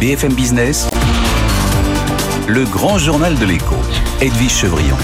BFM 0.00 0.32
Business, 0.32 0.88
le 2.48 2.64
grand 2.64 2.96
journal 2.96 3.38
de 3.38 3.44
l'écho, 3.44 3.74
Edwige 4.22 4.50
Chevrillon. 4.50 4.96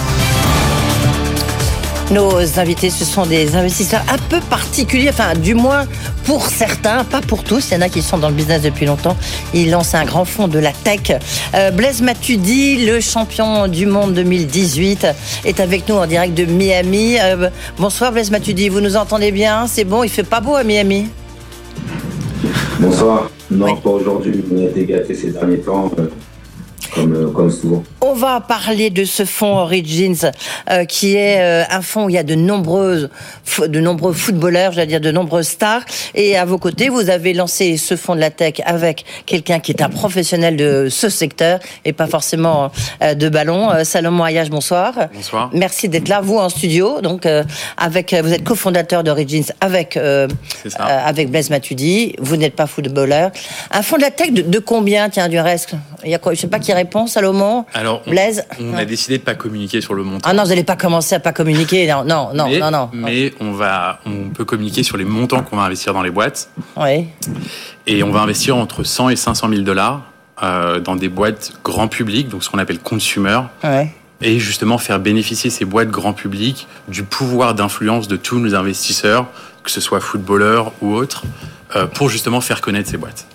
Nos 2.10 2.58
invités, 2.58 2.88
ce 2.88 3.04
sont 3.04 3.26
des 3.26 3.56
investisseurs 3.56 4.00
un 4.10 4.16
peu 4.16 4.40
particuliers, 4.40 5.10
enfin 5.10 5.34
du 5.34 5.54
moins 5.54 5.84
pour 6.24 6.46
certains, 6.46 7.04
pas 7.04 7.20
pour 7.20 7.44
tous. 7.44 7.68
Il 7.68 7.74
y 7.74 7.76
en 7.76 7.82
a 7.82 7.90
qui 7.90 8.00
sont 8.00 8.16
dans 8.16 8.30
le 8.30 8.34
business 8.34 8.62
depuis 8.62 8.86
longtemps. 8.86 9.18
Ils 9.52 9.70
lancent 9.70 9.94
un 9.94 10.06
grand 10.06 10.24
fonds 10.24 10.48
de 10.48 10.58
la 10.58 10.72
tech. 10.72 11.12
Euh, 11.54 11.70
Blaise 11.72 12.00
Matudi, 12.00 12.86
le 12.86 13.00
champion 13.00 13.68
du 13.68 13.84
monde 13.84 14.14
2018, 14.14 15.08
est 15.44 15.60
avec 15.60 15.90
nous 15.90 15.96
en 15.96 16.06
direct 16.06 16.32
de 16.32 16.46
Miami. 16.46 17.18
Euh, 17.20 17.50
bonsoir 17.78 18.12
Blaise 18.12 18.30
Matudi, 18.30 18.70
vous 18.70 18.80
nous 18.80 18.96
entendez 18.96 19.30
bien? 19.30 19.66
C'est 19.66 19.84
bon, 19.84 20.04
il 20.04 20.08
fait 20.08 20.22
pas 20.22 20.40
beau 20.40 20.54
à 20.54 20.64
Miami? 20.64 21.10
Bonsoir. 22.78 23.30
Non, 23.50 23.76
pas 23.76 23.90
aujourd'hui. 23.90 24.44
On 24.52 24.58
a 24.58 24.64
été 24.68 25.14
ces 25.14 25.30
derniers 25.30 25.58
temps. 25.58 25.90
Euh, 26.98 27.30
comme, 27.30 27.50
souvent. 27.50 27.84
On 28.00 28.14
va 28.14 28.40
parler 28.40 28.90
de 28.90 29.04
ce 29.04 29.24
fonds 29.24 29.58
Origins, 29.58 30.30
euh, 30.70 30.84
qui 30.84 31.16
est 31.16 31.40
euh, 31.40 31.64
un 31.70 31.82
fonds 31.82 32.06
où 32.06 32.08
il 32.08 32.14
y 32.14 32.18
a 32.18 32.22
de 32.22 32.34
nombreuses, 32.34 33.10
de 33.58 33.80
nombreux 33.80 34.12
footballeurs, 34.12 34.72
j'allais 34.72 34.86
dire 34.86 35.00
de 35.00 35.10
nombreuses 35.10 35.48
stars. 35.48 35.82
Et 36.14 36.36
à 36.36 36.44
vos 36.44 36.58
côtés, 36.58 36.88
vous 36.88 37.10
avez 37.10 37.34
lancé 37.34 37.76
ce 37.76 37.96
fonds 37.96 38.14
de 38.14 38.20
la 38.20 38.30
tech 38.30 38.54
avec 38.64 39.04
quelqu'un 39.26 39.60
qui 39.60 39.72
est 39.72 39.82
un 39.82 39.88
professionnel 39.88 40.56
de 40.56 40.88
ce 40.90 41.08
secteur 41.08 41.58
et 41.84 41.92
pas 41.92 42.06
forcément 42.06 42.70
de 43.00 43.28
ballon. 43.28 43.70
Salomon 43.84 44.24
Ayage, 44.24 44.50
bonsoir. 44.50 44.94
Bonsoir. 45.12 45.50
Merci 45.52 45.88
d'être 45.88 46.08
là, 46.08 46.20
vous 46.22 46.38
en 46.38 46.48
studio. 46.48 47.00
Donc, 47.00 47.26
avec, 47.76 48.14
vous 48.14 48.32
êtes 48.32 48.44
cofondateur 48.44 49.04
d'Origins 49.04 49.42
avec 49.60 49.98
avec 50.78 51.30
Blaise 51.30 51.50
Matudi. 51.50 52.14
Vous 52.18 52.36
n'êtes 52.36 52.54
pas 52.54 52.66
footballeur. 52.66 53.30
Un 53.70 53.82
fonds 53.82 53.96
de 53.96 54.02
la 54.02 54.10
tech 54.10 54.32
de, 54.32 54.58
combien, 54.58 55.08
tiens, 55.08 55.28
du 55.28 55.38
reste? 55.38 55.72
Il 56.04 56.10
y 56.10 56.14
a 56.14 56.18
quoi? 56.18 56.34
Je 56.34 56.40
sais 56.40 56.46
pas 56.46 56.58
qui 56.58 56.72
répond 56.72 56.85
Salomon? 57.06 57.64
Alors, 57.74 58.02
Blaise? 58.06 58.44
On, 58.60 58.74
a 58.74 58.84
décidé 58.84 59.18
de 59.18 59.22
pas 59.22 59.34
communiquer 59.34 59.80
sur 59.80 59.94
le 59.94 60.02
montant. 60.02 60.28
Ah 60.28 60.34
non, 60.34 60.42
vous 60.42 60.48
n'allez 60.48 60.64
pas 60.64 60.76
commencer 60.76 61.14
à 61.14 61.20
pas 61.20 61.32
communiquer. 61.32 61.86
Non, 61.86 62.04
non, 62.04 62.30
non, 62.34 62.48
mais, 62.48 62.58
non, 62.58 62.70
non. 62.70 62.90
Mais 62.92 63.34
on, 63.40 63.52
va, 63.52 64.00
on 64.06 64.30
peut 64.30 64.44
communiquer 64.44 64.82
sur 64.82 64.96
les 64.96 65.04
montants 65.04 65.42
qu'on 65.42 65.56
va 65.56 65.62
investir 65.62 65.92
dans 65.92 66.02
les 66.02 66.10
boîtes. 66.10 66.50
Oui. 66.76 67.06
Et 67.86 68.02
on 68.02 68.10
va 68.10 68.20
investir 68.20 68.56
entre 68.56 68.82
100 68.82 69.10
et 69.10 69.16
500 69.16 69.48
000 69.48 69.62
dollars 69.62 70.02
euh, 70.42 70.80
dans 70.80 70.96
des 70.96 71.08
boîtes 71.08 71.52
grand 71.64 71.88
public, 71.88 72.28
donc 72.28 72.44
ce 72.44 72.50
qu'on 72.50 72.58
appelle 72.58 72.78
consumer. 72.78 73.40
Ouais. 73.64 73.92
Et 74.20 74.38
justement 74.38 74.78
faire 74.78 74.98
bénéficier 74.98 75.50
ces 75.50 75.64
boîtes 75.64 75.90
grand 75.90 76.12
public 76.12 76.66
du 76.88 77.02
pouvoir 77.02 77.54
d'influence 77.54 78.08
de 78.08 78.16
tous 78.16 78.38
nos 78.38 78.54
investisseurs, 78.54 79.26
que 79.62 79.70
ce 79.70 79.80
soit 79.80 80.00
footballeurs 80.00 80.72
ou 80.80 80.94
autres, 80.94 81.24
pour 81.94 82.08
justement 82.08 82.40
faire 82.40 82.60
connaître 82.60 82.90
ces 82.90 82.96
boîtes. 82.96 83.26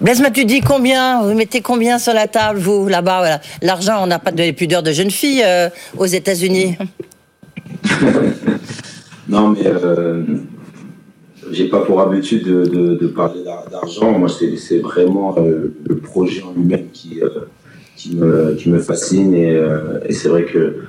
Blaise 0.00 0.22
tu 0.34 0.44
dis 0.44 0.60
combien 0.60 1.22
Vous 1.22 1.34
mettez 1.34 1.60
combien 1.60 1.98
sur 1.98 2.12
la 2.12 2.26
table, 2.26 2.58
vous, 2.58 2.88
là-bas 2.88 3.18
voilà. 3.18 3.40
L'argent, 3.62 4.02
on 4.02 4.06
n'a 4.06 4.18
pas 4.18 4.32
de 4.32 4.50
pudeur 4.52 4.82
de 4.82 4.92
jeune 4.92 5.10
fille 5.10 5.42
euh, 5.44 5.68
aux 5.96 6.06
États-Unis. 6.06 6.76
non, 9.28 9.48
mais 9.48 9.66
euh, 9.66 10.22
j'ai 11.50 11.68
pas 11.68 11.80
pour 11.80 12.00
habitude 12.00 12.44
de, 12.44 13.06
parler 13.08 13.40
d'argent. 13.70 14.18
Moi, 14.18 14.28
c'est 14.28 14.78
vraiment 14.78 15.36
euh, 15.38 15.74
le 15.86 15.96
projet 15.96 16.42
en 16.42 16.52
lui-même 16.52 16.88
qui, 16.92 17.20
qui, 17.96 18.14
me, 18.14 18.78
fascine. 18.78 19.34
Et, 19.34 20.12
c'est 20.12 20.28
vrai 20.28 20.44
que 20.44 20.82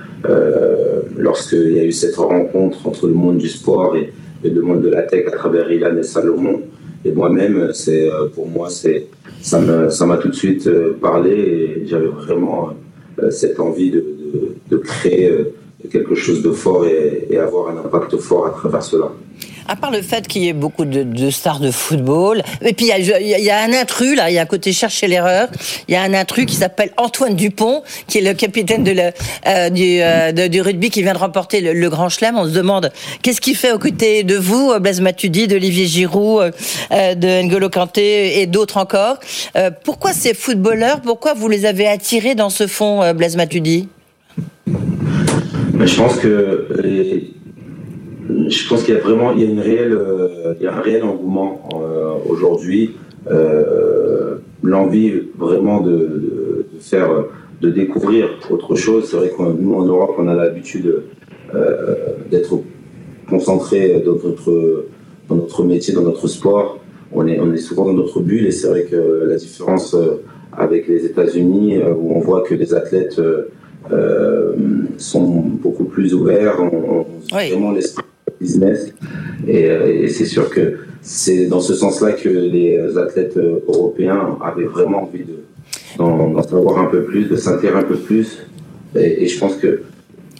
lorsqu'il 1.16 1.72
y 1.72 1.80
a 1.80 1.84
eu 1.84 1.92
cette 1.92 2.16
rencontre 2.16 2.86
entre 2.86 3.06
le 3.06 3.14
monde 3.14 3.38
du 3.38 3.48
sport 3.48 3.96
et, 3.96 4.12
et 4.44 4.50
le 4.50 4.62
monde 4.62 4.82
de 4.82 4.88
la 4.88 5.02
tech 5.02 5.26
à 5.26 5.30
travers 5.30 5.70
Ilan 5.72 5.96
et 5.96 6.02
Salomon, 6.02 6.62
et 7.04 7.12
moi-même, 7.12 7.70
c'est 7.72 8.08
euh, 8.10 8.26
pour 8.34 8.48
moi, 8.48 8.68
c'est 8.70 9.06
ça 9.40 9.60
m'a 9.60 10.16
tout 10.16 10.28
de 10.28 10.34
suite 10.34 10.66
euh, 10.66 10.96
parlé 11.00 11.30
et 11.30 11.86
j'avais 11.86 12.08
vraiment 12.08 12.70
euh, 13.22 13.30
cette 13.30 13.60
envie 13.60 13.90
de, 13.90 14.04
de, 14.68 14.76
créer 14.78 15.32
quelque 15.90 16.14
chose 16.16 16.42
de 16.42 16.50
fort 16.50 16.84
et, 16.86 17.36
avoir 17.38 17.68
un 17.68 17.78
impact 17.78 18.16
fort 18.16 18.46
à 18.46 18.50
travers 18.50 18.82
cela. 18.82 19.12
À 19.70 19.76
part 19.76 19.90
le 19.90 20.00
fait 20.00 20.26
qu'il 20.26 20.42
y 20.42 20.48
ait 20.48 20.54
beaucoup 20.54 20.86
de, 20.86 21.30
stars 21.30 21.60
de 21.60 21.70
football, 21.70 22.42
et 22.62 22.72
puis 22.72 22.90
il 22.96 23.26
y, 23.26 23.50
a, 23.50 23.62
un 23.62 23.72
intrus 23.74 24.16
là, 24.16 24.30
il 24.30 24.34
y 24.34 24.38
a 24.38 24.42
un 24.42 24.46
côté 24.46 24.72
chercher 24.72 25.08
l'erreur. 25.08 25.48
Il 25.88 25.92
y 25.92 25.96
a 25.96 26.00
un 26.00 26.14
intrus 26.14 26.46
qui 26.46 26.56
s'appelle 26.56 26.90
Antoine 26.96 27.36
Dupont, 27.36 27.82
qui 28.06 28.18
est 28.18 28.22
le 28.22 28.32
capitaine 28.32 28.86
euh, 28.88 29.68
du, 29.68 30.00
euh, 30.00 30.48
du, 30.48 30.62
rugby 30.62 30.88
qui 30.88 31.02
vient 31.02 31.12
de 31.12 31.18
remporter 31.18 31.60
le, 31.60 31.88
Grand 31.90 32.08
Chelem. 32.08 32.38
On 32.38 32.46
se 32.46 32.54
demande 32.54 32.90
qu'est-ce 33.20 33.42
qu'il 33.42 33.56
fait 33.56 33.72
aux 33.72 33.78
côtés 33.78 34.22
de 34.22 34.36
vous, 34.36 34.72
Blaise 34.80 35.02
Matuidi, 35.02 35.46
d'Olivier 35.48 35.84
Giroud, 35.86 36.50
euh, 36.90 37.14
de 37.14 37.42
N'Golo 37.42 37.68
Kanté 37.68 38.40
et 38.40 38.46
d'autres 38.46 38.78
encore? 38.78 39.18
pourquoi 39.84 40.12
ces 40.14 40.32
footballeurs 40.32 41.02
Pourquoi 41.02 41.34
vous 41.34 41.48
les 41.48 41.66
avez 41.66 41.86
attirés 41.86 42.34
dans 42.34 42.50
ce 42.50 42.66
fond, 42.66 43.12
Blaise 43.12 43.36
Matuidi? 43.36 43.88
Je 44.66 45.96
pense 45.96 46.16
que 46.16 46.66
je 48.28 48.68
pense 48.68 48.82
qu'il 48.82 48.94
y 48.94 48.96
a 48.96 49.00
vraiment 49.00 49.32
il 49.32 49.40
y 49.42 49.46
a 49.46 49.50
une 49.50 49.60
réelle, 49.60 49.92
euh, 49.92 50.54
il 50.58 50.64
y 50.64 50.66
a 50.66 50.76
un 50.76 50.80
réel 50.80 51.02
engouement 51.02 51.68
euh, 51.74 52.12
aujourd'hui, 52.28 52.96
euh, 53.30 54.36
l'envie 54.62 55.12
vraiment 55.38 55.80
de, 55.80 55.90
de, 55.90 56.66
de, 56.72 56.80
faire, 56.80 57.08
de 57.60 57.70
découvrir 57.70 58.28
autre 58.50 58.74
chose. 58.74 59.08
C'est 59.10 59.16
vrai 59.16 59.30
que 59.30 59.42
nous 59.42 59.74
en 59.74 59.84
Europe, 59.84 60.16
on 60.18 60.28
a 60.28 60.34
l'habitude 60.34 61.02
d'être 62.30 62.60
concentré 63.28 64.02
dans 64.04 64.16
notre, 64.16 64.84
dans 65.28 65.36
notre 65.36 65.64
métier, 65.64 65.94
dans 65.94 66.02
notre 66.02 66.28
sport. 66.28 66.78
On 67.10 67.26
est, 67.26 67.40
on 67.40 67.50
est 67.54 67.58
souvent 67.58 67.86
dans 67.86 67.94
notre 67.94 68.20
bulle 68.20 68.46
et 68.46 68.50
c'est 68.50 68.68
vrai 68.68 68.82
que 68.82 69.24
la 69.26 69.36
différence 69.36 69.96
avec 70.52 70.88
les 70.88 71.06
États-Unis, 71.06 71.78
où 71.78 72.14
on 72.14 72.20
voit 72.20 72.42
que 72.42 72.54
les 72.54 72.74
athlètes 72.74 73.18
sont 74.98 75.22
beaucoup 75.22 75.84
plus 75.84 76.12
ouverts, 76.12 76.58
on, 76.60 77.06
oui. 77.32 77.50
vraiment 77.50 77.72
l'esprit 77.72 78.04
business. 78.40 78.92
Euh, 79.48 80.02
et, 80.04 80.08
c'est 80.08 80.26
sûr 80.26 80.50
que 80.50 80.78
c'est 81.02 81.46
dans 81.46 81.60
ce 81.60 81.74
sens-là 81.74 82.12
que 82.12 82.28
les 82.28 82.78
athlètes 82.96 83.36
euh, 83.36 83.60
européens 83.68 84.38
avaient 84.44 84.66
vraiment 84.66 85.02
envie 85.02 85.24
d'en 85.96 86.42
savoir 86.42 86.78
un 86.78 86.86
peu 86.86 87.04
plus, 87.04 87.24
de 87.24 87.36
s'intéresser 87.36 87.84
un 87.84 87.88
peu 87.88 87.96
plus. 87.96 88.38
Et, 88.94 89.26
je 89.26 89.38
pense 89.38 89.56
que. 89.56 89.82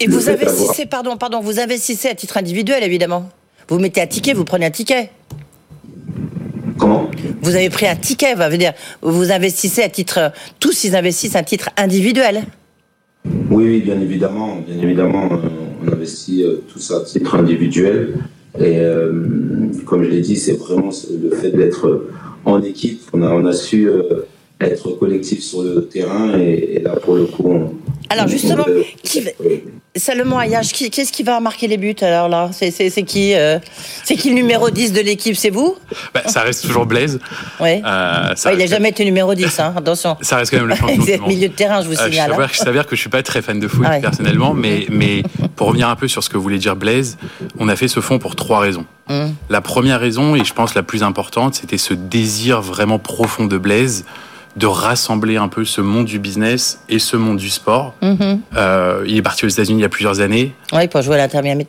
Et 0.00 0.06
vous 0.06 0.28
investissez, 0.28 0.86
pardon, 0.86 1.16
pardon, 1.16 1.40
vous 1.40 1.58
investissez 1.58 2.08
à 2.08 2.14
titre 2.14 2.36
individuel, 2.36 2.82
évidemment. 2.84 3.28
Vous 3.68 3.78
mettez 3.78 4.00
un 4.00 4.06
ticket, 4.06 4.32
vous 4.32 4.44
prenez 4.44 4.66
un 4.66 4.70
ticket. 4.70 5.10
Comment? 6.78 7.10
Vous 7.42 7.56
avez 7.56 7.70
pris 7.70 7.86
un 7.86 7.96
ticket, 7.96 8.34
va 8.34 8.48
dire, 8.56 8.72
vous 9.02 9.32
investissez 9.32 9.82
à 9.82 9.88
titre, 9.88 10.32
tous 10.60 10.84
ils 10.84 10.94
investissent 10.94 11.34
à 11.34 11.42
titre 11.42 11.70
individuel. 11.76 12.44
Oui, 13.50 13.64
oui, 13.64 13.80
bien 13.80 14.00
évidemment, 14.00 14.56
bien 14.66 14.80
évidemment. 14.82 15.28
Euh, 15.32 15.67
on 15.82 15.92
investit 15.92 16.44
euh, 16.44 16.62
tout 16.72 16.78
ça 16.78 16.98
à 16.98 17.00
titre 17.00 17.34
individuel. 17.34 18.14
Et 18.58 18.78
euh, 18.78 19.12
comme 19.86 20.02
je 20.02 20.10
l'ai 20.10 20.20
dit, 20.20 20.36
c'est 20.36 20.54
vraiment 20.54 20.90
le 21.22 21.30
fait 21.30 21.50
d'être 21.50 22.06
en 22.44 22.62
équipe. 22.62 23.02
On 23.12 23.46
a, 23.46 23.52
su 23.52 23.88
euh, 23.88 24.22
être 24.60 24.90
collectif 24.98 25.42
sur 25.42 25.62
le 25.62 25.84
terrain 25.86 26.38
et, 26.38 26.80
là, 26.82 26.96
pour 26.96 27.16
le 27.16 27.26
coup, 27.26 27.44
on, 27.46 27.72
alors 28.10 28.28
justement, 28.28 28.64
qui, 29.02 29.24
Salomon 29.96 30.38
Ayage, 30.38 30.72
qu'est-ce 30.72 31.12
qui 31.12 31.22
va 31.22 31.40
marquer 31.40 31.66
les 31.66 31.76
buts 31.76 31.96
alors 32.00 32.28
là? 32.28 32.50
C'est 32.52 32.70
qui 33.02 33.34
C'est 34.04 34.16
qui 34.16 34.28
le 34.30 34.34
numéro 34.34 34.70
10 34.70 34.92
de 34.92 35.00
l'équipe? 35.00 35.36
C'est 35.36 35.50
vous? 35.50 35.76
Bah, 36.14 36.22
Ça 36.26 36.42
reste 36.42 36.66
toujours 36.66 36.86
Blaise. 36.86 37.18
Oui. 37.60 37.82
Euh, 37.84 38.34
il 38.52 38.58
n'a 38.58 38.66
jamais 38.66 38.90
été 38.90 39.04
numéro 39.04 39.34
10, 39.34 39.60
hein, 39.60 39.74
attention. 39.76 40.16
Ça 40.20 40.36
reste 40.36 40.50
quand 40.50 40.58
même 40.58 40.68
le 40.68 40.74
champion. 40.74 40.96
vous 40.98 41.10
êtes 41.10 41.26
milieu 41.26 41.48
de 41.48 41.54
terrain, 41.54 41.82
je 41.82 41.88
vous 41.88 41.94
signale. 41.94 42.32
Euh, 42.32 42.46
je 42.50 42.58
s'avère 42.58 42.86
que 42.86 42.96
je 42.96 43.00
suis 43.00 43.10
pas 43.10 43.22
très 43.22 43.42
fan 43.42 43.58
de 43.58 43.68
foot 43.68 43.86
ah 43.88 43.98
personnellement, 44.00 44.54
mais, 44.54 44.86
mais 44.90 45.22
pour 45.56 45.68
revenir 45.68 45.88
un 45.88 45.96
peu 45.96 46.08
sur 46.08 46.22
ce 46.22 46.28
que 46.28 46.36
voulait 46.36 46.58
dire 46.58 46.76
Blaise, 46.76 47.18
on 47.58 47.68
a 47.68 47.76
fait 47.76 47.88
ce 47.88 48.00
fond 48.00 48.18
pour 48.18 48.36
trois 48.36 48.60
raisons. 48.60 48.86
Hum. 49.08 49.34
La 49.48 49.60
première 49.60 50.00
raison, 50.00 50.34
et 50.34 50.44
je 50.44 50.52
pense 50.52 50.74
la 50.74 50.82
plus 50.82 51.02
importante, 51.02 51.54
c'était 51.54 51.78
ce 51.78 51.94
désir 51.94 52.60
vraiment 52.60 52.98
profond 52.98 53.46
de 53.46 53.58
Blaise 53.58 54.04
de 54.58 54.66
rassembler 54.66 55.36
un 55.36 55.48
peu 55.48 55.64
ce 55.64 55.80
monde 55.80 56.06
du 56.06 56.18
business 56.18 56.80
et 56.88 56.98
ce 56.98 57.16
monde 57.16 57.36
du 57.36 57.48
sport. 57.48 57.94
Mhm. 58.02 58.40
Euh, 58.56 59.04
il 59.06 59.16
est 59.16 59.22
parti 59.22 59.46
aux 59.46 59.48
États-Unis 59.48 59.78
il 59.78 59.82
y 59.82 59.86
a 59.86 59.88
plusieurs 59.88 60.20
années. 60.20 60.52
Oui, 60.72 60.88
pour 60.88 61.00
jouer 61.02 61.14
à 61.14 61.18
l'Inter 61.18 61.42
Miami. 61.42 61.66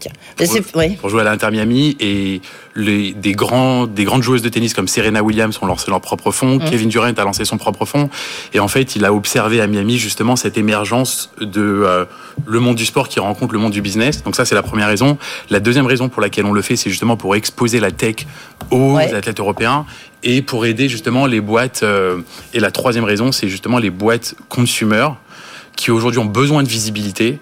Pour, 0.99 1.09
jouer 1.09 1.21
à 1.21 1.23
l'Inter 1.23 1.51
Miami 1.51 1.95
et 1.99 2.41
les, 2.75 3.13
des, 3.13 3.33
grands, 3.33 3.85
des 3.85 4.03
grandes 4.05 4.23
joueuses 4.23 4.41
de 4.41 4.49
tennis 4.49 4.73
comme 4.73 4.87
Serena 4.87 5.21
Williams 5.21 5.59
ont 5.61 5.67
lancé 5.67 5.91
leur 5.91 6.01
propre 6.01 6.31
fonds. 6.31 6.55
Mhm. 6.55 6.69
Kevin 6.69 6.89
Durant 6.89 7.13
a 7.15 7.23
lancé 7.23 7.45
son 7.45 7.57
propre 7.57 7.85
fonds. 7.85 8.09
Et 8.53 8.59
en 8.59 8.67
fait, 8.67 8.95
il 8.95 9.05
a 9.05 9.13
observé 9.13 9.61
à 9.61 9.67
Miami 9.67 9.97
justement 9.97 10.35
cette 10.35 10.57
émergence 10.57 11.31
de 11.39 11.61
euh, 11.61 12.05
le 12.45 12.59
monde 12.59 12.75
du 12.75 12.85
sport 12.85 13.07
qui 13.07 13.19
rencontre 13.19 13.53
le 13.53 13.59
monde 13.59 13.71
du 13.71 13.81
business. 13.81 14.23
Donc 14.23 14.35
ça, 14.35 14.45
c'est 14.45 14.55
la 14.55 14.63
première 14.63 14.87
raison. 14.87 15.17
La 15.49 15.59
deuxième 15.59 15.85
raison 15.85 16.09
pour 16.09 16.21
laquelle 16.21 16.45
on 16.45 16.53
le 16.53 16.61
fait, 16.61 16.75
c'est 16.75 16.89
justement 16.89 17.17
pour 17.17 17.35
exposer 17.35 17.79
la 17.79 17.91
tech 17.91 18.25
aux 18.71 18.97
athlètes 18.97 19.39
européens 19.39 19.85
et 20.23 20.41
pour 20.41 20.65
aider 20.65 20.89
justement 20.89 21.25
les 21.25 21.41
boîtes. 21.41 21.83
Euh, 21.83 22.19
et 22.53 22.59
la 22.59 22.71
troisième 22.71 23.03
raison, 23.03 23.31
c'est 23.31 23.47
justement 23.47 23.77
les 23.77 23.89
boîtes 23.89 24.35
consumer 24.49 25.07
qui 25.75 25.91
aujourd'hui 25.91 26.19
ont 26.19 26.25
besoin 26.25 26.63
de 26.63 26.67
visibilité 26.67 27.39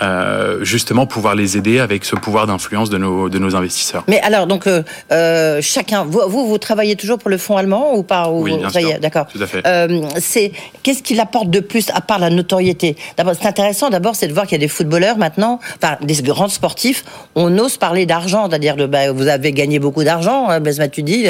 euh, 0.00 0.62
justement 0.62 1.06
pouvoir 1.06 1.34
les 1.34 1.56
aider 1.56 1.80
avec 1.80 2.04
ce 2.04 2.16
pouvoir 2.16 2.46
d'influence 2.46 2.90
de 2.90 2.98
nos, 2.98 3.28
de 3.28 3.38
nos 3.38 3.56
investisseurs. 3.56 4.04
Mais 4.08 4.20
alors, 4.20 4.46
donc, 4.46 4.66
euh, 4.66 4.82
euh 5.10 5.60
chacun, 5.62 6.04
vous, 6.04 6.20
vous, 6.28 6.46
vous, 6.46 6.58
travaillez 6.58 6.96
toujours 6.96 7.18
pour 7.18 7.30
le 7.30 7.38
fonds 7.38 7.56
allemand 7.56 7.94
ou 7.94 8.02
pas 8.02 8.28
ou, 8.28 8.42
Oui, 8.42 8.58
bien 8.58 8.68
sûr. 8.68 9.00
D'accord. 9.00 9.26
Tout 9.26 9.42
à 9.42 9.46
fait. 9.46 9.66
Euh, 9.66 10.02
c'est, 10.18 10.52
qu'est-ce 10.82 11.02
qu'il 11.02 11.18
apporte 11.18 11.48
de 11.48 11.60
plus 11.60 11.88
à 11.94 12.00
part 12.00 12.18
la 12.18 12.28
notoriété? 12.28 12.96
D'abord, 13.16 13.34
c'est 13.40 13.46
intéressant, 13.46 13.88
d'abord, 13.88 14.16
c'est 14.16 14.28
de 14.28 14.34
voir 14.34 14.46
qu'il 14.46 14.56
y 14.56 14.60
a 14.60 14.64
des 14.64 14.68
footballeurs 14.68 15.16
maintenant, 15.16 15.60
enfin, 15.82 15.96
des 16.02 16.22
grands 16.22 16.48
sportifs, 16.48 17.04
on 17.34 17.56
ose 17.58 17.78
parler 17.78 18.04
d'argent, 18.04 18.48
c'est-à-dire, 18.50 18.76
de, 18.76 18.86
bah, 18.86 19.12
vous 19.12 19.28
avez 19.28 19.52
gagné 19.52 19.78
beaucoup 19.78 20.04
d'argent, 20.04 20.50
hein, 20.50 20.60
tu 20.92 21.02
dis, 21.02 21.28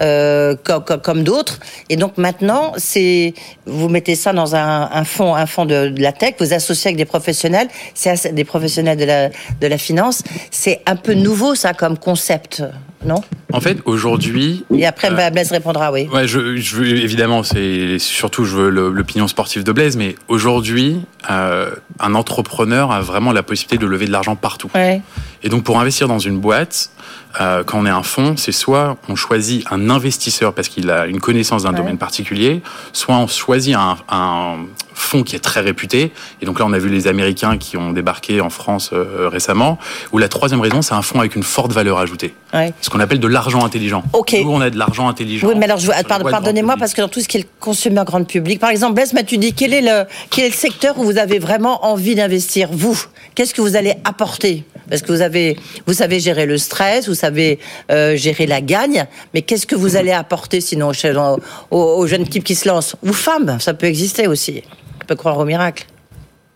euh, 0.00 0.56
comme, 0.64 0.84
comme, 0.84 1.00
comme 1.00 1.24
d'autres. 1.24 1.60
Et 1.90 1.96
donc, 1.96 2.16
maintenant, 2.16 2.72
c'est, 2.76 3.34
vous 3.66 3.88
mettez 3.88 4.14
ça 4.14 4.32
dans 4.32 4.56
un, 4.56 4.88
un 4.90 5.04
fonds, 5.04 5.34
un 5.34 5.46
fonds 5.46 5.66
de, 5.66 5.88
de 5.88 6.02
la 6.02 6.12
tech, 6.12 6.34
vous 6.40 6.54
associez 6.54 6.88
avec 6.88 6.96
des 6.96 7.04
professionnels 7.04 7.68
c'est 7.98 8.32
des 8.34 8.44
professionnels 8.44 8.98
de 8.98 9.04
la, 9.04 9.28
de 9.28 9.66
la 9.66 9.78
finance. 9.78 10.22
C'est 10.50 10.80
un 10.86 10.96
peu 10.96 11.14
nouveau, 11.14 11.54
ça, 11.54 11.74
comme 11.74 11.98
concept, 11.98 12.62
non? 13.04 13.22
En 13.52 13.60
fait, 13.60 13.78
aujourd'hui. 13.86 14.64
Et 14.74 14.86
après, 14.86 15.10
euh, 15.10 15.30
Blaise 15.30 15.50
répondra, 15.50 15.90
oui. 15.90 16.08
Ouais, 16.12 16.28
je, 16.28 16.56
je 16.56 16.76
veux, 16.76 16.86
évidemment, 16.86 17.42
c'est 17.42 17.98
surtout, 17.98 18.44
je 18.44 18.56
veux 18.56 18.68
l'opinion 18.70 19.26
sportive 19.26 19.64
de 19.64 19.72
Blaise, 19.72 19.96
mais 19.96 20.14
aujourd'hui, 20.28 21.00
euh, 21.30 21.70
un 21.98 22.14
entrepreneur 22.14 22.92
a 22.92 23.00
vraiment 23.00 23.32
la 23.32 23.42
possibilité 23.42 23.78
de 23.78 23.86
lever 23.86 24.06
de 24.06 24.12
l'argent 24.12 24.36
partout. 24.36 24.70
Ouais. 24.74 25.02
Et 25.42 25.48
donc, 25.48 25.64
pour 25.64 25.80
investir 25.80 26.08
dans 26.08 26.18
une 26.18 26.38
boîte, 26.38 26.90
euh, 27.40 27.62
quand 27.64 27.78
on 27.80 27.86
est 27.86 27.90
un 27.90 28.02
fonds, 28.02 28.36
c'est 28.36 28.52
soit 28.52 28.96
on 29.08 29.16
choisit 29.16 29.64
un 29.70 29.90
investisseur 29.90 30.52
parce 30.54 30.68
qu'il 30.68 30.90
a 30.90 31.06
une 31.06 31.20
connaissance 31.20 31.64
d'un 31.64 31.72
domaine 31.72 31.98
particulier, 31.98 32.62
soit 32.92 33.16
on 33.16 33.26
choisit 33.26 33.74
un, 33.76 33.96
un, 34.08 34.56
fonds 34.98 35.22
qui 35.22 35.36
est 35.36 35.40
très 35.40 35.60
réputé. 35.60 36.12
Et 36.42 36.46
donc 36.46 36.58
là, 36.58 36.66
on 36.66 36.72
a 36.72 36.78
vu 36.78 36.88
les 36.88 37.06
Américains 37.06 37.56
qui 37.56 37.76
ont 37.76 37.92
débarqué 37.92 38.40
en 38.40 38.50
France 38.50 38.90
euh, 38.92 39.28
récemment. 39.28 39.78
Ou 40.12 40.18
la 40.18 40.28
troisième 40.28 40.60
raison, 40.60 40.82
c'est 40.82 40.94
un 40.94 41.02
fonds 41.02 41.20
avec 41.20 41.36
une 41.36 41.42
forte 41.42 41.72
valeur 41.72 41.98
ajoutée. 41.98 42.34
Ouais. 42.52 42.72
Ce 42.80 42.90
qu'on 42.90 43.00
appelle 43.00 43.20
de 43.20 43.28
l'argent 43.28 43.64
intelligent. 43.64 44.02
Okay. 44.12 44.44
Nous, 44.44 44.50
on 44.50 44.60
a 44.60 44.70
de 44.70 44.78
l'argent 44.78 45.08
intelligent. 45.08 45.48
Oui, 45.48 45.54
mais 45.56 45.64
alors, 45.64 45.78
je, 45.78 45.90
pardonnez-moi, 46.30 46.76
parce 46.78 46.94
que 46.94 47.00
dans 47.00 47.08
tout 47.08 47.20
ce 47.20 47.28
qui 47.28 47.38
est 47.38 47.40
le 47.40 47.46
consumer 47.60 48.02
grand 48.04 48.24
public, 48.24 48.60
par 48.60 48.70
exemple, 48.70 48.94
Blaise, 48.94 49.12
tu 49.26 49.38
dit 49.38 49.52
quel 49.52 49.74
est, 49.74 49.82
le, 49.82 50.04
quel 50.30 50.46
est 50.46 50.48
le 50.48 50.54
secteur 50.54 50.98
où 50.98 51.04
vous 51.04 51.18
avez 51.18 51.38
vraiment 51.38 51.86
envie 51.86 52.14
d'investir 52.14 52.68
Vous, 52.72 52.98
qu'est-ce 53.34 53.54
que 53.54 53.60
vous 53.60 53.76
allez 53.76 53.94
apporter? 54.04 54.64
Parce 54.88 55.02
que 55.02 55.12
vous 55.12 55.20
avez, 55.20 55.58
vous 55.86 55.92
savez 55.92 56.18
gérer 56.18 56.46
le 56.46 56.56
stress, 56.56 57.08
vous 57.08 57.14
savez 57.14 57.58
euh, 57.90 58.16
gérer 58.16 58.46
la 58.46 58.60
gagne, 58.60 59.06
mais 59.34 59.42
qu'est-ce 59.42 59.66
que 59.66 59.76
vous 59.76 59.96
allez 59.96 60.12
apporter 60.12 60.60
sinon 60.60 60.92
aux, 61.70 61.76
aux 61.76 62.06
jeunes 62.06 62.26
types 62.26 62.44
qui 62.44 62.54
se 62.54 62.68
lancent 62.68 62.96
Ou 63.02 63.12
femmes, 63.12 63.58
ça 63.60 63.74
peut 63.74 63.86
exister 63.86 64.26
aussi 64.26 64.62
peut 65.08 65.16
croire 65.16 65.38
au 65.38 65.44
miracle. 65.44 65.86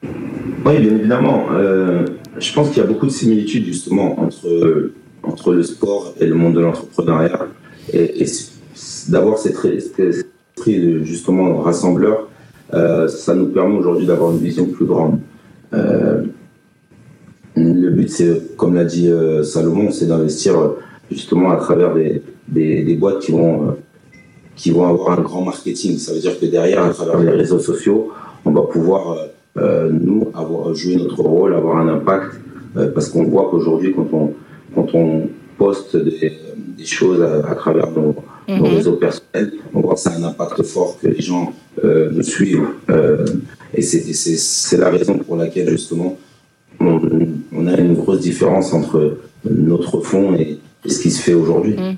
Oui, 0.05 0.79
bien 0.79 0.95
évidemment. 0.95 1.47
Euh, 1.53 2.05
je 2.39 2.53
pense 2.53 2.69
qu'il 2.69 2.79
y 2.79 2.85
a 2.85 2.87
beaucoup 2.87 3.07
de 3.07 3.11
similitudes 3.11 3.65
justement 3.65 4.21
entre, 4.21 4.93
entre 5.23 5.53
le 5.55 5.63
sport 5.63 6.15
et 6.21 6.27
le 6.27 6.35
monde 6.35 6.55
de 6.55 6.61
l'entrepreneuriat. 6.61 7.47
Et, 7.93 8.25
d'avoir 9.09 9.39
cet 9.39 9.65
esprit 9.65 11.05
justement 11.05 11.61
rassembleur, 11.61 12.29
euh, 12.75 13.09
ça 13.09 13.35
nous 13.35 13.47
permet 13.47 13.77
aujourd'hui 13.77 14.07
d'avoir 14.07 14.31
une 14.31 14.39
vision 14.39 14.67
plus 14.67 14.87
grande. 14.87 15.19
Euh, 15.73 16.23
le 17.57 17.91
but, 17.91 18.09
c'est, 18.09 18.57
comme 18.57 18.75
l'a 18.75 18.85
dit 18.85 19.11
Salomon, 19.43 19.91
c'est 19.91 20.07
d'investir 20.07 20.55
justement 21.11 21.51
à 21.51 21.57
travers 21.57 21.95
des, 21.95 22.23
des, 22.49 22.83
des 22.83 22.95
boîtes 22.95 23.21
qui 23.21 23.33
vont, 23.33 23.77
qui 24.57 24.71
vont 24.71 24.87
avoir 24.89 25.19
un 25.19 25.23
grand 25.23 25.43
marketing. 25.43 25.99
Ça 25.99 26.15
veut 26.15 26.21
dire 26.21 26.39
que 26.39 26.47
derrière, 26.47 26.85
à 26.85 26.91
travers 26.91 27.19
les 27.19 27.31
réseaux 27.31 27.59
sociaux, 27.59 28.11
on 28.45 28.51
va 28.51 28.63
pouvoir, 28.63 29.29
euh, 29.57 29.91
nous, 29.91 30.29
avoir 30.35 30.75
joué 30.75 30.97
notre 30.97 31.23
rôle, 31.23 31.55
avoir 31.55 31.79
un 31.79 31.89
impact, 31.89 32.33
euh, 32.77 32.91
parce 32.93 33.09
qu'on 33.09 33.25
voit 33.25 33.49
qu'aujourd'hui, 33.51 33.95
quand 33.95 34.09
on, 34.13 34.35
quand 34.75 34.95
on 34.95 35.29
poste 35.59 35.97
des, 35.97 36.33
des 36.79 36.85
choses 36.85 37.23
à, 37.23 37.55
travers 37.55 37.91
nos, 37.91 38.15
nos, 38.49 38.57
mhm. 38.57 38.63
réseaux 38.63 38.97
personnels, 38.97 39.53
on 39.75 39.81
voit 39.81 39.95
que 39.95 40.01
ça 40.01 40.11
a 40.11 40.19
un 40.19 40.25
impact 40.25 40.63
fort, 40.63 40.99
que 41.01 41.09
les 41.09 41.21
gens 41.21 41.53
euh, 41.85 42.11
nous 42.13 42.23
suivent. 42.23 42.69
Et 43.75 43.83
c'est 43.83 44.77
la 44.77 44.91
raison 44.91 45.19
pour 45.19 45.37
laquelle, 45.37 45.71
justement, 45.71 46.17
on, 46.81 47.01
on, 47.53 47.67
a 47.67 47.79
une 47.79 47.95
grosse 47.95 48.21
différence 48.21 48.73
entre 48.73 49.19
notre 49.45 50.01
fonds 50.01 50.35
et, 50.35 50.59
ce 50.87 51.01
qui 51.01 51.11
se 51.11 51.23
fait 51.23 51.35
aujourd'hui. 51.35 51.75
Mhm. 51.77 51.97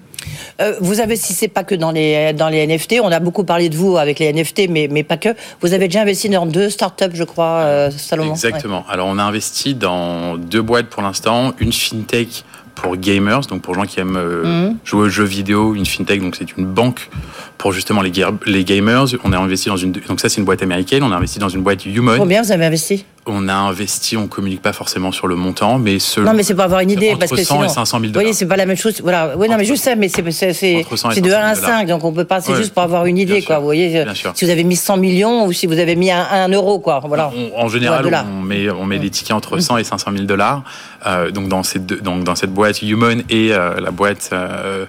Euh, 0.61 0.75
vous 0.81 1.01
avez, 1.01 1.17
si 1.17 1.33
c'est 1.33 1.49
pas 1.49 1.65
que 1.65 1.75
dans 1.75 1.91
les, 1.91 2.33
dans 2.33 2.49
les 2.49 2.67
NFT, 2.67 2.97
on 3.03 3.11
a 3.11 3.21
beaucoup 3.21 3.45
parlé 3.45 3.69
de 3.69 3.77
vous 3.77 3.97
avec 3.97 4.19
les 4.19 4.33
NFT, 4.33 4.69
mais, 4.71 4.89
mais 4.91 5.03
pas 5.03 5.17
que. 5.17 5.31
Vous 5.61 5.73
avez 5.73 5.89
déjà 5.89 6.03
investi 6.03 6.29
dans 6.29 6.47
deux 6.47 6.71
startups, 6.71 7.15
je 7.15 7.25
crois, 7.25 7.63
euh, 7.65 7.91
Salomon. 7.91 8.33
Exactement. 8.33 8.85
Alors, 8.89 9.09
on 9.09 9.19
a 9.19 9.23
investi 9.23 9.75
dans 9.75 10.37
deux 10.37 10.63
boîtes 10.63 10.87
pour 10.87 11.03
l'instant. 11.03 11.55
Une 11.59 11.73
fintech 11.73 12.45
pour 12.75 12.97
gamers, 12.97 13.43
donc 13.43 13.63
pour 13.63 13.75
gens 13.75 13.85
qui 13.85 14.01
aiment 14.01 14.17
euh, 14.17 14.69
mhm. 14.69 14.77
jouer 14.85 15.03
aux 15.03 15.09
jeux 15.09 15.25
vidéo, 15.25 15.75
une 15.75 15.87
fintech, 15.87 16.21
donc 16.21 16.37
c'est 16.37 16.57
une 16.57 16.67
banque 16.67 17.09
pour 17.57 17.73
justement 17.73 18.03
les, 18.03 18.13
les 18.47 18.65
gamers. 18.65 19.07
On 19.25 19.33
a 19.33 19.39
investi 19.39 19.69
dans 19.69 19.77
une, 19.77 19.93
donc 19.93 20.21
ça 20.21 20.29
c'est 20.29 20.39
une 20.39 20.45
boîte 20.45 20.63
américaine. 20.63 21.03
On 21.03 21.13
a 21.13 21.17
investi 21.17 21.39
dans 21.39 21.49
une 21.49 21.63
boîte 21.63 21.87
Human. 21.87 22.19
Combien 22.19 22.43
vous 22.43 22.53
avez 22.53 22.67
investi? 22.67 23.05
On 23.27 23.49
a 23.49 23.55
investi, 23.55 24.17
on 24.17 24.27
communique 24.27 24.63
pas 24.63 24.73
forcément 24.73 25.13
sur 25.13 25.27
le 25.27 25.37
montant, 25.37 25.79
mais 25.79 25.99
selon. 25.99 26.27
Non, 26.27 26.37
mais 26.37 26.43
c'est 26.43 26.55
pour 26.55 26.65
avoir 26.65 26.81
une 26.81 26.91
idée, 26.91 27.11
entre 27.11 27.21
parce 27.21 27.31
que 27.31 27.43
100 27.43 27.55
sinon, 27.55 27.65
et 27.65 27.69
500 27.69 28.01
000 28.01 28.13
dollars. 28.13 28.29
Oui, 28.29 28.35
c'est 28.35 28.47
pas 28.47 28.57
la 28.57 28.67
même 28.67 28.77
chose. 28.77 29.01
Voilà. 29.03 29.35
Oui, 29.37 29.49
non, 29.49 29.57
mais 29.57 29.65
je 29.65 29.75
sais, 29.75 29.97
mais 29.97 30.09
c'est 30.09 30.23
de 30.23 31.33
1 31.33 31.39
à 31.39 31.55
5, 31.55 31.89
donc 31.89 32.05
on 32.05 32.13
peut 32.13 32.25
pas. 32.25 32.41
C'est 32.41 32.55
juste 32.57 32.75
pour 32.75 32.83
avoir 32.83 33.07
une 33.07 33.19
idée, 33.19 33.43
quoi. 33.43 33.59
Vous 33.59 33.65
voyez, 33.65 34.05
si 34.35 34.45
vous 34.45 34.51
avez 34.51 34.65
mis 34.65 34.77
100 34.77 34.97
millions 34.97 35.47
ou 35.47 35.53
si 35.53 35.67
vous 35.67 35.79
avez 35.79 35.97
mis 35.97 36.11
un, 36.11 36.27
un 36.31 36.49
euro, 36.49 36.79
quoi. 36.79 37.01
Voilà. 37.07 37.31
en 37.57 37.69
général, 37.69 38.07
on 38.31 38.43
met 38.43 38.71
on 38.71 38.85
met 38.85 38.99
des 38.99 39.11
tickets 39.11 39.33
entre 39.33 39.59
100 39.59 39.79
et 39.79 39.85
500 39.85 40.11
000 40.13 40.25
dollars. 40.25 40.63
Euh, 41.07 41.31
donc 41.31 41.49
dans 41.49 41.63
cette 41.63 41.87
donc 42.03 42.25
dans 42.25 42.35
cette 42.35 42.53
boîte 42.53 42.81
Human 42.83 43.23
et 43.29 43.53
euh, 43.53 43.79
la 43.81 43.91
boîte 43.91 44.31
euh, 44.33 44.87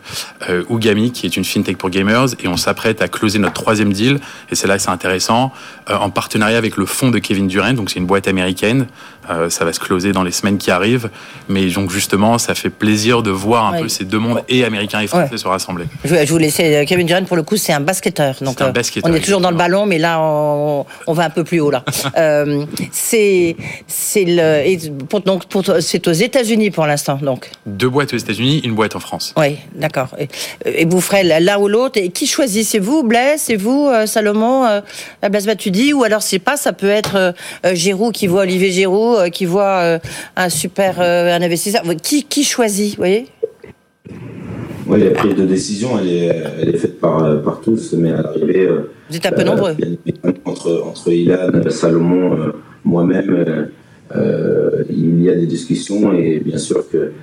euh, 0.50 0.64
Ugami, 0.70 1.12
qui 1.12 1.26
est 1.26 1.36
une 1.36 1.44
fintech 1.44 1.78
pour 1.78 1.90
gamers, 1.90 2.28
et 2.42 2.48
on 2.48 2.58
s'apprête 2.58 3.02
à 3.02 3.08
closer 3.08 3.40
notre 3.40 3.54
troisième 3.54 3.92
deal. 3.92 4.20
Et 4.50 4.56
c'est 4.56 4.68
là 4.68 4.78
que 4.78 4.84
c'est 4.84 4.90
intéressant, 4.90 5.52
en 5.90 6.10
partenariat 6.10 6.58
avec 6.58 6.78
le 6.78 6.86
fonds 6.86 7.12
de 7.12 7.20
Kevin 7.20 7.48
Durant. 7.48 7.74
Donc 7.74 7.90
c'est 7.90 8.00
une 8.00 8.06
boîte 8.06 8.25
américaine. 8.28 8.88
Euh, 9.30 9.50
ça 9.50 9.66
va 9.66 9.74
se 9.74 9.80
closer 9.80 10.12
dans 10.12 10.24
les 10.24 10.32
semaines 10.32 10.58
qui 10.58 10.72
arrivent. 10.72 11.10
Mais 11.50 11.66
donc 11.68 11.92
justement, 11.92 12.38
ça 12.38 12.56
fait 12.56 12.70
plaisir 12.70 13.24
de 13.24 13.32
voir 13.32 13.74
un 13.74 13.82
peu 13.82 13.88
ces 13.88 14.06
deux 14.06 14.20
mondes, 14.20 14.42
et 14.50 14.64
américains 14.64 15.02
et 15.02 15.08
français, 15.08 15.38
se 15.38 15.48
rassembler. 15.48 15.86
Je, 16.04 16.16
je 16.16 16.32
vous 16.32 16.38
laisser. 16.38 16.76
Euh, 16.76 16.86
Kevin 16.86 17.06
Durant, 17.06 17.24
pour 17.26 17.38
le 17.38 17.44
coup, 17.44 17.58
c'est 17.58 17.74
un 17.74 17.80
basketteur. 17.80 18.36
Donc 18.42 18.62
un 18.62 18.72
basketteur, 18.72 19.12
on 19.12 19.16
est 19.16 19.20
toujours 19.20 19.42
dans 19.42 19.52
le 19.52 19.58
ballon, 19.58 19.86
mais 19.86 19.98
là, 19.98 20.20
on, 20.22 20.86
on 21.08 21.14
va 21.14 21.26
un 21.26 21.30
peu 21.30 21.44
plus 21.44 21.60
haut 21.60 21.72
là. 21.72 21.84
c'est 22.92 23.56
c'est 23.88 24.26
le 24.26 25.06
pour, 25.06 25.22
donc 25.22 25.44
c'est 25.80 26.08
aux 26.08 26.12
États-Unis 26.12 26.72
pour 26.72 26.86
l'instant 26.86 27.20
donc. 27.22 27.50
Deux 27.66 27.90
boîtes 27.90 28.14
aux 28.14 28.18
États-Unis, 28.18 28.62
une 28.64 28.76
boîte 28.76 28.96
en 28.96 29.00
France. 29.00 29.34
Oui, 29.38 29.58
d'accord. 29.76 30.10
Et, 30.18 30.28
et, 30.66 30.86
vous 30.86 31.02
ferez 31.02 31.24
l'un 31.24 31.58
ou 31.58 31.68
l'autre. 31.68 32.00
Et 32.00 32.10
qui 32.10 32.28
choisit 32.28 32.66
C'est 32.66 32.80
vous, 32.80 33.04
Blaise 33.04 33.42
C'est 33.42 33.56
vous, 33.56 33.90
Salomon 34.06 34.66
euh, 34.66 34.82
Blaise 35.30 35.46
Batudi 35.46 35.94
Ou 35.94 36.04
alors, 36.04 36.22
c'est 36.22 36.40
pas, 36.40 36.58
ça 36.58 36.74
peut 36.74 36.90
être 36.90 37.16
euh, 37.16 37.76
Giroud 37.76 38.14
qui 38.14 38.28
voit 38.28 38.42
Olivier 38.42 38.72
Giroud, 38.72 39.15
euh, 39.16 39.30
qui 39.30 39.46
voit 39.46 39.80
euh, 39.80 40.00
un 40.36 40.50
super 40.50 41.00
un 41.00 41.42
investisseur. 41.42 41.84
Qui, 42.02 42.24
qui 42.24 42.44
choisit, 42.44 42.92
vous 42.92 43.02
voyez? 43.02 43.26
Oui, 44.88 45.04
la 45.04 45.12
prise 45.12 45.36
de 45.36 45.46
décision, 45.46 45.98
elle 46.00 46.10
est, 46.10 46.44
elle 46.62 46.70
est 46.70 46.78
faite 46.78 47.00
par, 47.00 47.42
par 47.42 47.62
tous, 47.62 47.94
mais 47.94 48.12
à 48.12 48.22
l'arrivée. 48.22 48.70
Vous 49.10 49.18
êtes 49.18 49.26
un 49.26 49.32
peu 49.32 49.44
nombreux. 49.44 49.76
Entre, 50.46 50.84
entre 50.86 51.12
Ilan, 51.12 51.70
Salomon, 51.70 52.52
moi-même, 52.84 53.70
il 54.90 55.24
y 55.24 55.30
a 55.30 55.36
des 55.36 55.48
discussions 55.48 56.14
et 56.14 56.40
bien 56.40 56.60
sûr 56.60 56.86
que 56.88 57.14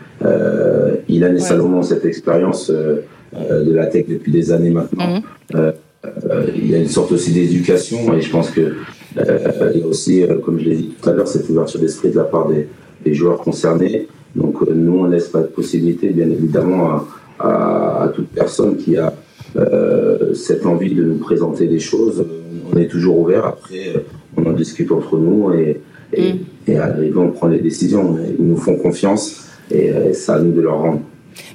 Ilan 1.09 1.35
et 1.35 1.39
Salomon 1.39 1.79
ont 1.79 1.83
cette 1.83 2.05
expérience 2.05 2.69
de 2.71 3.73
la 3.73 3.87
tech 3.87 4.07
depuis 4.09 4.33
des 4.33 4.51
années 4.51 4.71
maintenant. 4.71 5.23
Mhm. 5.55 5.73
Euh, 6.05 6.47
il 6.55 6.69
y 6.69 6.75
a 6.75 6.79
une 6.79 6.89
sorte 6.89 7.13
aussi 7.13 7.33
d'éducation 7.33 8.13
et 8.15 8.21
je 8.21 8.31
pense 8.31 8.51
que 8.51 8.75
euh, 9.19 9.71
il 9.75 9.81
y 9.81 9.83
a 9.85 9.87
aussi, 9.87 10.23
euh, 10.23 10.39
comme 10.39 10.59
je 10.59 10.65
l'ai 10.65 10.77
dit 10.77 10.95
tout 11.01 11.09
à 11.09 11.13
l'heure, 11.13 11.29
cette 11.29 11.49
ouverture 11.49 11.79
d'esprit 11.79 12.11
de 12.11 12.17
la 12.17 12.25
part 12.25 12.49
des, 12.49 12.69
des 13.05 13.15
joueurs 13.15 13.39
concernés. 13.39 14.09
Donc 14.35 14.63
nous, 14.69 14.99
on 14.99 15.05
laisse 15.05 15.29
pas 15.29 15.43
de 15.43 15.47
possibilité, 15.47 16.09
bien 16.09 16.29
évidemment, 16.29 17.05
à, 17.39 18.03
à, 18.05 18.09
toute 18.09 18.29
personne 18.29 18.77
qui 18.77 18.97
a 18.97 19.13
euh, 19.57 20.35
cette 20.35 20.67
envie 20.67 20.95
de 20.95 21.05
nous 21.05 21.19
présenter 21.19 21.69
des 21.69 21.79
choses. 21.79 22.25
On 22.73 22.77
est 22.79 22.89
toujours 22.89 23.19
ouvert. 23.19 23.45
Après, 23.47 23.93
on 24.37 24.47
en 24.47 24.53
discute 24.53 24.91
entre 24.91 25.19
nous 25.19 25.53
et, 25.53 25.81
et, 26.15 26.33
mm. 26.33 26.39
et 26.67 27.13
on 27.15 27.31
prend 27.31 27.49
les 27.49 27.61
décisions. 27.61 28.17
Ils 28.39 28.45
nous 28.45 28.57
font 28.57 28.77
confiance 28.77 29.47
et, 29.71 29.89
et 29.89 30.15
c'est 30.15 30.33
à 30.33 30.39
nous 30.41 30.53
de 30.53 30.63
leur 30.63 30.79
rendre. 30.79 31.01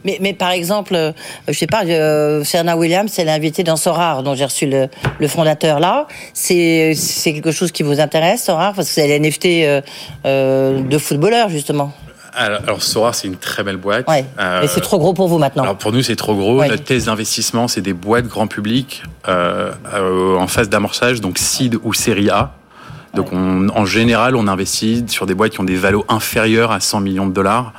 Mais, 0.05 0.17
mais 0.21 0.33
par 0.33 0.51
exemple, 0.51 0.95
euh, 0.95 1.11
je 1.47 1.53
sais 1.53 1.67
pas, 1.67 1.83
euh, 1.85 2.43
Serena 2.43 2.77
Williams, 2.77 3.11
elle 3.17 3.27
est 3.27 3.31
invitée 3.31 3.63
dans 3.63 3.75
Sorar, 3.75 4.23
dont 4.23 4.35
j'ai 4.35 4.45
reçu 4.45 4.65
le, 4.65 4.87
le, 5.19 5.27
fondateur 5.27 5.79
là. 5.79 6.07
C'est 6.33 6.95
quelque 7.23 7.51
chose 7.51 7.71
qui 7.71 7.83
vous 7.83 7.99
intéresse, 7.99 8.43
Sorar, 8.43 8.73
parce 8.73 8.87
que 8.87 8.93
c'est 8.93 9.19
l'NFT 9.19 9.45
euh, 9.45 9.81
euh, 10.25 10.81
de 10.81 10.97
footballeurs, 10.97 11.49
justement. 11.49 11.93
Alors, 12.37 12.59
alors 12.63 12.83
Sora, 12.83 13.13
c'est 13.13 13.27
une 13.27 13.35
très 13.35 13.63
belle 13.63 13.77
boîte. 13.77 14.07
Ouais. 14.07 14.23
Euh, 14.39 14.61
mais 14.61 14.67
c'est 14.67 14.81
trop 14.81 14.99
gros 14.99 15.13
pour 15.13 15.27
vous 15.27 15.39
maintenant. 15.39 15.63
Alors 15.63 15.77
pour 15.77 15.91
nous, 15.91 16.03
c'est 16.03 16.15
trop 16.15 16.35
gros. 16.35 16.63
Notre 16.63 16.83
thèse 16.83 17.05
d'investissement, 17.05 17.67
c'est 17.67 17.81
des 17.81 17.93
boîtes 17.93 18.27
grand 18.27 18.47
public 18.47 19.03
euh, 19.27 19.71
en 20.37 20.47
phase 20.47 20.69
d'amorçage, 20.69 21.19
donc 21.19 21.39
seed 21.39 21.77
ou 21.83 21.93
série 21.93 22.29
A. 22.29 22.51
Donc 23.15 23.33
en 23.33 23.85
général, 23.85 24.35
on 24.35 24.47
investit 24.47 25.03
sur 25.07 25.25
des 25.25 25.33
boîtes 25.33 25.53
qui 25.53 25.59
ont 25.59 25.63
des 25.63 25.75
valos 25.75 26.05
inférieurs 26.07 26.71
à 26.71 26.79
100 26.79 26.99
millions 26.99 27.25
de 27.25 27.33
dollars. 27.33 27.73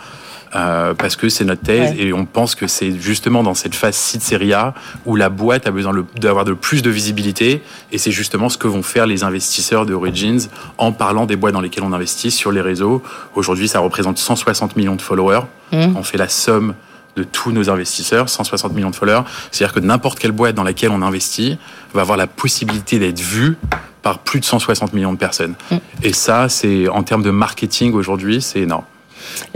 Euh, 0.55 0.95
parce 0.95 1.17
que 1.17 1.29
c'est 1.29 1.45
notre 1.45 1.63
thèse 1.63 1.95
et 1.99 2.13
on 2.15 2.25
pense 2.25 2.55
que 2.55 2.67
c'est 2.67 2.99
justement 2.99 3.43
dans 3.43 3.53
cette 3.53 3.75
phase 3.75 4.15
de 4.17 4.23
série 4.23 4.55
A 4.55 4.73
où 5.05 5.15
la 5.15 5.29
boîte 5.29 5.67
a 5.67 5.71
besoin 5.71 5.93
d'avoir 6.17 6.47
de 6.47 6.55
plus 6.55 6.81
de 6.81 6.89
visibilité 6.89 7.63
et 7.93 7.99
c'est 7.99 8.13
justement 8.13 8.49
ce 8.49 8.57
que 8.57 8.67
vont 8.67 8.83
faire 8.83 9.07
les 9.07 9.25
investisseurs 9.25 9.85
de 9.85 9.93
Origins 9.93 10.49
en 10.79 10.93
parlant 10.93 11.27
des 11.27 11.37
boîtes 11.37 11.53
dans 11.53 11.61
lesquelles 11.61 11.85
on 11.85 11.93
investit 11.93 12.31
sur 12.31 12.51
les 12.51 12.63
réseaux. 12.63 13.03
Aujourd'hui, 13.35 13.69
ça 13.69 13.81
représente 13.81 14.17
160 14.17 14.77
millions 14.77 14.97
de 14.97 15.03
followers. 15.03 15.43
Mmh. 15.73 15.97
On 15.97 16.03
fait 16.03 16.19
la 16.19 16.29
somme 16.29 16.75
de 17.17 17.25
tous 17.25 17.53
nos 17.53 17.69
investisseurs, 17.69 18.29
160 18.29 18.73
millions 18.73 18.91
de 18.91 18.97
followers. 18.97 19.25
C'est-à-dire 19.51 19.75
que 19.75 19.81
n'importe 19.81 20.19
quelle 20.19 20.33
boîte 20.33 20.55
dans 20.55 20.63
laquelle 20.63 20.91
on 20.91 21.03
investit 21.03 21.59
va 21.93 22.03
avoir 22.03 22.17
la 22.17 22.27
possibilité 22.27 22.99
d'être 22.99 23.21
vue 23.21 23.57
par 24.03 24.21
plus 24.21 24.41
de 24.41 24.45
160 24.45 24.93
millions 24.95 25.13
de 25.13 25.19
personnes. 25.19 25.55
Mm. 25.71 25.77
Et 26.05 26.13
ça, 26.13 26.49
c'est 26.49 26.89
en 26.89 27.03
termes 27.03 27.23
de 27.23 27.31
marketing 27.31 27.93
aujourd'hui, 27.93 28.41
c'est 28.41 28.61
énorme. 28.61 28.85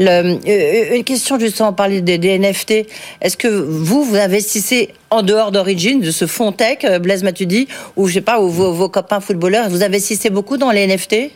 Euh, 0.00 0.94
une 0.94 1.04
question 1.04 1.38
justement, 1.38 1.70
on 1.70 1.72
parlait 1.72 2.00
des, 2.00 2.38
NFT. 2.38 2.86
Est-ce 3.20 3.36
que 3.36 3.48
vous, 3.48 4.04
vous 4.04 4.16
investissez 4.16 4.90
en 5.10 5.22
dehors 5.22 5.52
d'Origin, 5.52 5.98
de 5.98 6.10
ce 6.10 6.26
fonds 6.26 6.52
tech, 6.52 6.78
euh, 6.84 6.98
Blaise 6.98 7.22
Matudi, 7.22 7.68
ou 7.96 8.08
je 8.08 8.14
sais 8.14 8.20
pas, 8.20 8.40
ou 8.40 8.48
vos, 8.48 8.88
copains 8.88 9.20
footballeurs, 9.20 9.68
vous 9.68 9.82
investissez 9.82 10.30
beaucoup 10.30 10.56
dans 10.56 10.70
les 10.70 10.86
NFT 10.86 11.32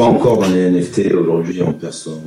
pas 0.00 0.06
encore 0.06 0.38
dans 0.38 0.48
les 0.48 0.70
NFT 0.70 1.12
aujourd'hui 1.12 1.60
en 1.60 1.74
perso. 1.74 2.22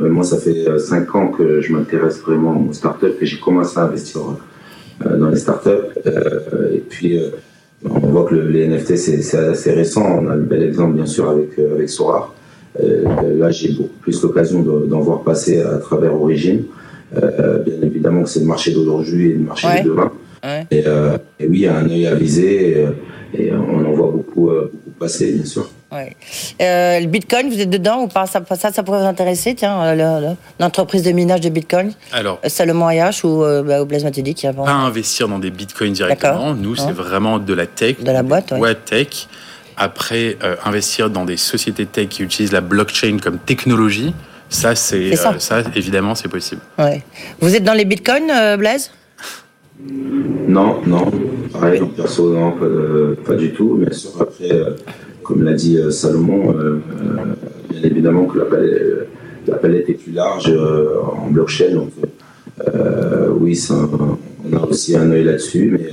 Moi, 0.00 0.24
ça 0.24 0.38
fait 0.38 0.66
5 0.78 1.08
euh, 1.08 1.18
ans 1.18 1.28
que 1.28 1.60
je 1.60 1.72
m'intéresse 1.72 2.20
vraiment 2.20 2.66
aux 2.68 2.72
startups 2.72 3.14
et 3.20 3.26
j'ai 3.26 3.38
commencé 3.38 3.78
à 3.78 3.82
investir 3.82 4.22
euh, 5.04 5.16
dans 5.16 5.28
les 5.28 5.36
startups. 5.36 5.68
Euh, 6.04 6.74
et 6.74 6.78
puis, 6.80 7.20
on 7.90 8.08
voit 8.08 8.24
que 8.24 8.34
les 8.34 8.66
NFT, 8.68 8.96
c'est 8.96 9.38
assez 9.38 9.72
récent. 9.72 10.02
On 10.02 10.28
a 10.28 10.36
le 10.36 10.42
bel 10.42 10.62
exemple, 10.62 10.94
bien 10.94 11.06
sûr, 11.06 11.28
avec, 11.28 11.58
avec 11.58 11.88
Sora. 11.88 12.34
là, 12.82 13.50
j'ai 13.50 13.72
beaucoup 13.72 13.98
plus 14.00 14.22
l'occasion 14.22 14.62
d'en 14.62 15.00
voir 15.00 15.22
passer 15.22 15.60
à 15.60 15.78
travers 15.78 16.14
Origin. 16.14 16.62
bien 17.12 17.82
évidemment 17.82 18.22
que 18.24 18.28
c'est 18.28 18.40
le 18.40 18.46
marché 18.46 18.72
d'aujourd'hui 18.72 19.30
et 19.30 19.34
le 19.34 19.40
marché 19.40 19.68
de 19.82 19.88
demain. 19.88 20.12
Et, 20.70 20.78
et, 20.78 21.46
oui, 21.48 21.58
il 21.58 21.60
y 21.60 21.66
a 21.66 21.76
un 21.76 21.88
œil 21.88 22.06
avisé 22.06 22.86
et, 23.34 23.42
et 23.42 23.52
on 23.52 23.84
en 23.84 23.92
voit 23.92 24.10
beaucoup, 24.10 24.50
beaucoup 24.50 24.90
passer, 24.98 25.32
bien 25.32 25.44
sûr. 25.44 25.68
Ouais. 25.92 26.16
Euh, 26.60 27.00
le 27.00 27.06
Bitcoin, 27.06 27.48
vous 27.48 27.60
êtes 27.60 27.70
dedans 27.70 28.02
ou 28.02 28.08
pas? 28.08 28.26
Ça, 28.26 28.42
ça, 28.56 28.72
ça 28.72 28.82
pourrait 28.82 29.00
vous 29.00 29.06
intéresser, 29.06 29.54
tiens, 29.54 29.80
euh, 29.82 30.34
l'entreprise 30.58 31.02
de 31.02 31.12
minage 31.12 31.40
de 31.40 31.48
Bitcoin? 31.48 31.92
Alors, 32.12 32.40
euh, 32.44 32.48
Salomon 32.48 32.88
Ayash 32.88 33.22
ou, 33.22 33.44
euh, 33.44 33.62
bah, 33.62 33.84
Blaise 33.84 34.02
Matidi 34.02 34.34
qui 34.34 34.48
avant 34.48 34.64
Pas 34.64 34.72
investir 34.72 35.28
dans 35.28 35.38
des 35.38 35.50
Bitcoins 35.50 35.92
directement. 35.92 36.54
Nous, 36.54 36.74
c'est 36.74 36.92
vraiment 36.92 37.38
de 37.38 37.54
la 37.54 37.66
tech. 37.66 38.00
De 38.00 38.10
la 38.10 38.22
boîte, 38.22 38.52
ouais. 38.52 38.74
tech. 38.74 39.28
Après, 39.76 40.38
investir 40.64 41.10
dans 41.10 41.24
des 41.24 41.36
sociétés 41.36 41.86
tech 41.86 42.08
qui 42.08 42.22
utilisent 42.22 42.52
la 42.52 42.62
blockchain 42.62 43.18
comme 43.22 43.38
technologie, 43.38 44.14
ça, 44.48 44.74
c'est 44.74 45.14
ça. 45.16 45.38
ça. 45.38 45.62
évidemment, 45.74 46.14
c'est 46.14 46.28
possible. 46.28 46.62
Ouais. 46.78 47.02
Vous 47.40 47.54
êtes 47.54 47.64
dans 47.64 47.74
les 47.74 47.84
Bitcoins, 47.84 48.56
Blaise? 48.56 48.90
Non, 50.48 50.80
non. 50.86 51.12
Pareil, 51.52 51.82
perso, 51.94 52.32
non, 52.32 52.52
pas, 52.52 53.22
pas, 53.24 53.34
du 53.34 53.52
tout. 53.52 53.76
Bien 53.76 53.92
sûr, 53.92 54.10
après 54.20 54.48
comme 55.26 55.42
l'a 55.42 55.54
dit 55.54 55.76
euh, 55.76 55.90
Salomon, 55.90 56.52
euh, 56.52 56.78
euh, 57.02 57.16
bien 57.68 57.82
évidemment 57.82 58.26
que 58.26 58.38
la 58.38 58.44
palette, 59.56 59.90
est 59.90 59.94
plus 59.94 60.12
large 60.12 60.50
en 60.50 61.30
blockchain. 61.30 61.74
Donc, 61.74 61.90
oui, 63.40 63.60
on 63.70 64.56
a 64.56 64.66
aussi 64.66 64.96
un 64.96 65.10
œil 65.10 65.24
là-dessus, 65.24 65.70
mais 65.72 65.88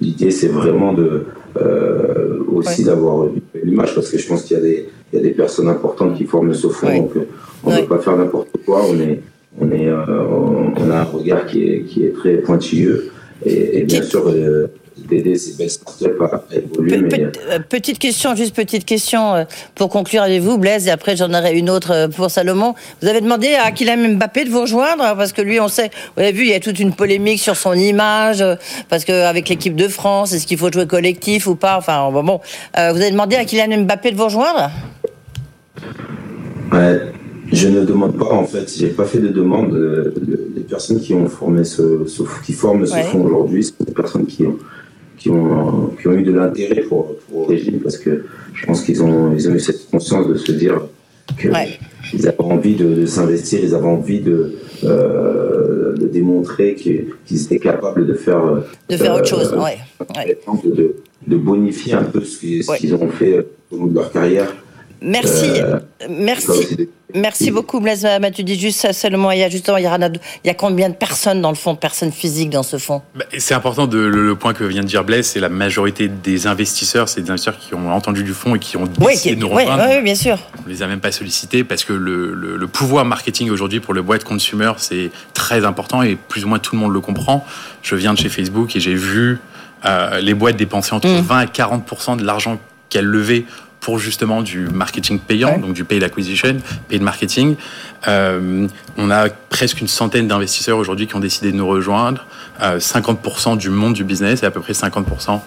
l'idée 0.00 0.30
c'est 0.30 0.48
vraiment 0.48 0.92
de 0.92 1.26
aussi 2.48 2.84
d'avoir 2.84 3.26
une 3.26 3.72
image 3.72 3.94
parce 3.94 4.08
que 4.08 4.18
je 4.18 4.26
pense 4.26 4.42
qu'il 4.42 4.56
y, 5.12 5.16
a 5.16 5.20
des 5.20 5.30
personnes 5.30 5.68
importantes 5.68 6.16
qui 6.16 6.24
forment 6.24 6.54
ce 6.54 6.68
fonds. 6.68 6.96
Donc, 6.96 7.12
on 7.64 7.70
ne 7.70 7.80
peut 7.80 7.86
pas 7.86 7.98
faire 7.98 8.16
n'importe 8.16 8.50
quoi. 8.64 8.82
On 8.88 8.98
est, 9.00 9.20
on 9.60 9.70
est, 9.70 9.90
on 9.92 10.90
a 10.90 11.00
un 11.00 11.04
regard 11.04 11.46
qui 11.46 11.64
est, 11.64 11.82
qui 11.82 12.04
est 12.04 12.12
très 12.12 12.36
pointilleux 12.36 13.10
et, 13.44 13.82
bien 13.82 14.02
sûr 14.02 14.24
d'aider 14.96 15.36
ces 15.36 15.56
belles 15.56 15.70
startups 15.70 16.06
à, 16.20 16.42
évoluer. 16.54 17.30
Euh, 17.50 17.58
petite 17.68 17.98
question, 17.98 18.34
juste 18.34 18.54
petite 18.54 18.84
question 18.84 19.34
euh, 19.34 19.44
pour 19.74 19.88
conclure 19.88 20.22
avec 20.22 20.40
vous, 20.40 20.58
Blaise, 20.58 20.86
et 20.86 20.90
après 20.90 21.16
j'en 21.16 21.32
aurai 21.32 21.56
une 21.58 21.70
autre 21.70 21.92
euh, 21.92 22.08
pour 22.08 22.30
Salomon. 22.30 22.74
Vous 23.00 23.08
avez 23.08 23.20
demandé 23.20 23.54
à 23.54 23.70
Kylian 23.72 24.16
Mbappé 24.16 24.44
de 24.44 24.50
vous 24.50 24.62
rejoindre 24.62 25.16
parce 25.16 25.32
que 25.32 25.42
lui, 25.42 25.60
on 25.60 25.68
sait, 25.68 25.90
vous 26.16 26.22
avez 26.22 26.32
vu, 26.32 26.42
il 26.42 26.50
y 26.50 26.54
a 26.54 26.60
toute 26.60 26.78
une 26.78 26.92
polémique 26.92 27.40
sur 27.40 27.56
son 27.56 27.74
image, 27.74 28.44
parce 28.88 29.04
qu'avec 29.04 29.48
l'équipe 29.48 29.76
de 29.76 29.88
France, 29.88 30.32
est-ce 30.32 30.46
qu'il 30.46 30.58
faut 30.58 30.70
jouer 30.70 30.86
collectif 30.86 31.46
ou 31.46 31.54
pas 31.54 31.76
Enfin, 31.76 32.10
bon, 32.10 32.40
vous 32.74 32.80
avez 32.80 33.10
demandé 33.10 33.36
à 33.36 33.44
Kylian 33.44 33.84
Mbappé 33.84 34.12
de 34.12 34.16
vous 34.16 34.24
rejoindre? 34.24 34.70
Ouais. 36.72 37.00
Je 37.52 37.68
ne 37.68 37.84
demande 37.84 38.16
pas, 38.16 38.32
en 38.32 38.44
fait, 38.44 38.72
j'ai 38.74 38.88
pas 38.88 39.04
fait 39.04 39.18
de 39.18 39.28
demande. 39.28 39.76
Les 40.56 40.62
personnes 40.62 41.00
qui 41.00 41.12
ont 41.12 41.28
formé 41.28 41.64
ce, 41.64 41.82
qui 42.44 42.54
forment 42.54 42.86
ce 42.86 42.96
fonds 42.96 43.24
aujourd'hui, 43.24 43.62
c'est 43.62 43.86
des 43.86 43.92
personnes 43.92 44.24
qui 44.24 44.44
ont, 44.44 44.56
qui 45.22 45.30
ont, 45.30 45.90
qui 46.00 46.08
ont 46.08 46.14
eu 46.14 46.24
de 46.24 46.32
l'intérêt 46.32 46.80
pour, 46.80 47.14
pour 47.30 47.42
Origine 47.42 47.78
parce 47.80 47.96
que 47.96 48.24
je 48.54 48.66
pense 48.66 48.82
qu'ils 48.82 49.04
ont, 49.04 49.32
ils 49.32 49.48
ont 49.48 49.54
eu 49.54 49.60
cette 49.60 49.88
conscience 49.88 50.26
de 50.26 50.34
se 50.34 50.50
dire 50.50 50.80
qu'ils 51.38 51.52
ils 52.12 52.26
avaient 52.26 52.40
envie 52.40 52.74
de, 52.74 53.06
s'investir, 53.06 53.60
ils 53.62 53.72
avaient 53.72 53.86
envie 53.86 54.20
de, 54.20 54.56
euh, 54.82 55.94
de 55.96 56.06
démontrer 56.08 56.74
qu'ils 56.74 57.06
étaient 57.44 57.60
capables 57.60 58.04
de 58.04 58.14
faire. 58.14 58.42
De 58.90 58.96
faire 58.96 59.14
autre 59.14 59.28
chose, 59.28 59.54
ouais. 59.54 59.78
De, 60.64 60.96
de, 61.28 61.36
bonifier 61.36 61.92
un 61.92 62.02
peu 62.02 62.22
ce 62.24 62.40
qu'ils 62.40 62.94
ont 62.94 63.08
fait 63.08 63.46
au 63.70 63.76
long 63.76 63.86
de 63.86 63.94
leur 63.94 64.10
carrière. 64.10 64.52
Merci, 65.02 65.50
euh, 65.60 65.78
merci. 66.08 66.88
Merci 67.14 67.50
beaucoup, 67.50 67.80
Blaise 67.80 68.06
Tu 68.34 68.42
dis 68.42 68.58
juste 68.58 68.90
seulement, 68.92 69.30
il 69.32 69.40
y 69.40 69.42
a 69.42 69.50
justement, 69.50 69.76
il 69.76 69.84
y, 69.84 69.86
a, 69.86 69.98
il 69.98 70.46
y 70.46 70.50
a 70.50 70.54
combien 70.54 70.88
de 70.88 70.94
personnes 70.94 71.42
dans 71.42 71.50
le 71.50 71.56
fond, 71.56 71.74
de 71.74 71.78
personnes 71.78 72.12
physiques 72.12 72.48
dans 72.48 72.62
ce 72.62 72.78
fonds 72.78 73.02
bah, 73.14 73.24
C'est 73.36 73.52
important, 73.54 73.86
de, 73.86 73.98
le, 73.98 74.34
point 74.34 74.54
que 74.54 74.64
vient 74.64 74.80
de 74.80 74.86
dire 74.86 75.04
Blaise, 75.04 75.26
c'est 75.26 75.40
la 75.40 75.50
majorité 75.50 76.08
des 76.08 76.46
investisseurs, 76.46 77.08
c'est 77.10 77.20
des 77.20 77.30
investisseurs 77.30 77.58
qui 77.58 77.74
ont 77.74 77.92
entendu 77.92 78.22
du 78.22 78.32
fonds 78.32 78.54
et 78.54 78.58
qui 78.58 78.78
ont 78.78 78.86
décidé 78.86 79.34
de 79.34 79.40
nous 79.40 79.48
rejoindre. 79.48 79.84
Oui, 79.90 80.02
bien 80.02 80.14
sûr. 80.14 80.38
On 80.64 80.68
les 80.68 80.82
a 80.82 80.86
même 80.86 81.00
pas 81.00 81.12
sollicités 81.12 81.64
parce 81.64 81.84
que 81.84 81.92
le, 81.92 82.34
le 82.34 82.66
pouvoir 82.66 83.04
marketing 83.04 83.50
aujourd'hui 83.50 83.80
pour 83.80 83.92
le 83.92 84.02
boîte 84.02 84.24
consumer, 84.24 84.72
c'est 84.78 85.10
très 85.34 85.66
important 85.66 86.02
et 86.02 86.16
plus 86.16 86.44
ou 86.44 86.48
moins 86.48 86.58
tout 86.58 86.76
le 86.76 86.80
monde 86.80 86.92
le 86.92 87.00
comprend. 87.00 87.44
Je 87.82 87.94
viens 87.94 88.14
de 88.14 88.18
chez 88.18 88.30
Facebook 88.30 88.74
et 88.74 88.80
j'ai 88.80 88.94
vu 88.94 89.38
euh, 89.84 90.20
les 90.20 90.34
boîtes 90.34 90.56
dépenser 90.56 90.94
entre 90.94 91.08
20 91.08 91.40
mm. 91.40 91.42
et 91.42 91.46
40% 91.46 92.16
de 92.16 92.24
l'argent 92.24 92.58
qu'elles 92.88 93.04
levaient 93.04 93.44
pour 93.82 93.98
justement 93.98 94.42
du 94.42 94.68
marketing 94.68 95.18
payant, 95.18 95.58
donc 95.58 95.74
du 95.74 95.84
paid 95.84 96.02
acquisition, 96.04 96.56
paid 96.88 97.02
marketing. 97.02 97.56
Euh, 98.06 98.66
on 98.96 99.10
a 99.10 99.28
presque 99.28 99.80
une 99.80 99.88
centaine 99.88 100.28
d'investisseurs 100.28 100.78
aujourd'hui 100.78 101.08
qui 101.08 101.16
ont 101.16 101.20
décidé 101.20 101.50
de 101.50 101.56
nous 101.56 101.66
rejoindre. 101.66 102.24
Euh, 102.62 102.78
50% 102.78 103.58
du 103.58 103.70
monde 103.70 103.94
du 103.94 104.04
business 104.04 104.44
et 104.44 104.46
à 104.46 104.52
peu 104.52 104.60
près 104.60 104.72
50% 104.72 105.40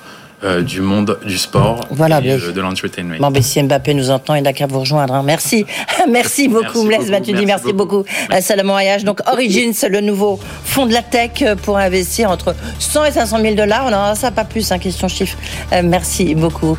euh, 0.45 0.61
du 0.61 0.81
monde 0.81 1.17
du 1.25 1.39
sport 1.39 1.87
voilà, 1.89 2.21
et 2.21 2.29
euh, 2.29 2.51
de 2.51 2.61
l'entertainment. 2.61 3.15
Bon, 3.19 3.31
mais 3.31 3.41
si 3.41 3.63
Mbappé 3.63 3.95
nous 3.95 4.11
entend, 4.11 4.35
il 4.35 4.43
n'a 4.43 4.53
qu'à 4.53 4.67
vous 4.67 4.81
rejoindre. 4.81 5.15
Hein. 5.15 5.23
Merci. 5.25 5.65
merci 6.07 6.47
beaucoup, 6.47 6.83
Blaise 6.85 7.09
Merci, 7.09 7.33
merci 7.33 7.73
beaucoup. 7.73 8.03
beaucoup. 8.03 8.41
Salomon 8.41 8.75
Ayage. 8.75 9.03
Donc, 9.03 9.21
Origins, 9.27 9.73
le 9.89 10.01
nouveau 10.01 10.39
fonds 10.63 10.85
de 10.85 10.93
la 10.93 11.01
tech 11.01 11.43
pour 11.63 11.79
investir 11.79 12.29
entre 12.29 12.53
100 12.77 13.05
et 13.05 13.11
500 13.13 13.39
000 13.41 13.55
dollars. 13.55 13.85
On 13.87 13.89
n'en 13.89 14.03
a 14.03 14.15
ça, 14.15 14.29
pas 14.29 14.43
plus, 14.43 14.71
hein, 14.71 14.77
question 14.77 15.07
chiffre. 15.07 15.35
Euh, 15.73 15.81
merci 15.83 16.35
beaucoup. 16.35 16.77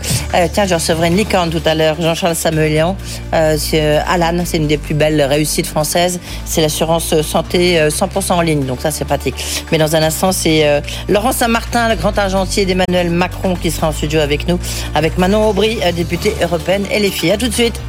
tiens, 0.53 0.67
je 0.67 0.75
recevrai 0.75 1.09
une 1.09 1.17
licorne 1.17 1.51
tout 1.51 1.63
à 1.65 1.75
l'heure. 1.75 1.97
Jean-Charles 2.01 2.37
Samuelian. 2.37 2.97
Alan, 3.33 4.43
c'est 4.45 4.59
une 4.59 4.69
des 4.69 4.79
plus 4.79 4.95
belles 4.95 5.21
réussites 5.23 5.67
françaises. 5.67 6.21
C'est 6.45 6.61
l'assurance 6.61 7.21
santé 7.23 7.81
100% 7.89 8.33
en 8.35 8.43
ligne. 8.43 8.65
Donc, 8.65 8.81
ça, 8.81 8.93
c'est 8.93 9.05
pratique. 9.05 9.35
Mais 9.73 9.79
dans 9.79 9.97
un 9.97 10.03
instant, 10.05 10.31
c'est 10.31 10.83
Laurent 11.09 11.33
Saint-Martin, 11.33 11.89
le 11.89 11.97
grand 11.97 12.17
argentier 12.17 12.65
d'Emmanuel 12.65 13.11
Macron 13.11 13.56
qui 13.57 13.71
sera 13.71 13.89
en 13.89 13.93
studio 13.93 14.21
avec 14.21 14.49
nous, 14.49 14.59
avec 14.95 15.19
Manon 15.19 15.49
Aubry, 15.51 15.79
euh, 15.83 15.93
députée 15.93 16.35
européenne, 16.43 16.85
et 16.91 16.99
les 16.99 17.11
filles. 17.11 17.33
À 17.33 17.37
tout 17.37 17.49
de 17.49 17.55
suite. 17.55 17.81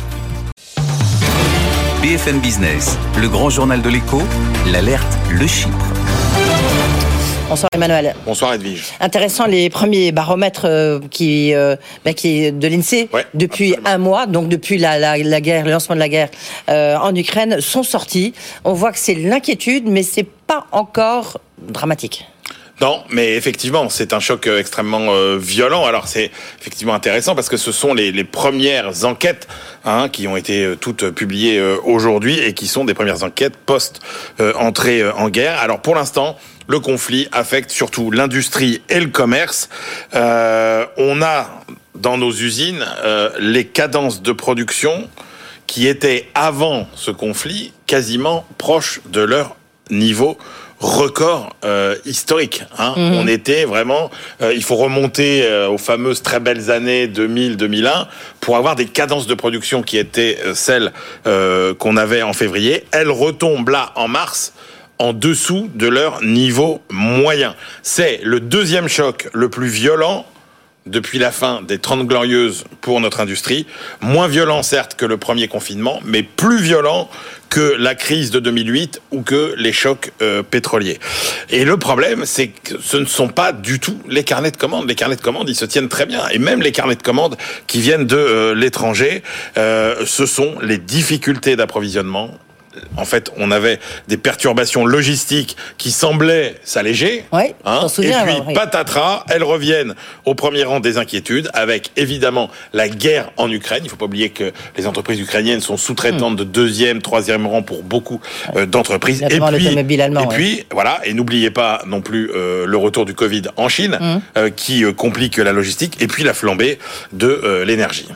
BFM 2.02 2.40
Business, 2.40 2.98
le 3.20 3.28
grand 3.28 3.50
journal 3.50 3.82
de 3.82 3.90
l'écho, 3.90 4.22
l'alerte, 4.72 5.18
le 5.32 5.48
Chypre. 5.48 5.86
Bonsoir 7.50 7.70
Emmanuel. 7.74 8.14
Bonsoir 8.26 8.54
Edwige. 8.54 8.88
Intéressant 9.00 9.46
les 9.46 9.70
premiers 9.70 10.12
baromètres 10.12 10.66
euh, 10.66 11.00
qui, 11.10 11.54
euh, 11.54 11.78
bah, 12.04 12.14
qui 12.14 12.52
de 12.52 12.68
l'INSEE 12.68 13.10
depuis 13.34 13.76
un 13.86 13.98
mois, 13.98 14.26
donc 14.26 14.50
depuis 14.50 14.78
la, 14.78 15.00
la, 15.00 15.42
guerre, 15.42 15.64
le 15.64 15.72
lancement 15.72 15.96
de 15.96 16.00
la 16.00 16.10
guerre 16.10 16.30
en 16.68 17.16
Ukraine, 17.16 17.62
sont 17.62 17.84
sortis. 17.84 18.34
On 18.66 18.74
voit 18.74 18.92
que 18.92 19.00
c'est 19.00 19.16
l'inquiétude, 19.16 19.86
mais 19.88 20.04
c'est 20.04 20.28
pas 20.46 20.68
encore 20.72 21.40
dramatique. 21.58 22.28
Non, 22.80 23.04
mais 23.10 23.36
effectivement, 23.36 23.90
c'est 23.90 24.14
un 24.14 24.20
choc 24.20 24.46
euh, 24.46 24.60
extrêmement 24.60 25.08
euh, 25.10 25.38
violent. 25.40 25.86
Alors 25.86 26.08
c'est 26.08 26.30
effectivement 26.60 26.94
intéressant 26.94 27.34
parce 27.34 27.50
que 27.50 27.58
ce 27.58 27.72
sont 27.72 27.96
les, 27.96 28.24
premières 28.24 29.06
enquêtes 29.06 29.48
hein, 29.84 30.10
qui 30.10 30.28
ont 30.28 30.38
été 30.38 30.64
euh, 30.64 30.76
toutes 30.76 31.10
publiées 31.10 31.60
aujourd'hui 31.84 32.38
et 32.40 32.54
qui 32.54 32.68
sont 32.68 32.86
des 32.86 32.94
premières 32.94 33.24
enquêtes 33.24 33.58
post-entrée 33.58 35.10
en 35.10 35.30
guerre. 35.30 35.60
Alors 35.60 35.82
pour 35.82 35.96
l'instant, 35.96 36.38
le 36.68 36.80
conflit 36.80 37.28
affecte 37.32 37.72
surtout 37.72 38.12
l'industrie 38.12 38.82
et 38.90 39.00
le 39.00 39.08
commerce. 39.08 39.70
on 40.14 41.22
a 41.22 41.64
dans 41.96 42.18
nos 42.18 42.32
usines 42.32 42.86
les 43.40 43.66
cadences 43.66 44.22
de 44.22 44.32
production 44.32 45.10
qui 45.66 45.88
étaient 45.88 46.28
avant 46.36 46.88
ce 46.96 47.12
conflit 47.12 47.72
quasiment 47.86 48.46
proches 48.58 49.02
de 49.06 49.22
leur 49.22 49.56
niveau 49.90 50.38
record 50.80 51.56
euh, 51.64 51.96
historique. 52.06 52.64
Hein. 52.78 52.94
Mhm. 52.96 53.14
On 53.16 53.28
était 53.28 53.66
vraiment, 53.66 54.12
euh, 54.42 54.54
il 54.54 54.64
faut 54.64 54.76
remonter 54.76 55.44
euh, 55.44 55.70
aux 55.70 55.78
fameuses 55.78 56.22
très 56.22 56.40
belles 56.40 56.70
années 56.70 57.08
2000-2001 57.08 58.08
pour 58.40 58.58
avoir 58.58 58.76
des 58.76 58.86
cadences 58.86 59.28
de 59.28 59.34
production 59.34 59.82
qui 59.82 59.98
étaient 59.98 60.38
celles 60.54 60.92
qu'on 61.24 61.98
avait 61.98 62.22
en 62.22 62.34
février. 62.34 62.84
Elles 62.92 63.10
retombent 63.10 63.70
là 63.70 63.92
en 63.96 64.08
mars 64.08 64.54
en 65.00 65.14
dessous 65.14 65.70
de 65.76 65.88
leur 65.88 66.24
niveau 66.24 66.82
moyen. 66.90 67.56
C'est 67.84 68.20
le 68.24 68.40
deuxième 68.40 68.88
choc 68.88 69.30
le 69.34 69.50
plus 69.50 69.68
violent 69.68 70.26
depuis 70.88 71.20
la 71.20 71.32
fin 71.32 71.62
des 71.62 71.80
30 71.80 72.08
glorieuses 72.08 72.64
pour 72.82 73.02
notre 73.02 73.20
industrie. 73.20 73.68
Moins 74.02 74.28
violent 74.28 74.64
certes 74.64 74.96
que 74.96 75.06
le 75.06 75.18
premier 75.18 75.48
confinement, 75.48 76.00
mais 76.04 76.24
plus 76.24 76.62
violent 76.62 77.10
que 77.50 77.76
la 77.78 77.96
crise 77.96 78.32
de 78.32 78.40
2008 78.40 79.02
ou 79.12 79.22
que 79.22 79.54
les 79.58 79.72
chocs 79.72 80.12
euh, 80.22 80.44
pétroliers. 80.44 81.00
Et 81.50 81.66
le 81.66 81.78
problème, 81.78 82.26
c'est 82.26 82.48
que 82.48 82.76
ce 82.82 82.98
ne 82.98 83.06
sont 83.06 83.28
pas 83.28 83.52
du 83.52 83.80
tout 83.80 84.00
les 84.08 84.24
carnets 84.24 84.52
de 84.52 84.58
commandes. 84.58 84.88
Les 84.88 84.96
carnets 84.96 85.16
de 85.16 85.22
commandes, 85.22 85.50
ils 85.50 85.56
se 85.56 85.66
tiennent 85.66 85.90
très 85.90 86.06
bien. 86.06 86.28
Et 86.30 86.40
même 86.40 86.62
les 86.62 86.72
carnets 86.72 86.96
de 86.96 87.04
commandes 87.04 87.38
qui 87.68 87.80
viennent 87.80 88.06
de 88.06 88.18
euh, 88.18 88.56
l'étranger, 88.56 89.24
euh, 89.58 90.06
ce 90.06 90.26
sont 90.26 90.56
les 90.62 90.78
difficultés 90.78 91.56
d'approvisionnement 91.56 92.38
en 92.98 93.06
fait, 93.06 93.32
on 93.38 93.52
avait 93.52 93.80
des 94.08 94.18
perturbations 94.18 94.86
logistiques 94.86 95.58
qui 95.78 95.92
semblaient 95.92 96.56
s'alléger. 96.64 97.26
Oui, 97.32 97.54
hein, 97.66 97.88
et 98.02 98.12
puis, 98.12 98.54
patatras, 98.54 99.24
elles 99.30 99.44
reviennent 99.44 99.96
au 100.26 100.36
premier 100.36 100.64
rang 100.64 100.80
des 100.80 100.98
inquiétudes, 100.98 101.50
avec 101.54 101.92
évidemment 101.96 102.50
la 102.74 102.90
guerre 102.90 103.32
en 103.38 103.52
Ukraine. 103.52 103.80
Il 103.82 103.86
ne 103.86 103.90
faut 103.90 103.98
pas 103.98 104.06
oublier 104.06 104.30
que 104.30 104.52
les 104.78 104.88
entreprises 104.88 105.20
ukrainiennes 105.20 105.62
sont 105.62 105.78
sous-traitantes 105.78 106.34
hmm. 106.34 106.38
de 106.38 106.44
deuxième, 106.44 107.02
troisième 107.02 107.48
rang 107.48 107.62
pour 107.62 107.84
beaucoup 107.84 108.22
euh, 108.56 108.66
d'entreprises. 108.66 109.22
Et 109.24 109.40
puis, 109.40 109.68
et 109.68 110.28
puis 110.30 110.66
voilà, 110.72 111.00
et 111.06 111.14
n'oubliez 111.14 111.52
pas 111.52 111.82
non 111.86 112.02
plus 112.02 112.32
euh, 112.34 112.66
le 112.66 112.78
retour 112.78 113.06
du 113.06 113.14
Covid 113.14 113.44
en 113.58 113.70
Chine, 113.70 113.98
hmm. 114.00 114.20
euh, 114.38 114.50
qui 114.50 114.84
complique 114.96 115.38
la 115.38 115.54
logistique, 115.54 116.02
et 116.02 116.08
puis 116.08 116.24
la 116.24 116.34
flambée 116.34 116.80
de 117.14 117.64
l'énergie. 117.66 118.08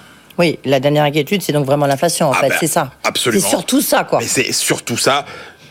Oui, 0.41 0.57
la 0.65 0.79
dernière 0.79 1.03
inquiétude, 1.03 1.43
c'est 1.43 1.53
donc 1.53 1.67
vraiment 1.67 1.85
l'inflation, 1.85 2.29
en 2.29 2.31
ah 2.31 2.39
fait, 2.39 2.49
ben, 2.49 2.57
c'est 2.59 2.65
ça. 2.65 2.89
Absolument. 3.03 3.43
C'est 3.43 3.49
surtout 3.49 3.79
ça, 3.79 4.05
quoi. 4.05 4.17
Mais 4.17 4.25
c'est 4.25 4.51
surtout 4.51 4.97
ça. 4.97 5.23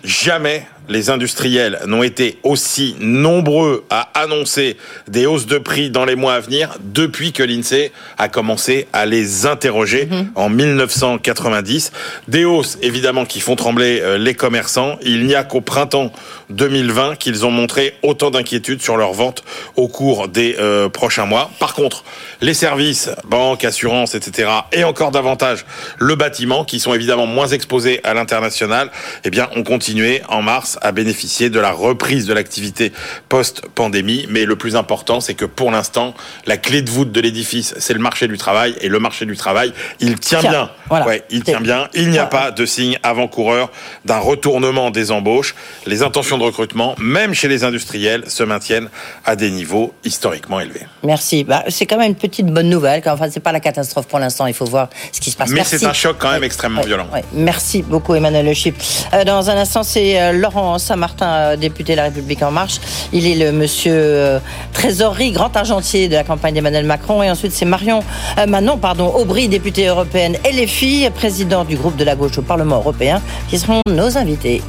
Jamais 0.05 0.65
les 0.91 1.09
industriels 1.09 1.79
n'ont 1.87 2.03
été 2.03 2.39
aussi 2.43 2.97
nombreux 3.01 3.85
à 3.91 4.11
annoncer 4.15 4.77
des 5.09 5.25
hausses 5.25 5.47
de 5.47 5.57
prix 5.57 5.89
dans 5.89 6.05
les 6.05 6.17
mois 6.17 6.35
à 6.35 6.41
venir 6.41 6.77
depuis 6.81 7.33
que 7.33 7.43
l'INSEE 7.43 7.93
a 8.19 8.29
commencé 8.29 8.89
à 8.93 9.07
les 9.07 9.47
interroger 9.47 10.07
mhm. 10.07 10.33
en 10.35 10.51
1990. 10.51 11.93
Des 12.27 12.45
hausses 12.45 12.77
évidemment 12.83 13.25
qui 13.25 13.41
font 13.41 13.55
trembler 13.55 14.01
euh, 14.03 14.19
les 14.19 14.35
commerçants. 14.35 14.99
Il 15.03 15.27
n'y 15.27 15.37
a 15.37 15.45
qu'au 15.45 15.61
printemps 15.61 16.13
2020 16.51 17.17
qu'ils 17.17 17.47
ont 17.47 17.53
montré 17.53 17.95
autant 18.03 18.31
d'inquiétudes 18.31 18.83
sur 18.83 18.97
leurs 18.97 19.13
ventes 19.13 19.45
au 19.77 19.87
cours 19.87 20.27
des 20.27 20.57
euh, 20.59 20.89
prochains 20.89 21.27
mois. 21.27 21.51
Par 21.61 21.75
contre, 21.75 22.03
les 22.41 22.55
services, 22.55 23.11
banques, 23.27 23.65
assurances, 23.65 24.17
etc., 24.17 24.51
et 24.73 24.83
encore 24.83 25.13
davantage 25.13 25.65
le 25.99 26.17
bâtiment, 26.17 26.65
qui 26.65 26.81
sont 26.81 26.95
évidemment 26.95 27.27
moins 27.27 27.47
exposés 27.47 28.01
à 28.03 28.13
l'international, 28.15 28.91
eh 29.25 29.31
bien, 29.31 29.49
ont 29.55 29.63
continué 29.63 30.23
en 30.29 30.43
mars 30.43 30.79
à 30.81 30.93
bénéficier 30.93 31.51
de 31.51 31.61
la 31.61 31.73
reprise 31.73 32.27
de 32.27 32.35
l'activité 32.35 32.93
post-pandémie. 33.29 34.27
Mais 34.29 34.45
le 34.45 34.57
plus 34.57 34.77
important, 34.77 35.21
c'est 35.21 35.35
que 35.35 35.45
pour 35.45 35.71
l'instant, 35.71 36.15
la 36.47 36.57
clé 36.57 36.83
de 36.83 36.91
voûte 36.91 37.13
de 37.13 37.21
l'édifice, 37.21 37.75
c'est 37.79 37.95
le 37.95 38.01
marché 38.01 38.29
du 38.29 38.39
travail. 38.39 38.75
Et 38.81 38.89
le 38.89 38.99
marché 38.99 39.27
du 39.27 39.37
travail, 39.37 39.73
il 40.01 40.19
tient 40.19 40.41
bien. 40.41 40.71
Ouais, 40.91 41.23
il 41.31 41.43
tient 41.43 41.61
bien. 41.61 41.89
Il 41.95 42.11
n'y 42.11 42.19
a 42.19 42.27
pas 42.27 42.51
de 42.51 42.67
signe 42.67 42.99
avant-coureur 43.03 43.71
d'un 44.05 44.19
retournement 44.19 44.91
des 44.91 45.11
embauches. 45.11 45.55
Les 45.87 46.03
intentions 46.03 46.39
de 46.39 46.45
recrutement, 46.45 46.95
même 46.99 47.35
chez 47.35 47.49
les 47.49 47.65
industriels, 47.65 48.25
se 48.29 48.43
maintiennent 48.43 48.89
à 49.25 49.37
des 49.37 49.51
niveaux 49.51 49.93
historiquement 50.05 50.61
élevés. 50.61 50.87
Merci. 51.03 51.45
Bah, 51.45 51.65
c'est 51.69 51.87
quand 51.87 51.99
même 51.99 52.11
une 52.11 52.17
petite 52.17 52.47
bonne 52.47 52.69
nouvelle. 52.69 53.03
Enfin, 53.07 53.29
c'est 53.31 53.41
pas 53.41 53.53
la 53.53 53.61
catastrophe 53.61 54.07
pour 54.07 54.19
l'instant. 54.19 54.47
Il 54.47 54.55
faut 54.55 54.65
voir 54.65 54.89
ce 55.13 55.21
qui 55.21 55.31
se 55.31 55.37
passe. 55.37 55.51
Mais 55.51 55.65
c'est 55.65 55.85
un 55.85 55.93
choc 55.93 56.17
quand 56.19 56.31
même 56.31 56.45
extrêmement 56.45 56.83
violent. 56.83 57.07
Merci 57.33 57.83
beaucoup, 57.83 58.15
Emmanuel 58.15 58.47
Le 58.47 58.55
Chip. 58.55 58.77
Euh, 59.13 59.25
dans 59.25 59.51
un 59.51 59.57
instant, 59.57 59.83
c'est 59.83 60.21
euh, 60.21 60.33
Laurent 60.33 60.70
Saint-Martin, 60.79 61.27
euh, 61.27 61.57
député 61.57 61.93
de 61.93 61.97
la 61.99 62.05
République 62.05 62.43
En 62.43 62.51
Marche. 62.51 62.81
Il 63.13 63.27
est 63.27 63.35
le 63.35 63.53
monsieur 63.53 64.41
trésorerie, 64.73 65.33
grand 65.33 65.55
argentier 65.57 66.09
de 66.09 66.15
la 66.15 66.25
campagne 66.25 66.55
d'Emmanuel 66.55 66.85
Macron. 66.85 67.23
Et 67.23 67.31
ensuite, 67.31 67.53
c'est 67.53 67.65
Marion, 67.65 68.03
Manon, 68.49 68.79
pardon, 68.79 69.13
Aubry, 69.15 69.49
députée 69.49 69.87
européenne, 69.87 70.37
et 70.49 70.53
les 70.53 70.67
filles, 70.67 71.11
président 71.11 71.65
du 71.65 71.77
groupe 71.77 71.97
de 71.97 72.05
la 72.05 72.17
gauche 72.17 72.39
au 72.39 72.43
Parlement 72.43 72.77
européen, 72.77 73.21
qui 73.49 73.59
seront 73.59 73.81
nos 73.89 74.17
invités. 74.17 74.63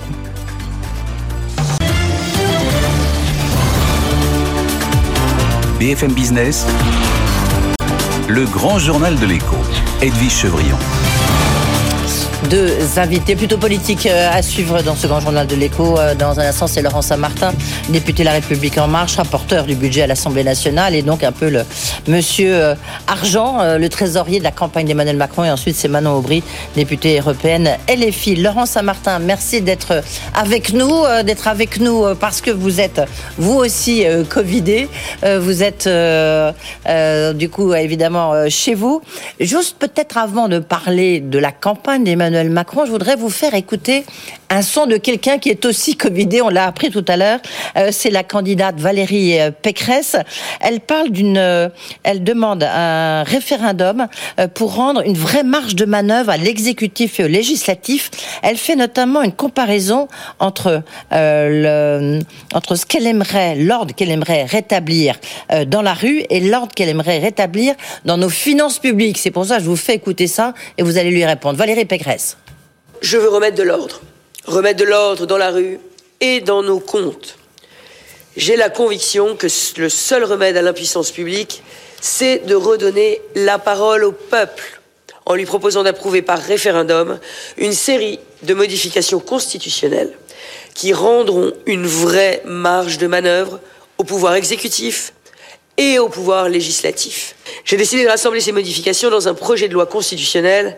BFM 5.81 6.13
Business, 6.13 6.67
le 8.27 8.45
grand 8.45 8.77
journal 8.77 9.17
de 9.17 9.25
l'écho, 9.25 9.57
Edwige 9.99 10.31
Chevrillon 10.31 10.77
deux 12.49 12.97
invités 12.97 13.35
plutôt 13.35 13.57
politiques 13.57 14.05
euh, 14.05 14.29
à 14.31 14.41
suivre 14.41 14.81
dans 14.81 14.95
ce 14.95 15.05
grand 15.07 15.19
journal 15.19 15.45
de 15.45 15.55
l'écho. 15.55 15.97
Euh, 15.97 16.15
dans 16.15 16.39
un 16.39 16.43
instant, 16.43 16.67
c'est 16.67 16.81
Laurent 16.81 17.01
Saint-Martin, 17.01 17.53
député 17.89 18.23
de 18.23 18.27
la 18.27 18.33
République 18.33 18.77
en 18.77 18.87
marche, 18.87 19.17
rapporteur 19.17 19.65
du 19.65 19.75
budget 19.75 20.03
à 20.03 20.07
l'Assemblée 20.07 20.43
nationale 20.43 20.95
et 20.95 21.01
donc 21.01 21.23
un 21.23 21.31
peu 21.31 21.49
le 21.49 21.63
monsieur 22.07 22.53
euh, 22.53 22.75
Argent, 23.07 23.77
le 23.77 23.89
trésorier 23.89 24.39
de 24.39 24.43
la 24.43 24.51
campagne 24.51 24.87
d'Emmanuel 24.87 25.17
Macron. 25.17 25.43
Et 25.43 25.51
ensuite, 25.51 25.75
c'est 25.75 25.87
Manon 25.87 26.17
Aubry, 26.17 26.43
députée 26.75 27.19
européenne 27.19 27.77
LFI. 27.87 28.37
Laurent 28.37 28.65
Saint-Martin, 28.65 29.19
merci 29.19 29.61
d'être 29.61 30.01
avec 30.33 30.73
nous, 30.73 31.03
d'être 31.23 31.47
avec 31.47 31.79
nous 31.79 32.05
parce 32.19 32.41
que 32.41 32.51
vous 32.51 32.79
êtes 32.79 33.01
vous 33.37 33.55
aussi 33.55 34.05
Covidé. 34.29 34.87
Vous 35.23 35.63
êtes 35.63 35.89
du 37.37 37.49
coup 37.49 37.73
évidemment 37.73 38.49
chez 38.49 38.73
vous. 38.73 39.01
Juste 39.39 39.77
peut-être 39.77 40.17
avant 40.17 40.47
de 40.47 40.59
parler 40.59 41.19
de 41.19 41.37
la 41.37 41.51
campagne 41.51 42.03
d'Emmanuel 42.03 42.30
Macron, 42.49 42.85
je 42.85 42.91
voudrais 42.91 43.15
vous 43.15 43.29
faire 43.29 43.53
écouter 43.53 44.03
un 44.51 44.61
son 44.61 44.85
de 44.85 44.97
quelqu'un 44.97 45.37
qui 45.37 45.49
est 45.49 45.65
aussi 45.65 45.95
covidé, 45.95 46.41
on 46.41 46.49
l'a 46.49 46.65
appris 46.65 46.89
tout 46.89 47.05
à 47.07 47.15
l'heure, 47.15 47.39
euh, 47.77 47.89
c'est 47.91 48.09
la 48.09 48.23
candidate 48.23 48.77
Valérie 48.79 49.39
euh, 49.39 49.49
Pécresse. 49.49 50.17
Elle 50.59 50.81
parle 50.81 51.09
d'une, 51.09 51.37
euh, 51.37 51.69
elle 52.03 52.21
demande 52.23 52.63
un 52.63 53.23
référendum 53.23 54.07
pour 54.53 54.75
rendre 54.75 55.01
une 55.05 55.15
vraie 55.15 55.43
marge 55.43 55.75
de 55.75 55.85
manœuvre 55.85 56.31
à 56.31 56.37
l'exécutif 56.37 57.19
et 57.19 57.23
au 57.23 57.27
législatif. 57.27 58.11
Elle 58.43 58.57
fait 58.57 58.75
notamment 58.75 59.21
une 59.21 59.31
comparaison 59.31 60.07
entre 60.39 60.83
entre 61.11 62.75
ce 62.75 62.85
qu'elle 62.85 63.07
aimerait, 63.07 63.55
l'ordre 63.55 63.93
qu'elle 63.93 64.11
aimerait 64.11 64.45
rétablir 64.45 65.15
dans 65.67 65.81
la 65.81 65.93
rue 65.93 66.23
et 66.29 66.39
l'ordre 66.39 66.73
qu'elle 66.73 66.89
aimerait 66.89 67.19
rétablir 67.19 67.75
dans 68.05 68.17
nos 68.17 68.29
finances 68.29 68.79
publiques. 68.79 69.17
C'est 69.17 69.31
pour 69.31 69.45
ça 69.45 69.57
que 69.57 69.63
je 69.63 69.69
vous 69.69 69.75
fais 69.75 69.95
écouter 69.95 70.27
ça 70.27 70.53
et 70.77 70.83
vous 70.83 70.97
allez 70.97 71.11
lui 71.11 71.25
répondre. 71.25 71.57
Valérie 71.57 71.85
Pécresse. 71.85 72.20
Je 73.01 73.17
veux 73.17 73.29
remettre 73.29 73.57
de 73.57 73.63
l'ordre. 73.63 73.99
Remettre 74.45 74.79
de 74.79 74.85
l'ordre 74.85 75.25
dans 75.25 75.37
la 75.37 75.51
rue 75.51 75.79
et 76.19 76.39
dans 76.39 76.63
nos 76.63 76.79
comptes. 76.79 77.37
J'ai 78.37 78.55
la 78.55 78.69
conviction 78.69 79.35
que 79.35 79.47
le 79.77 79.89
seul 79.89 80.23
remède 80.23 80.55
à 80.55 80.61
l'impuissance 80.61 81.11
publique, 81.11 81.63
c'est 81.99 82.39
de 82.45 82.55
redonner 82.55 83.21
la 83.35 83.59
parole 83.59 84.03
au 84.03 84.11
peuple 84.11 84.81
en 85.25 85.35
lui 85.35 85.45
proposant 85.45 85.83
d'approuver 85.83 86.21
par 86.21 86.39
référendum 86.39 87.19
une 87.57 87.73
série 87.73 88.19
de 88.43 88.53
modifications 88.53 89.19
constitutionnelles 89.19 90.13
qui 90.73 90.93
rendront 90.93 91.53
une 91.65 91.85
vraie 91.85 92.41
marge 92.45 92.97
de 92.97 93.07
manœuvre 93.07 93.59
au 93.97 94.03
pouvoir 94.03 94.35
exécutif 94.35 95.13
et 95.81 95.97
au 95.97 96.09
pouvoir 96.09 96.47
législatif. 96.47 97.35
J'ai 97.65 97.75
décidé 97.75 98.03
de 98.03 98.09
rassembler 98.09 98.39
ces 98.39 98.51
modifications 98.51 99.09
dans 99.09 99.27
un 99.27 99.33
projet 99.33 99.67
de 99.67 99.73
loi 99.73 99.87
constitutionnelle 99.87 100.77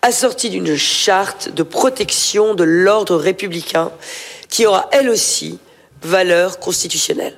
assorti 0.00 0.48
d'une 0.48 0.76
charte 0.76 1.48
de 1.48 1.64
protection 1.64 2.54
de 2.54 2.62
l'ordre 2.62 3.16
républicain 3.16 3.90
qui 4.48 4.64
aura 4.64 4.88
elle 4.92 5.10
aussi 5.10 5.58
valeur 6.02 6.60
constitutionnelle. 6.60 7.34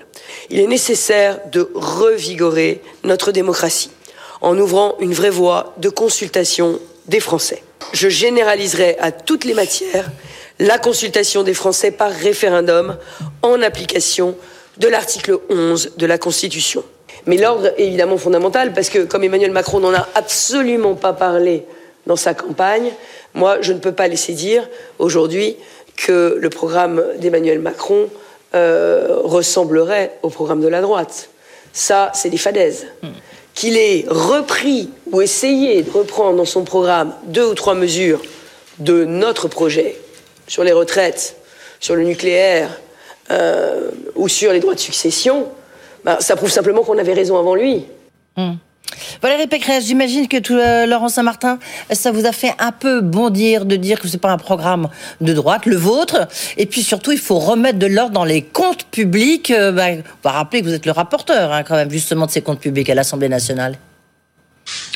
Il 0.50 0.60
est 0.60 0.66
nécessaire 0.66 1.40
de 1.50 1.70
revigorer 1.74 2.82
notre 3.02 3.32
démocratie 3.32 3.90
en 4.42 4.58
ouvrant 4.58 4.96
une 5.00 5.14
vraie 5.14 5.30
voie 5.30 5.72
de 5.78 5.88
consultation 5.88 6.78
des 7.06 7.20
Français. 7.20 7.62
Je 7.94 8.10
généraliserai 8.10 8.98
à 9.00 9.10
toutes 9.10 9.46
les 9.46 9.54
matières 9.54 10.10
la 10.58 10.78
consultation 10.78 11.44
des 11.44 11.54
Français 11.54 11.92
par 11.92 12.12
référendum 12.12 12.98
en 13.40 13.62
application 13.62 14.36
de 14.76 14.88
l'article 14.88 15.38
11 15.48 15.92
de 15.96 16.04
la 16.04 16.18
Constitution. 16.18 16.84
Mais 17.26 17.36
l'ordre 17.36 17.72
est 17.76 17.86
évidemment 17.86 18.18
fondamental 18.18 18.72
parce 18.72 18.88
que, 18.88 19.00
comme 19.00 19.24
Emmanuel 19.24 19.50
Macron 19.50 19.80
n'en 19.80 19.92
a 19.92 20.06
absolument 20.14 20.94
pas 20.94 21.12
parlé 21.12 21.64
dans 22.06 22.16
sa 22.16 22.34
campagne, 22.34 22.92
moi, 23.34 23.58
je 23.60 23.72
ne 23.72 23.78
peux 23.78 23.92
pas 23.92 24.08
laisser 24.08 24.32
dire 24.32 24.66
aujourd'hui 24.98 25.56
que 25.96 26.36
le 26.40 26.50
programme 26.50 27.04
d'Emmanuel 27.18 27.58
Macron 27.58 28.08
euh, 28.54 29.18
ressemblerait 29.24 30.18
au 30.22 30.30
programme 30.30 30.60
de 30.60 30.68
la 30.68 30.80
droite. 30.80 31.30
Ça, 31.72 32.10
c'est 32.14 32.30
des 32.30 32.38
fadaises. 32.38 32.86
Qu'il 33.54 33.76
ait 33.76 34.04
repris 34.08 34.90
ou 35.10 35.20
essayé 35.20 35.82
de 35.82 35.90
reprendre 35.90 36.36
dans 36.36 36.44
son 36.44 36.64
programme 36.64 37.12
deux 37.24 37.46
ou 37.46 37.54
trois 37.54 37.74
mesures 37.74 38.22
de 38.78 39.04
notre 39.04 39.48
projet 39.48 39.96
sur 40.46 40.62
les 40.62 40.72
retraites, 40.72 41.36
sur 41.80 41.96
le 41.96 42.04
nucléaire 42.04 42.70
euh, 43.30 43.90
ou 44.14 44.28
sur 44.28 44.52
les 44.52 44.60
droits 44.60 44.74
de 44.74 44.80
succession, 44.80 45.48
bah, 46.06 46.18
ça 46.20 46.36
prouve 46.36 46.50
simplement 46.50 46.84
qu'on 46.84 46.98
avait 46.98 47.14
raison 47.14 47.36
avant 47.36 47.56
lui. 47.56 47.84
Hmm. 48.36 48.52
Valérie 49.20 49.48
Pécresse, 49.48 49.86
j'imagine 49.86 50.28
que 50.28 50.36
tout, 50.36 50.54
euh, 50.54 50.86
Laurent 50.86 51.08
Saint-Martin, 51.08 51.58
ça 51.90 52.12
vous 52.12 52.26
a 52.26 52.32
fait 52.32 52.54
un 52.60 52.70
peu 52.70 53.00
bondir 53.00 53.64
de 53.64 53.74
dire 53.74 53.98
que 53.98 54.06
c'est 54.06 54.20
pas 54.20 54.30
un 54.30 54.38
programme 54.38 54.88
de 55.20 55.32
droite, 55.32 55.66
le 55.66 55.74
vôtre. 55.74 56.28
Et 56.56 56.66
puis 56.66 56.84
surtout, 56.84 57.10
il 57.10 57.18
faut 57.18 57.40
remettre 57.40 57.80
de 57.80 57.86
l'ordre 57.86 58.12
dans 58.12 58.24
les 58.24 58.42
comptes 58.42 58.84
publics. 58.84 59.50
Euh, 59.50 59.72
bah, 59.72 59.86
on 59.90 60.28
va 60.28 60.30
rappeler 60.30 60.60
que 60.60 60.66
vous 60.66 60.74
êtes 60.74 60.86
le 60.86 60.92
rapporteur, 60.92 61.52
hein, 61.52 61.64
quand 61.64 61.74
même, 61.74 61.90
justement, 61.90 62.26
de 62.26 62.30
ces 62.30 62.42
comptes 62.42 62.60
publics 62.60 62.88
à 62.88 62.94
l'Assemblée 62.94 63.28
nationale. 63.28 63.76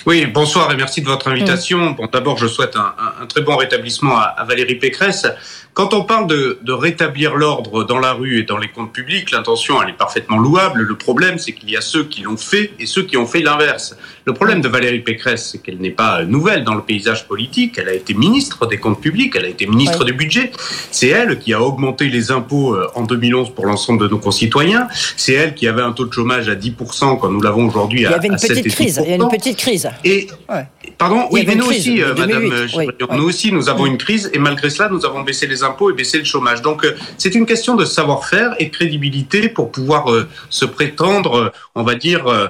Oui, 0.07 0.27
bonsoir 0.27 0.71
et 0.71 0.77
merci 0.77 1.01
de 1.01 1.07
votre 1.07 1.29
invitation. 1.29 1.91
Bon, 1.91 2.07
d'abord, 2.07 2.39
je 2.39 2.47
souhaite 2.47 2.77
un, 2.77 2.95
un, 3.21 3.27
très 3.27 3.43
bon 3.43 3.57
rétablissement 3.57 4.17
à, 4.17 4.35
à 4.39 4.45
Valérie 4.45 4.77
Pécresse. 4.77 5.27
Quand 5.73 5.95
on 5.95 6.03
parle 6.03 6.27
de, 6.27 6.59
de 6.63 6.73
rétablir 6.73 7.37
l'ordre 7.37 7.85
dans 7.85 7.99
la 7.99 8.13
rue 8.13 8.41
et 8.41 8.43
dans 8.43 8.59
les 8.59 8.69
comptes 8.69 8.93
publics, 8.93 9.31
l'intention, 9.31 9.81
elle 9.83 9.91
est 9.91 9.97
parfaitement 9.97 10.39
louable. 10.39 10.83
Le 10.83 10.97
problème, 10.97 11.39
c'est 11.39 11.53
qu'il 11.53 11.71
y 11.71 11.77
a 11.77 11.81
ceux 11.81 12.05
qui 12.05 12.23
l'ont 12.23 12.37
fait 12.37 12.73
et 12.81 12.87
ceux 12.87 13.05
qui 13.05 13.17
ont 13.17 13.27
fait 13.27 13.41
l'inverse. 13.41 13.97
Le 14.25 14.35
problème 14.35 14.61
de 14.61 14.69
Valérie 14.69 15.01
Pécresse, 15.01 15.51
c'est 15.53 15.59
qu'elle 15.59 15.79
n'est 15.79 15.91
pas 15.91 16.25
nouvelle 16.25 16.65
dans 16.65 16.75
le 16.75 16.83
paysage 16.83 17.27
politique. 17.27 17.79
Elle 17.79 17.89
a 17.89 17.95
été 17.95 18.15
ministre 18.15 18.67
des 18.67 18.79
comptes 18.79 19.01
publics, 19.01 19.35
elle 19.37 19.45
a 19.45 19.49
été 19.49 19.67
ministre 19.67 20.01
oui. 20.01 20.07
du 20.07 20.13
budget. 20.13 20.51
C'est 20.91 21.09
elle 21.09 21.39
qui 21.39 21.55
a 21.55 21.63
augmenté 21.63 22.09
les 22.09 22.31
impôts 22.31 22.75
euh, 22.75 22.91
en 22.95 23.03
2011 23.03 23.55
pour 23.55 23.67
l'ensemble 23.67 24.03
de 24.03 24.09
nos 24.09 24.19
concitoyens. 24.19 24.89
C'est 25.17 25.35
elle 25.35 25.55
qui 25.55 25.69
avait 25.69 25.83
un 25.83 25.93
taux 25.93 26.05
de 26.05 26.13
chômage 26.13 26.49
à 26.49 26.55
10% 26.57 27.19
quand 27.19 27.31
nous 27.31 27.41
l'avons 27.41 27.69
aujourd'hui 27.69 28.07
à, 28.07 28.11
Il 28.11 28.13
y 28.13 28.15
avait 28.15 28.29
une 28.29 28.37
petite 28.37 28.69
crise. 28.69 29.01
Il 29.05 29.11
y 29.11 29.13
a 29.13 29.17
une 29.17 29.29
petite 29.29 29.57
crise. 29.57 29.89
Et 30.05 30.29
ouais. 30.49 30.67
pardon, 30.99 31.29
oui, 31.31 31.45
mais 31.47 31.55
nous 31.55 31.67
aussi, 31.67 32.03
euh, 32.03 32.15
Madame, 32.15 32.51
oui. 32.77 32.89
nous 33.13 33.25
aussi, 33.25 33.53
nous 33.53 33.69
avons 33.69 33.87
une 33.87 33.99
crise 33.99 34.31
et 34.35 34.39
malgré 34.39 34.69
cela, 34.69 34.89
nous 34.91 35.07
avons 35.07 35.23
baissé 35.23 35.47
les 35.47 35.63
impôts 35.63 35.70
et 35.91 35.93
baissé 35.95 36.19
le 36.19 36.25
chômage. 36.25 36.63
Donc, 36.63 36.85
euh, 36.85 36.97
c'est 37.19 37.35
une 37.35 37.47
question 37.47 37.77
de 37.77 37.85
savoir-faire 37.85 38.55
et 38.59 38.67
de 38.67 38.71
crédibilité 38.71 39.49
pour 39.49 39.71
pouvoir 39.71 40.11
euh, 40.11 40.29
se 40.51 40.65
prétendre, 40.65 41.35
euh, 41.35 41.49
on 41.75 41.83
va 41.83 41.95
dire, 41.95 42.27
euh, 42.27 42.49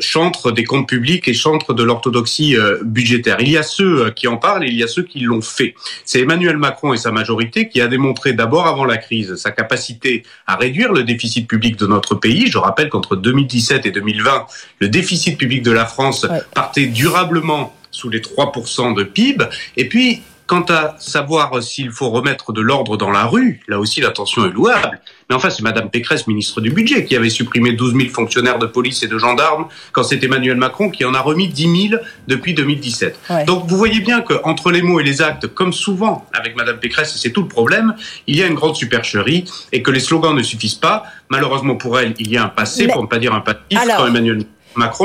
chantre 0.00 0.52
des 0.52 0.64
comptes 0.64 0.88
publics 0.88 1.28
et 1.28 1.34
chantre 1.34 1.74
de 1.74 1.82
l'orthodoxie 1.82 2.56
budgétaire. 2.82 3.36
Il 3.40 3.50
y 3.50 3.56
a 3.56 3.62
ceux 3.62 4.10
qui 4.10 4.28
en 4.28 4.36
parlent 4.36 4.64
et 4.64 4.68
il 4.68 4.76
y 4.76 4.82
a 4.82 4.88
ceux 4.88 5.02
qui 5.02 5.20
l'ont 5.20 5.42
fait. 5.42 5.74
C'est 6.04 6.20
Emmanuel 6.20 6.56
Macron 6.56 6.92
et 6.92 6.96
sa 6.96 7.12
majorité 7.12 7.68
qui 7.68 7.80
a 7.80 7.88
démontré 7.88 8.32
d'abord 8.32 8.66
avant 8.66 8.84
la 8.84 8.96
crise 8.96 9.36
sa 9.36 9.50
capacité 9.50 10.24
à 10.46 10.56
réduire 10.56 10.92
le 10.92 11.04
déficit 11.04 11.48
public 11.48 11.76
de 11.76 11.86
notre 11.86 12.14
pays. 12.14 12.46
Je 12.48 12.58
rappelle 12.58 12.88
qu'entre 12.88 13.16
2017 13.16 13.86
et 13.86 13.90
2020, 13.90 14.46
le 14.80 14.88
déficit 14.88 15.38
public 15.38 15.62
de 15.62 15.72
la 15.72 15.86
France 15.86 16.24
ouais. 16.24 16.40
partait 16.54 16.86
durablement 16.86 17.74
sous 17.90 18.08
les 18.08 18.20
3% 18.20 18.94
de 18.94 19.04
PIB. 19.04 19.44
Et 19.76 19.88
puis, 19.88 20.22
Quant 20.46 20.64
à 20.68 20.96
savoir 20.98 21.62
s'il 21.62 21.90
faut 21.90 22.10
remettre 22.10 22.52
de 22.52 22.60
l'ordre 22.60 22.96
dans 22.96 23.10
la 23.10 23.24
rue, 23.24 23.60
là 23.68 23.78
aussi 23.78 24.00
l'attention 24.00 24.44
est 24.44 24.50
louable. 24.50 25.00
Mais 25.30 25.36
enfin, 25.36 25.50
c'est 25.50 25.62
Madame 25.62 25.88
Pécresse, 25.88 26.26
ministre 26.26 26.60
du 26.60 26.70
Budget, 26.70 27.04
qui 27.04 27.16
avait 27.16 27.30
supprimé 27.30 27.72
12 27.72 27.94
000 27.94 28.08
fonctionnaires 28.10 28.58
de 28.58 28.66
police 28.66 29.02
et 29.02 29.08
de 29.08 29.16
gendarmes 29.18 29.66
quand 29.92 30.02
c'est 30.02 30.22
Emmanuel 30.22 30.56
Macron 30.56 30.90
qui 30.90 31.04
en 31.04 31.14
a 31.14 31.20
remis 31.20 31.48
10 31.48 31.88
000 31.90 32.02
depuis 32.26 32.54
2017. 32.54 33.18
Ouais. 33.30 33.44
Donc 33.44 33.66
vous 33.66 33.76
voyez 33.76 34.00
bien 34.00 34.20
qu'entre 34.20 34.70
les 34.70 34.82
mots 34.82 35.00
et 35.00 35.04
les 35.04 35.22
actes, 35.22 35.46
comme 35.46 35.72
souvent 35.72 36.26
avec 36.34 36.56
Madame 36.56 36.78
Pécresse, 36.78 37.14
et 37.14 37.18
c'est 37.18 37.30
tout 37.30 37.42
le 37.42 37.48
problème, 37.48 37.94
il 38.26 38.36
y 38.36 38.42
a 38.42 38.46
une 38.46 38.54
grande 38.54 38.76
supercherie 38.76 39.44
et 39.72 39.82
que 39.82 39.90
les 39.90 40.00
slogans 40.00 40.34
ne 40.34 40.42
suffisent 40.42 40.74
pas. 40.74 41.04
Malheureusement 41.30 41.76
pour 41.76 41.98
elle, 41.98 42.14
il 42.18 42.30
y 42.30 42.36
a 42.36 42.44
un 42.44 42.48
passé, 42.48 42.86
Mais... 42.86 42.92
pour 42.92 43.02
ne 43.02 43.08
pas 43.08 43.18
dire 43.18 43.32
un 43.32 43.40
passif, 43.40 43.78
Alors... 43.78 43.98
quand 43.98 44.06
Emmanuel 44.06 44.36
Macron 44.38 44.48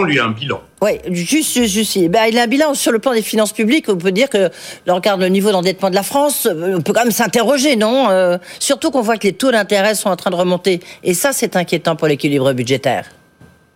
lui 0.03 0.19
a 0.19 0.25
un 0.25 0.31
bilan. 0.31 0.61
Oui, 0.81 0.91
juste, 1.09 1.65
juste, 1.65 1.97
ben, 2.09 2.25
il 2.29 2.37
a 2.37 2.43
un 2.43 2.47
bilan 2.47 2.73
sur 2.73 2.91
le 2.91 2.99
plan 2.99 3.13
des 3.13 3.21
finances 3.21 3.51
publiques. 3.51 3.85
On 3.89 3.97
peut 3.97 4.11
dire 4.11 4.29
que, 4.29 4.49
là, 4.85 4.93
on 4.93 4.95
regarde 4.95 5.21
le 5.21 5.29
niveau 5.29 5.51
d'endettement 5.51 5.89
de 5.89 5.95
la 5.95 6.03
France, 6.03 6.47
on 6.51 6.81
peut 6.81 6.93
quand 6.93 7.03
même 7.03 7.11
s'interroger, 7.11 7.75
non 7.75 8.09
euh, 8.09 8.37
Surtout 8.59 8.91
qu'on 8.91 9.01
voit 9.01 9.17
que 9.17 9.27
les 9.27 9.33
taux 9.33 9.51
d'intérêt 9.51 9.95
sont 9.95 10.09
en 10.09 10.15
train 10.15 10.29
de 10.29 10.35
remonter. 10.35 10.79
Et 11.03 11.13
ça, 11.13 11.33
c'est 11.33 11.55
inquiétant 11.55 11.95
pour 11.95 12.07
l'équilibre 12.07 12.53
budgétaire. 12.53 13.05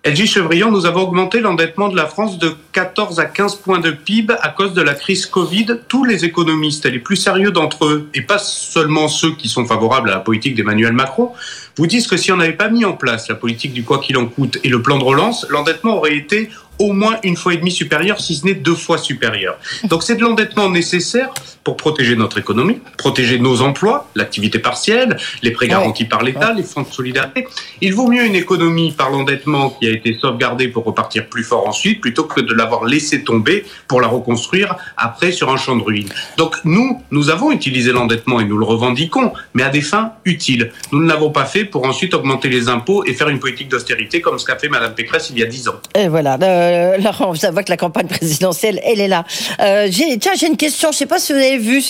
Edgy 0.04 0.26
Chevrillon, 0.26 0.72
nous 0.72 0.88
avons 0.88 1.02
augmenté 1.02 1.42
l'endettement 1.42 1.88
de 1.88 1.96
la 1.96 2.08
France 2.08 2.40
de 2.40 2.56
14 2.72 3.20
à 3.20 3.26
15 3.26 3.58
points 3.58 3.78
de 3.78 3.92
PIB 3.92 4.34
à 4.42 4.50
cause 4.50 4.74
de 4.74 4.82
la 4.82 4.96
crise 4.96 5.28
Covid. 5.28 5.68
Tous 5.88 6.06
les 6.06 6.26
économistes, 6.26 6.88
les 6.88 6.98
plus 6.98 7.18
sérieux 7.18 7.52
d'entre 7.52 7.86
eux, 7.86 8.10
et 8.16 8.24
pas 8.24 8.40
seulement 8.40 9.08
ceux 9.08 9.36
qui 9.36 9.48
sont 9.48 9.64
favorables 9.64 10.10
à 10.10 10.14
la 10.14 10.20
politique 10.20 10.56
d'Emmanuel 10.56 10.94
Macron, 10.94 11.34
vous 11.78 11.86
disent 11.86 12.08
que 12.08 12.18
si 12.18 12.32
on 12.32 12.38
n'avait 12.38 12.54
pas 12.54 12.70
mis 12.70 12.84
en 12.84 12.94
place 12.94 13.30
la 13.30 13.36
politique 13.36 13.74
du 13.74 13.84
quoi 13.84 14.00
qu'il 14.00 14.18
en 14.18 14.26
coûte 14.26 14.58
et 14.64 14.70
le 14.70 14.82
plan 14.82 14.98
de 14.98 15.04
relance, 15.04 15.46
l'endettement 15.52 15.98
aurait 15.98 16.18
été 16.18 16.50
au 16.82 16.94
moins 16.94 17.18
une 17.24 17.38
fois 17.38 17.54
et 17.54 17.58
demie 17.58 17.72
supérieur, 17.72 18.20
si 18.20 18.36
ce 18.36 18.46
n'est 18.46 18.56
deux 18.56 18.76
fois 18.76 18.98
supérieur. 18.98 19.58
Donc 19.84 20.04
c'est 20.04 20.16
de 20.16 20.22
l'endettement 20.22 20.70
nécessaire 20.70 21.30
pour 21.64 21.78
protéger 21.78 22.16
notre 22.16 22.40
économie, 22.40 22.80
protéger 22.98 23.38
nos 23.38 23.62
emplois, 23.62 24.10
l'activité 24.16 24.58
partielle, 24.58 25.18
les 25.44 25.52
prêts 25.52 25.68
garantis 25.68 26.06
par 26.06 26.24
l'État, 26.24 26.54
les 26.54 26.64
fonds 26.64 26.82
de 26.82 26.88
solidarité. 26.88 27.48
Il 27.82 27.94
vaut 27.94 28.08
mieux 28.08 28.26
une 28.26 28.36
économie 28.36 28.92
par 28.92 29.12
l'endettement 29.12 29.70
qui 29.70 29.88
a 29.88 29.92
été 29.92 30.18
sauvegardée 30.20 30.68
pour 30.70 30.84
repartir 30.86 31.28
plus 31.28 31.44
fort 31.44 31.68
ensuite, 31.68 32.02
plutôt 32.02 32.24
que 32.24 32.42
de 32.42 32.54
l'avoir 32.54 32.86
laissé 32.86 33.24
tomber 33.24 33.64
pour 33.88 34.02
la 34.02 34.08
reconstruire 34.08 34.76
après 34.98 35.32
sur 35.32 35.52
un 35.52 35.58
champ 35.58 35.76
de 35.76 35.84
ruines. 35.84 36.10
Donc 36.38 36.56
nous, 36.64 37.02
nous 37.12 37.30
avons 37.30 37.52
utilisé 37.52 37.92
l'endettement 37.92 38.40
et 38.40 38.46
nous 38.46 38.58
le 38.58 38.66
revendiquons, 38.66 39.34
mais 39.54 39.64
à 39.64 39.70
des 39.70 39.82
fins 39.82 40.14
utiles. 40.26 40.72
Nous 40.92 41.04
ne 41.04 41.08
l'avons 41.08 41.30
pas 41.30 41.46
fait 41.46 41.66
pour 41.66 41.86
ensuite 41.86 42.16
augmenter 42.16 42.50
les 42.50 42.70
impôts 42.70 43.04
et 43.06 43.14
faire 43.14 43.30
une 43.30 43.40
politique 43.40 43.70
d'austérité 43.70 44.20
comme 44.22 44.40
ce 44.40 44.46
qu'a 44.46 44.58
fait 44.58 44.70
Mme 44.70 44.96
Pécresse 44.96 45.30
il 45.30 45.38
y 45.38 45.44
a 45.44 45.46
dix 45.46 45.68
ans. 45.68 45.76
Et 45.94 46.08
voilà. 46.08 46.38
Euh, 46.42 46.71
Laurent, 47.04 47.32
vous 47.32 47.52
voit 47.52 47.64
que 47.64 47.70
la 47.70 47.78
campagne 47.78 48.08
présidentielle, 48.08 48.80
elle 48.84 49.00
est 49.00 49.08
là. 49.08 49.26
Euh, 49.60 49.90
tiens, 49.90 50.34
j'ai 50.36 50.48
une 50.48 50.58
question. 50.58 50.90
Je 50.92 50.96
ne 50.96 51.00
sais 51.00 51.06
pas 51.06 51.20
si 51.20 51.34
vous 51.34 51.40
avez 51.40 51.58
vu. 51.58 51.82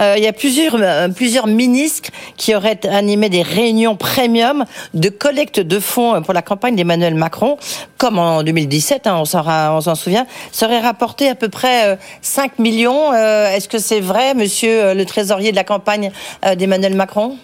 Euh, 0.00 0.14
il 0.16 0.22
y 0.22 0.26
a 0.26 0.32
plusieurs, 0.32 0.76
euh, 0.78 1.08
plusieurs 1.08 1.46
ministres 1.46 2.10
qui 2.36 2.54
auraient 2.54 2.86
animé 2.86 3.28
des 3.28 3.42
réunions 3.42 3.96
premium 3.96 4.64
de 4.94 5.08
collecte 5.08 5.60
de 5.60 5.78
fonds 5.78 6.22
pour 6.22 6.34
la 6.34 6.42
campagne 6.42 6.76
d'Emmanuel 6.76 7.14
Macron, 7.14 7.56
comme 7.96 8.18
en 8.18 8.42
2017. 8.42 9.06
Hein, 9.06 9.16
on 9.20 9.24
s'en, 9.24 9.44
on 9.46 9.94
souvient. 9.94 10.26
Ça 10.52 10.66
aurait 10.66 10.80
rapporté 10.80 11.28
à 11.28 11.34
peu 11.34 11.48
près 11.48 11.98
5 12.22 12.58
millions. 12.58 13.12
est-ce 13.12 13.68
que 13.68 13.78
c'est 13.78 14.00
vrai, 14.00 14.34
Monsieur 14.34 14.94
le 14.94 15.04
trésorier 15.04 15.50
de 15.50 15.56
la 15.56 15.64
campagne 15.64 16.10
d'Emmanuel 16.56 16.94
Macron? 16.94 17.36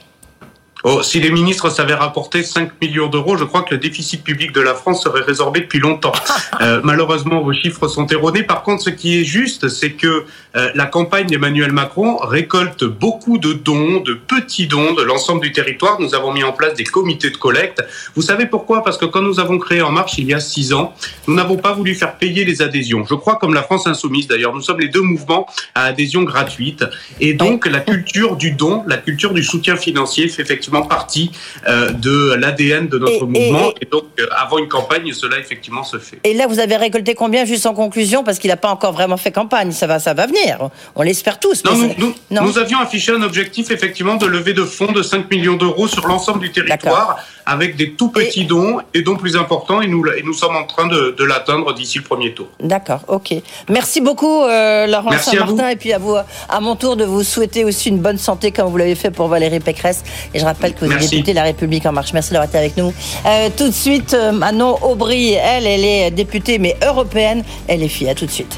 Oh, 0.86 1.02
si 1.02 1.18
les 1.18 1.30
ministres 1.30 1.70
savaient 1.70 1.94
rapporter 1.94 2.42
5 2.42 2.72
millions 2.82 3.06
d'euros, 3.06 3.38
je 3.38 3.44
crois 3.44 3.62
que 3.62 3.74
le 3.74 3.80
déficit 3.80 4.22
public 4.22 4.52
de 4.52 4.60
la 4.60 4.74
France 4.74 5.02
serait 5.02 5.22
résorbé 5.22 5.60
depuis 5.60 5.80
longtemps. 5.80 6.12
Euh, 6.60 6.80
malheureusement, 6.84 7.42
vos 7.42 7.52
chiffres 7.52 7.88
sont 7.88 8.06
erronés. 8.06 8.44
Par 8.44 8.62
contre, 8.62 8.84
ce 8.84 8.90
qui 8.90 9.18
est 9.18 9.24
juste, 9.24 9.68
c'est 9.68 9.92
que 9.92 10.24
euh, 10.56 10.70
la 10.74 10.86
campagne 10.86 11.26
d'Emmanuel 11.26 11.72
Macron 11.72 12.16
récolte 12.18 12.84
beaucoup 12.84 13.38
de 13.38 13.52
dons, 13.52 14.00
de 14.00 14.14
petits 14.14 14.68
dons 14.68 14.94
de 14.94 15.02
l'ensemble 15.02 15.40
du 15.40 15.50
territoire. 15.50 16.00
Nous 16.00 16.14
avons 16.14 16.32
mis 16.32 16.44
en 16.44 16.52
place 16.52 16.74
des 16.74 16.84
comités 16.84 17.30
de 17.30 17.36
collecte. 17.36 17.84
Vous 18.14 18.22
savez 18.22 18.46
pourquoi? 18.46 18.84
Parce 18.84 18.98
que 18.98 19.04
quand 19.04 19.20
nous 19.20 19.40
avons 19.40 19.58
créé 19.58 19.82
En 19.82 19.90
Marche 19.90 20.16
il 20.18 20.26
y 20.26 20.34
a 20.34 20.38
six 20.38 20.72
ans, 20.72 20.94
nous 21.26 21.34
n'avons 21.34 21.56
pas 21.56 21.72
voulu 21.72 21.96
faire 21.96 22.16
payer 22.16 22.44
les 22.44 22.62
adhésions. 22.62 23.04
Je 23.04 23.14
crois, 23.14 23.36
comme 23.36 23.52
la 23.52 23.64
France 23.64 23.88
Insoumise 23.88 24.28
d'ailleurs, 24.28 24.54
nous 24.54 24.62
sommes 24.62 24.80
les 24.80 24.88
deux 24.88 25.02
mouvements 25.02 25.46
à 25.74 25.86
adhésion 25.86 26.22
gratuite. 26.22 26.84
Et 27.20 27.34
donc, 27.34 27.66
la 27.66 27.80
culture 27.80 28.36
du 28.36 28.52
don, 28.52 28.84
la 28.86 28.98
culture 28.98 29.34
du 29.34 29.42
soutien 29.42 29.76
financier 29.76 30.28
fait 30.28 30.42
effectivement 30.42 30.73
partie 30.82 31.30
euh, 31.68 31.90
de 31.90 32.34
l'ADN 32.34 32.88
de 32.88 32.98
notre 32.98 33.24
et, 33.24 33.26
mouvement. 33.26 33.70
Et, 33.70 33.82
et, 33.84 33.88
donc, 33.90 34.04
euh, 34.18 34.26
avant 34.36 34.58
une 34.58 34.68
campagne, 34.68 35.12
cela 35.12 35.38
effectivement 35.38 35.84
se 35.84 35.98
fait. 35.98 36.18
Et 36.24 36.34
là, 36.34 36.46
vous 36.46 36.58
avez 36.58 36.76
récolté 36.76 37.14
combien, 37.14 37.44
juste 37.44 37.66
en 37.66 37.74
conclusion 37.74 38.24
Parce 38.24 38.38
qu'il 38.38 38.48
n'a 38.48 38.56
pas 38.56 38.68
encore 38.68 38.92
vraiment 38.92 39.16
fait 39.16 39.32
campagne. 39.32 39.72
Ça 39.72 39.86
va, 39.86 39.98
ça 39.98 40.14
va 40.14 40.26
venir. 40.26 40.70
On 40.94 41.02
l'espère 41.02 41.38
tous. 41.38 41.64
Non, 41.64 41.76
nous, 41.76 41.94
nous, 41.98 42.14
non, 42.30 42.42
nous, 42.42 42.58
avions 42.58 42.78
affiché 42.78 43.12
un 43.12 43.22
objectif, 43.22 43.70
effectivement, 43.70 44.16
de 44.16 44.26
lever 44.26 44.52
de 44.52 44.64
fonds 44.64 44.92
de 44.92 45.02
5 45.02 45.30
millions 45.30 45.56
d'euros 45.56 45.88
sur 45.88 46.06
l'ensemble 46.06 46.40
du 46.40 46.52
territoire, 46.52 47.18
avec 47.46 47.76
des 47.76 47.92
tout 47.92 48.10
petits 48.10 48.42
et... 48.42 48.44
dons, 48.44 48.78
et 48.92 49.02
dons 49.02 49.16
plus 49.16 49.36
importants. 49.36 49.80
Et 49.80 49.86
nous, 49.86 50.04
et 50.06 50.22
nous 50.22 50.32
sommes 50.32 50.56
en 50.56 50.64
train 50.64 50.86
de, 50.86 51.14
de 51.16 51.24
l'atteindre 51.24 51.72
d'ici 51.74 51.98
le 51.98 52.04
premier 52.04 52.32
tour. 52.32 52.48
D'accord, 52.60 53.00
ok. 53.08 53.34
Merci 53.68 54.00
beaucoup, 54.00 54.42
euh, 54.42 54.86
Laurent 54.86 55.10
Saint-Martin. 55.18 55.68
Et 55.68 55.76
puis 55.76 55.92
à, 55.92 55.98
vous, 55.98 56.16
à 56.48 56.60
mon 56.60 56.76
tour 56.76 56.96
de 56.96 57.04
vous 57.04 57.22
souhaiter 57.22 57.64
aussi 57.64 57.88
une 57.88 57.98
bonne 57.98 58.18
santé, 58.18 58.50
comme 58.52 58.68
vous 58.68 58.76
l'avez 58.76 58.94
fait 58.94 59.10
pour 59.10 59.28
Valérie 59.28 59.60
Pécresse. 59.60 60.02
Et 60.32 60.38
je 60.38 60.44
rappelle 60.44 60.74
que 60.74 60.84
vous 60.84 60.92
êtes 60.92 61.10
député 61.10 61.32
de 61.32 61.36
La 61.36 61.44
République 61.44 61.86
En 61.86 61.92
Marche. 61.92 62.12
Merci 62.12 62.30
d'avoir 62.30 62.48
été 62.48 62.58
avec 62.58 62.76
nous. 62.76 62.92
Euh, 63.26 63.48
tout 63.56 63.68
de 63.68 63.72
suite, 63.74 64.14
euh, 64.14 64.32
Manon 64.32 64.78
Aubry, 64.82 65.32
elle, 65.32 65.66
elle 65.66 65.84
est 65.84 66.10
députée, 66.10 66.58
mais 66.58 66.76
européenne. 66.86 67.42
Elle 67.68 67.82
est 67.82 67.88
fille. 67.88 68.08
À 68.08 68.14
tout 68.14 68.26
de 68.26 68.30
suite. 68.30 68.56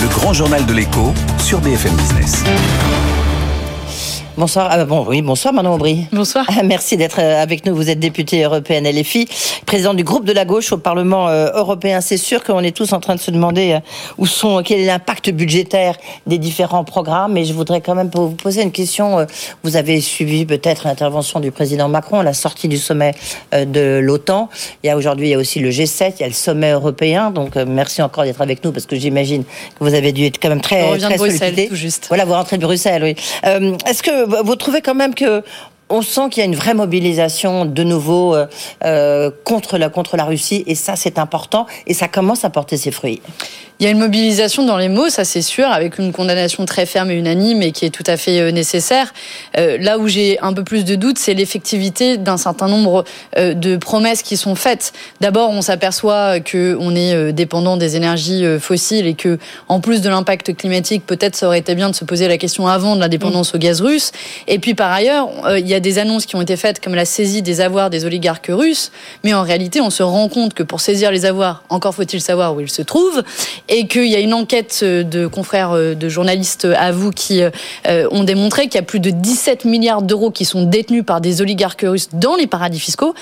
Le 0.00 0.08
grand 0.08 0.32
journal 0.32 0.64
de 0.66 0.72
l'écho 0.72 1.12
sur 1.38 1.60
BFM 1.60 1.94
Business. 1.94 2.44
Bonsoir. 4.40 4.68
Ah, 4.70 4.82
bon, 4.86 5.04
oui, 5.06 5.20
bonsoir, 5.20 5.52
Manon 5.52 5.74
Aubry. 5.74 6.06
Bonsoir. 6.12 6.46
Merci 6.64 6.96
d'être 6.96 7.20
euh, 7.20 7.42
avec 7.42 7.66
nous. 7.66 7.76
Vous 7.76 7.90
êtes 7.90 7.98
députée 7.98 8.42
européenne 8.42 8.88
LFI, 8.88 9.28
présidente 9.66 9.98
du 9.98 10.02
groupe 10.02 10.24
de 10.24 10.32
la 10.32 10.46
gauche 10.46 10.72
au 10.72 10.78
Parlement 10.78 11.28
euh, 11.28 11.50
européen. 11.52 12.00
C'est 12.00 12.16
sûr 12.16 12.42
qu'on 12.42 12.60
est 12.60 12.74
tous 12.74 12.94
en 12.94 13.00
train 13.00 13.16
de 13.16 13.20
se 13.20 13.30
demander 13.30 13.72
euh, 13.72 13.80
où 14.16 14.24
sont, 14.24 14.62
quel 14.64 14.80
est 14.80 14.86
l'impact 14.86 15.28
budgétaire 15.28 15.94
des 16.26 16.38
différents 16.38 16.84
programmes. 16.84 17.34
Mais 17.34 17.44
je 17.44 17.52
voudrais 17.52 17.82
quand 17.82 17.94
même 17.94 18.08
vous 18.14 18.30
poser 18.30 18.62
une 18.62 18.72
question. 18.72 19.26
Vous 19.62 19.76
avez 19.76 20.00
suivi 20.00 20.46
peut-être 20.46 20.86
l'intervention 20.86 21.38
du 21.38 21.50
président 21.50 21.90
Macron, 21.90 22.22
la 22.22 22.32
sortie 22.32 22.68
du 22.68 22.78
sommet 22.78 23.12
de 23.52 23.98
l'OTAN. 24.02 24.48
Il 24.82 24.86
y 24.86 24.90
a 24.90 24.96
aujourd'hui, 24.96 25.26
il 25.26 25.32
y 25.32 25.34
a 25.34 25.38
aussi 25.38 25.58
le 25.58 25.68
G7, 25.68 26.14
il 26.18 26.22
y 26.22 26.24
a 26.24 26.28
le 26.28 26.32
sommet 26.32 26.70
européen. 26.70 27.30
Donc, 27.30 27.56
merci 27.56 28.00
encore 28.00 28.24
d'être 28.24 28.40
avec 28.40 28.64
nous 28.64 28.72
parce 28.72 28.86
que 28.86 28.96
j'imagine 28.96 29.44
que 29.44 29.84
vous 29.84 29.92
avez 29.92 30.12
dû 30.12 30.24
être 30.24 30.38
quand 30.40 30.48
même 30.48 30.62
très, 30.62 30.84
On 30.84 30.96
très 30.96 31.12
de 31.12 31.18
Bruxelles, 31.18 31.68
tout 31.68 31.76
juste. 31.76 32.06
Voilà, 32.08 32.24
vous 32.24 32.32
rentrez 32.32 32.56
de 32.56 32.64
Bruxelles, 32.64 33.02
oui. 33.02 33.14
Est-ce 33.86 34.02
que 34.02 34.29
vous 34.44 34.56
trouvez 34.56 34.80
quand 34.80 34.94
même 34.94 35.14
que 35.14 35.42
on 35.90 36.02
sent 36.02 36.30
qu'il 36.30 36.40
y 36.40 36.42
a 36.42 36.46
une 36.46 36.54
vraie 36.54 36.74
mobilisation 36.74 37.64
de 37.64 37.82
nouveau 37.82 38.34
euh, 38.34 38.46
euh, 38.84 39.30
contre 39.44 39.76
la 39.76 39.88
contre 39.90 40.16
la 40.16 40.24
Russie 40.24 40.62
et 40.66 40.74
ça 40.74 40.96
c'est 40.96 41.18
important 41.18 41.66
et 41.86 41.94
ça 41.94 42.08
commence 42.08 42.44
à 42.44 42.50
porter 42.50 42.76
ses 42.76 42.92
fruits. 42.92 43.20
Il 43.80 43.84
y 43.84 43.86
a 43.86 43.92
une 43.92 43.98
mobilisation 43.98 44.66
dans 44.66 44.76
les 44.76 44.90
mots, 44.90 45.08
ça 45.08 45.24
c'est 45.24 45.40
sûr, 45.40 45.66
avec 45.66 45.96
une 45.96 46.12
condamnation 46.12 46.66
très 46.66 46.84
ferme 46.84 47.10
et 47.10 47.14
unanime 47.14 47.62
et 47.62 47.72
qui 47.72 47.86
est 47.86 47.90
tout 47.90 48.04
à 48.06 48.18
fait 48.18 48.38
euh, 48.38 48.50
nécessaire. 48.50 49.14
Euh, 49.56 49.78
là 49.80 49.98
où 49.98 50.06
j'ai 50.06 50.38
un 50.40 50.52
peu 50.52 50.64
plus 50.64 50.84
de 50.84 50.96
doutes, 50.96 51.16
c'est 51.16 51.32
l'effectivité 51.32 52.18
d'un 52.18 52.36
certain 52.36 52.68
nombre 52.68 53.04
euh, 53.38 53.54
de 53.54 53.78
promesses 53.78 54.20
qui 54.20 54.36
sont 54.36 54.54
faites. 54.54 54.92
D'abord, 55.22 55.48
on 55.48 55.62
s'aperçoit 55.62 56.40
que 56.40 56.76
on 56.78 56.94
est 56.94 57.32
dépendant 57.32 57.78
des 57.78 57.96
énergies 57.96 58.44
fossiles 58.60 59.06
et 59.06 59.14
que, 59.14 59.38
en 59.68 59.80
plus 59.80 60.02
de 60.02 60.10
l'impact 60.10 60.54
climatique, 60.54 61.06
peut-être 61.06 61.34
ça 61.34 61.46
aurait 61.46 61.60
été 61.60 61.74
bien 61.74 61.88
de 61.88 61.94
se 61.94 62.04
poser 62.04 62.28
la 62.28 62.36
question 62.36 62.66
avant 62.66 62.96
de 62.96 63.00
la 63.00 63.08
dépendance 63.08 63.54
au 63.54 63.58
gaz 63.58 63.80
russe. 63.80 64.12
Et 64.46 64.58
puis 64.58 64.74
par 64.74 64.92
ailleurs, 64.92 65.30
il 65.56 65.66
y 65.66 65.72
a 65.72 65.80
des 65.80 65.98
annonces 65.98 66.26
qui 66.26 66.36
ont 66.36 66.42
été 66.42 66.58
faites 66.58 66.84
comme 66.84 66.94
la 66.94 67.06
saisie 67.06 67.40
des 67.40 67.62
avoirs 67.62 67.88
des 67.88 68.04
oligarques 68.04 68.50
russes, 68.50 68.92
mais 69.24 69.32
en 69.32 69.42
réalité, 69.42 69.80
on 69.80 69.90
se 69.90 70.02
rend 70.02 70.28
compte 70.28 70.52
que 70.52 70.62
pour 70.62 70.82
saisir 70.82 71.10
les 71.10 71.24
avoirs, 71.24 71.64
encore 71.70 71.94
faut-il 71.94 72.20
savoir 72.20 72.54
où 72.54 72.60
ils 72.60 72.70
se 72.70 72.82
trouvent 72.82 73.22
et 73.70 73.86
qu'il 73.86 74.06
y 74.06 74.16
a 74.16 74.18
une 74.18 74.34
enquête 74.34 74.84
de 74.84 75.26
confrères 75.26 75.70
euh, 75.72 75.94
de 75.94 76.08
journalistes 76.08 76.66
à 76.76 76.92
vous 76.92 77.10
qui 77.10 77.40
euh, 77.42 78.08
ont 78.10 78.24
démontré 78.24 78.64
qu'il 78.64 78.74
y 78.74 78.78
a 78.78 78.82
plus 78.82 79.00
de 79.00 79.10
17 79.10 79.64
milliards 79.64 80.02
d'euros 80.02 80.30
qui 80.30 80.44
sont 80.44 80.64
détenus 80.64 81.04
par 81.06 81.20
des 81.20 81.40
oligarques 81.40 81.86
russes 81.86 82.08
dans 82.12 82.34
les 82.34 82.46
paradis 82.46 82.80
fiscaux. 82.80 83.14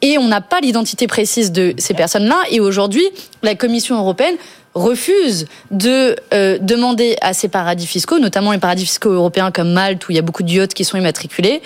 Et 0.00 0.18
on 0.18 0.26
n'a 0.26 0.40
pas 0.40 0.60
l'identité 0.60 1.06
précise 1.06 1.52
de 1.52 1.74
ces 1.78 1.94
personnes-là. 1.94 2.42
Et 2.50 2.58
aujourd'hui, 2.58 3.04
la 3.42 3.54
Commission 3.54 3.96
européenne 3.98 4.34
refuse 4.74 5.46
de 5.70 6.16
euh, 6.32 6.58
demander 6.60 7.16
à 7.20 7.34
ces 7.34 7.48
paradis 7.48 7.86
fiscaux, 7.86 8.18
notamment 8.18 8.52
les 8.52 8.58
paradis 8.58 8.86
fiscaux 8.86 9.10
européens 9.10 9.50
comme 9.50 9.72
Malte, 9.72 10.08
où 10.08 10.12
il 10.12 10.16
y 10.16 10.18
a 10.18 10.22
beaucoup 10.22 10.42
de 10.42 10.50
yachts 10.50 10.72
qui 10.74 10.84
sont 10.84 10.96
immatriculés, 10.96 11.62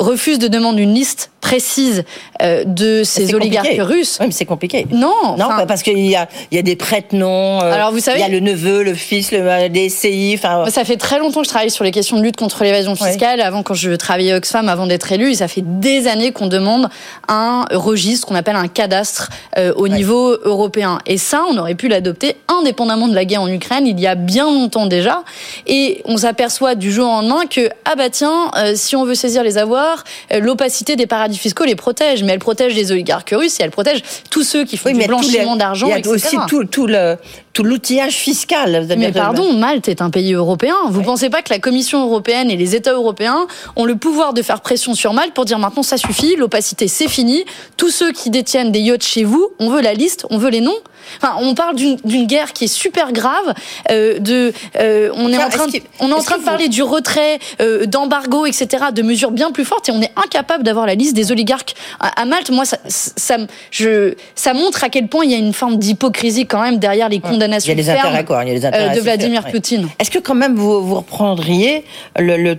refuse 0.00 0.38
de 0.38 0.48
demander 0.48 0.82
une 0.82 0.94
liste 0.94 1.30
précise 1.40 2.04
euh, 2.42 2.64
de 2.64 3.02
ces 3.04 3.34
oligarques 3.34 3.80
russes. 3.80 4.18
Oui, 4.20 4.26
mais 4.26 4.32
c'est 4.32 4.44
compliqué. 4.44 4.86
Non, 4.90 5.36
non, 5.38 5.48
parce 5.66 5.82
qu'il 5.82 6.06
y 6.06 6.16
a, 6.16 6.28
il 6.50 6.56
y 6.56 6.58
a 6.58 6.62
des 6.62 6.76
prête-noms. 6.76 7.62
Euh, 7.62 7.72
Alors 7.72 7.92
vous 7.92 8.00
savez, 8.00 8.18
il 8.18 8.22
y 8.22 8.24
a 8.24 8.28
le 8.28 8.40
neveu, 8.40 8.82
le 8.82 8.94
fils, 8.94 9.32
le 9.32 9.68
des 9.68 9.88
SCI. 9.88 10.34
Enfin, 10.36 10.66
ça 10.70 10.84
fait 10.84 10.96
très 10.96 11.18
longtemps 11.18 11.40
que 11.40 11.46
je 11.46 11.50
travaille 11.50 11.70
sur 11.70 11.84
les 11.84 11.90
questions 11.90 12.16
de 12.16 12.22
lutte 12.22 12.36
contre 12.36 12.62
l'évasion 12.64 12.94
fiscale. 12.94 13.40
Avant, 13.40 13.62
quand 13.62 13.74
je 13.74 13.92
travaillais 13.92 14.32
à 14.32 14.36
Oxfam, 14.36 14.68
avant 14.68 14.86
d'être 14.86 15.10
élu, 15.12 15.34
ça 15.34 15.48
fait 15.48 15.64
des 15.64 16.08
années 16.08 16.32
qu'on 16.32 16.46
demande 16.46 16.88
un 17.28 17.64
registre 17.72 18.26
qu'on 18.26 18.34
appelle 18.34 18.56
un 18.56 18.68
cadastre 18.68 19.30
au 19.76 19.88
niveau 19.88 20.36
européen. 20.44 20.98
Et 21.06 21.18
ça, 21.18 21.42
on 21.50 21.56
aurait 21.58 21.74
pu 21.74 21.88
l'adopter 21.88 22.36
indépendamment 22.48 23.08
de 23.08 23.14
la 23.14 23.24
guerre 23.24 23.42
en 23.42 23.48
Ukraine, 23.48 23.86
il 23.86 23.98
y 24.00 24.06
a 24.06 24.14
bien 24.14 24.44
longtemps 24.44 24.86
déjà. 24.86 25.22
Et 25.66 26.02
on 26.04 26.16
s'aperçoit 26.18 26.74
du 26.74 26.92
jour 26.92 27.06
au 27.06 27.10
lendemain 27.10 27.46
que, 27.48 27.68
ah 27.84 27.94
bah 27.96 28.10
tiens, 28.10 28.50
euh, 28.56 28.72
si 28.76 28.96
on 28.96 29.04
veut 29.04 29.14
saisir 29.14 29.42
les 29.42 29.58
avoirs, 29.58 29.89
euh, 30.32 30.40
l'opacité 30.40 30.96
des 30.96 31.06
paradis 31.06 31.38
fiscaux 31.38 31.64
les 31.64 31.76
protège. 31.76 32.22
Mais 32.22 32.32
elle 32.32 32.38
protège 32.38 32.74
les 32.74 32.92
oligarques 32.92 33.34
russes 33.36 33.60
et 33.60 33.62
elle 33.62 33.70
protège 33.70 34.02
tous 34.30 34.42
ceux 34.42 34.64
qui 34.64 34.76
font 34.76 34.92
du 34.92 35.06
blanchiment 35.06 35.56
d'argent, 35.56 35.88
Il 35.88 36.04
y 36.04 36.08
a 36.08 36.10
aussi 36.10 36.36
tout, 36.48 36.64
tout 36.64 36.86
le 36.86 37.16
tout 37.52 37.62
l'outillage 37.62 38.14
fiscal. 38.14 38.86
Mais 38.96 39.12
pardon, 39.12 39.52
Malte 39.54 39.88
est 39.88 40.02
un 40.02 40.10
pays 40.10 40.34
européen. 40.34 40.76
Vous 40.88 41.00
ne 41.00 41.04
pensez 41.04 41.30
pas 41.30 41.42
que 41.42 41.52
la 41.52 41.58
Commission 41.58 42.04
européenne 42.04 42.50
et 42.50 42.56
les 42.56 42.76
États 42.76 42.92
européens 42.92 43.46
ont 43.76 43.84
le 43.84 43.96
pouvoir 43.96 44.34
de 44.34 44.42
faire 44.42 44.60
pression 44.60 44.94
sur 44.94 45.12
Malte 45.12 45.34
pour 45.34 45.44
dire 45.44 45.58
maintenant 45.58 45.82
ça 45.82 45.96
suffit, 45.96 46.36
l'opacité 46.36 46.88
c'est 46.88 47.08
fini. 47.08 47.44
Tous 47.76 47.90
ceux 47.90 48.12
qui 48.12 48.30
détiennent 48.30 48.72
des 48.72 48.80
yachts 48.80 49.04
chez 49.04 49.24
vous, 49.24 49.50
on 49.58 49.70
veut 49.70 49.80
la 49.80 49.94
liste, 49.94 50.26
on 50.30 50.38
veut 50.38 50.50
les 50.50 50.60
noms. 50.60 50.78
Enfin, 51.16 51.34
on 51.40 51.54
parle 51.54 51.76
d'une 51.76 52.26
guerre 52.26 52.52
qui 52.52 52.64
est 52.64 52.68
super 52.68 53.12
grave. 53.12 53.54
Euh, 53.90 54.18
de, 54.18 54.52
euh, 54.78 55.10
on 55.14 55.32
est 55.32 55.42
en 55.42 55.48
train, 55.48 55.66
de, 55.66 55.78
on 55.98 56.08
est 56.10 56.12
en 56.12 56.22
train 56.22 56.38
de 56.38 56.44
parler 56.44 56.68
du 56.68 56.82
retrait, 56.82 57.38
euh, 57.60 57.86
d'embargo, 57.86 58.46
etc., 58.46 58.86
de 58.92 59.02
mesures 59.02 59.30
bien 59.30 59.50
plus 59.50 59.64
fortes, 59.64 59.88
et 59.88 59.92
on 59.92 60.00
est 60.00 60.12
incapable 60.16 60.64
d'avoir 60.64 60.86
la 60.86 60.94
liste 60.94 61.14
des 61.14 61.32
oligarques 61.32 61.74
à, 61.98 62.24
Malte. 62.24 62.50
Moi, 62.50 62.64
ça, 62.64 62.78
ça, 62.86 63.36
je, 63.70 64.14
ça 64.34 64.54
montre 64.54 64.84
à 64.84 64.88
quel 64.88 65.08
point 65.08 65.24
il 65.24 65.30
y 65.30 65.34
a 65.34 65.38
une 65.38 65.52
forme 65.52 65.76
d'hypocrisie 65.76 66.46
quand 66.46 66.62
même 66.62 66.78
derrière 66.78 67.08
les 67.08 67.20
il 67.46 67.68
y 67.68 67.70
a 67.70 67.74
les 67.74 67.90
intérêts, 67.90 68.24
quoi. 68.24 68.42
Il 68.44 68.48
y 68.48 68.50
a 68.50 68.54
les 68.54 68.66
intérêts 68.66 68.94
de 68.94 69.00
Vladimir 69.00 69.44
Poutine. 69.50 69.88
Est-ce 69.98 70.10
que 70.10 70.18
quand 70.18 70.34
même 70.34 70.56
vous, 70.56 70.84
vous 70.84 70.96
reprendriez 70.96 71.84
le, 72.18 72.36
le 72.36 72.56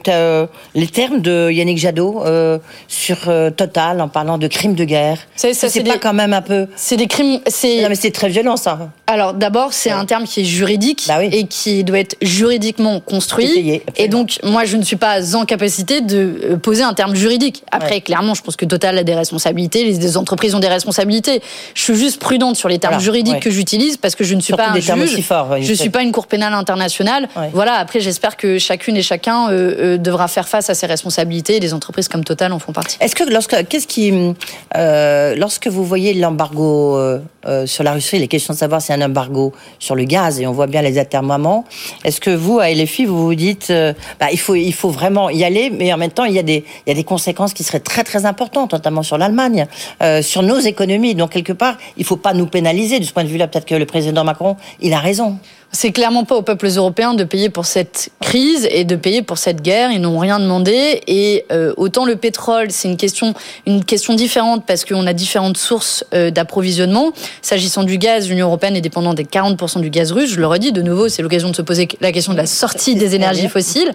les 0.76 0.88
termes 0.88 1.22
de 1.22 1.52
Yannick 1.52 1.78
Jadot 1.78 2.24
sur 2.88 3.18
Total 3.56 4.02
en 4.02 4.08
parlant 4.08 4.38
de 4.38 4.48
crimes 4.48 4.76
de 4.76 4.84
guerre? 4.84 5.20
C'est 5.36 5.84
pas 5.84 5.98
quand 5.98 6.14
même 6.14 6.34
un 6.34 6.42
peu. 6.42 6.68
C'est 6.76 6.98
des 6.98 7.08
crimes. 7.08 7.40
Non, 7.42 7.90
mais 7.90 7.96
c'est 7.96 8.12
très 8.12 8.30
violent 8.30 8.58
ça. 8.58 8.90
Alors 9.08 9.34
d'abord, 9.34 9.74
c'est 9.74 9.92
un 9.92 10.06
terme 10.06 10.26
qui 10.26 10.42
est 10.42 10.46
juridique 10.46 11.06
bah 11.08 11.24
et 11.24 11.46
qui 11.46 11.84
doit 11.84 12.00
être 12.00 12.16
juridiquement 12.22 13.00
construit. 13.00 13.82
Et, 13.98 14.08
donc, 14.08 14.40
moi, 14.44 14.66
je 14.66 14.78
ne 14.78 14.84
suis 14.84 14.96
pas 14.96 15.36
en 15.36 15.46
capacité 15.46 16.02
de 16.02 16.40
euh, 16.44 16.58
poser 16.58 16.84
un 16.84 16.94
terme 16.94 17.16
juridique. 17.16 17.64
Après, 17.72 18.02
clairement, 18.02 18.34
je 18.34 18.42
pense 18.42 18.56
que 18.56 18.66
Total 18.66 18.98
a 18.98 19.04
des 19.04 19.16
responsabilités, 19.16 19.84
les 19.84 20.18
entreprises 20.18 20.56
ont 20.56 20.60
des 20.60 20.68
responsabilités. 20.68 21.42
Je 21.74 21.82
suis 21.82 21.96
juste 21.96 22.20
prudente 22.20 22.56
sur 22.56 22.70
les 22.70 22.80
termes 22.80 23.00
juridiques 23.00 23.40
que 23.40 23.52
j'utilise 23.52 23.98
parce 23.98 24.16
que 24.16 24.24
je 24.24 24.36
ne 24.36 24.42
suis 24.42 24.54
pas 24.54 24.71
un 24.72 24.80
juge. 25.06 25.26
je 25.62 25.70
ne 25.72 25.76
suis 25.76 25.90
pas 25.90 26.02
une 26.02 26.12
cour 26.12 26.28
pénale 26.28 26.54
internationale. 26.54 27.28
Voilà. 27.54 27.74
Après, 27.74 28.00
j'espère 28.00 28.38
que 28.38 28.58
chacune 28.60 28.98
et 28.98 29.02
chacun 29.02 29.50
euh, 29.50 29.76
euh, 29.96 29.98
devra 29.98 30.28
faire 30.28 30.48
face 30.48 30.70
à 30.70 30.74
ses 30.74 30.86
responsabilités. 30.86 31.58
Et 31.58 31.60
les 31.60 31.74
entreprises 31.74 32.08
comme 32.08 32.24
Total 32.24 32.52
en 32.54 32.60
font 32.60 32.74
partie. 32.74 32.98
Est-ce 33.00 33.16
que 33.16 33.24
lorsque 33.24 33.68
qu'est-ce 33.68 33.88
qui 33.88 34.12
lorsque 34.76 35.68
vous 35.68 35.86
voyez 35.86 36.14
l'embargo 36.14 37.00
sur 37.66 37.84
la 37.84 37.94
Russie, 37.94 38.20
les 38.20 38.28
questions 38.28 38.54
de 38.54 38.60
savoir 38.60 38.82
si 38.82 38.94
un 38.94 39.02
embargo 39.02 39.54
sur 39.80 39.96
le 39.96 40.04
gaz 40.04 40.40
et 40.40 40.48
on 40.48 40.52
voit 40.52 40.68
bien 40.68 40.82
les 40.82 40.98
atermoiements. 40.98 41.66
Est-ce 42.04 42.22
que 42.22 42.30
vous, 42.30 42.60
à 42.60 42.72
LFI, 42.72 43.06
vous 43.06 43.26
vous 43.26 43.36
dites, 43.36 43.68
euh, 43.70 43.94
bah, 44.20 44.28
il 44.32 44.40
faut, 44.40 44.56
il 44.56 44.74
faut 44.74 44.90
vraiment 44.90 45.30
y 45.30 45.44
aller, 45.44 45.70
mais 45.70 45.94
en 45.94 45.98
même 45.98 46.12
temps, 46.12 46.26
il 46.26 46.34
y 46.34 46.40
a 46.40 46.44
des, 46.44 46.64
il 46.86 46.90
y 46.90 46.92
a 46.92 46.96
des 46.96 47.04
conséquences 47.04 47.54
qui 47.54 47.64
seraient 47.64 47.80
très 47.80 48.04
très 48.04 48.26
importantes, 48.26 48.74
notamment 48.74 49.04
sur 49.04 49.18
l'Allemagne, 49.18 49.68
euh, 50.02 50.22
sur 50.22 50.44
nos 50.44 50.60
économies. 50.60 51.16
Donc 51.16 51.32
quelque 51.32 51.54
part, 51.54 51.78
il 51.98 52.06
faut 52.06 52.18
pas 52.18 52.34
nous 52.34 52.48
pénaliser. 52.48 53.00
De 53.00 53.06
ce 53.06 53.14
point 53.14 53.24
de 53.24 53.30
vue-là, 53.30 53.48
peut-être 53.48 53.66
que 53.66 53.76
le 53.76 53.86
président 53.86 54.24
Macron, 54.24 54.58
il 54.80 54.94
a 54.94 55.00
raison. 55.00 55.38
C'est 55.74 55.94
clairement 55.94 56.26
pas 56.26 56.36
aux 56.36 56.42
peuples 56.42 56.68
européens 56.68 57.14
de 57.14 57.24
payer 57.24 57.50
pour 57.50 57.66
cette 57.66 58.10
crise 58.20 58.68
et 58.72 58.84
de 58.84 58.98
payer 58.98 59.22
pour 59.22 59.38
cette 59.38 59.62
guerre. 59.62 59.92
Ils 59.92 60.02
n'ont 60.02 60.20
rien 60.20 60.38
demandé. 60.38 61.02
Et 61.08 61.46
euh, 61.52 61.74
autant 61.78 62.04
le 62.04 62.18
pétrole, 62.18 62.72
c'est 62.72 62.90
une 62.90 62.98
question, 62.98 63.34
une 63.66 63.86
question 63.86 64.14
différente 64.14 64.66
parce 64.68 64.84
qu'on 64.84 65.08
a 65.08 65.14
différentes 65.14 65.56
sources 65.56 66.04
euh, 66.14 66.30
d'approvisionnement. 66.30 67.14
S'agissant 67.42 67.84
du 67.84 67.98
gaz, 67.98 68.28
l'Union 68.28 68.48
européenne 68.48 68.76
est 68.76 68.82
dépendante 68.82 69.16
des 69.16 69.24
40% 69.24 69.80
du 69.80 69.90
gaz 69.90 70.12
russe. 70.12 70.32
Je 70.32 70.42
le 70.42 70.48
redis 70.48 70.74
de 70.74 70.82
nouveau, 70.82 71.08
c'est 71.08 71.22
l'occasion 71.22 71.50
de 71.50 71.56
se 71.56 71.62
poser 71.62 71.88
la 72.02 72.12
question 72.12 72.34
de 72.34 72.38
la 72.38 72.48
sortie 72.48 72.96
des 72.96 73.16
énergies 73.16 73.48
fossiles. 73.48 73.94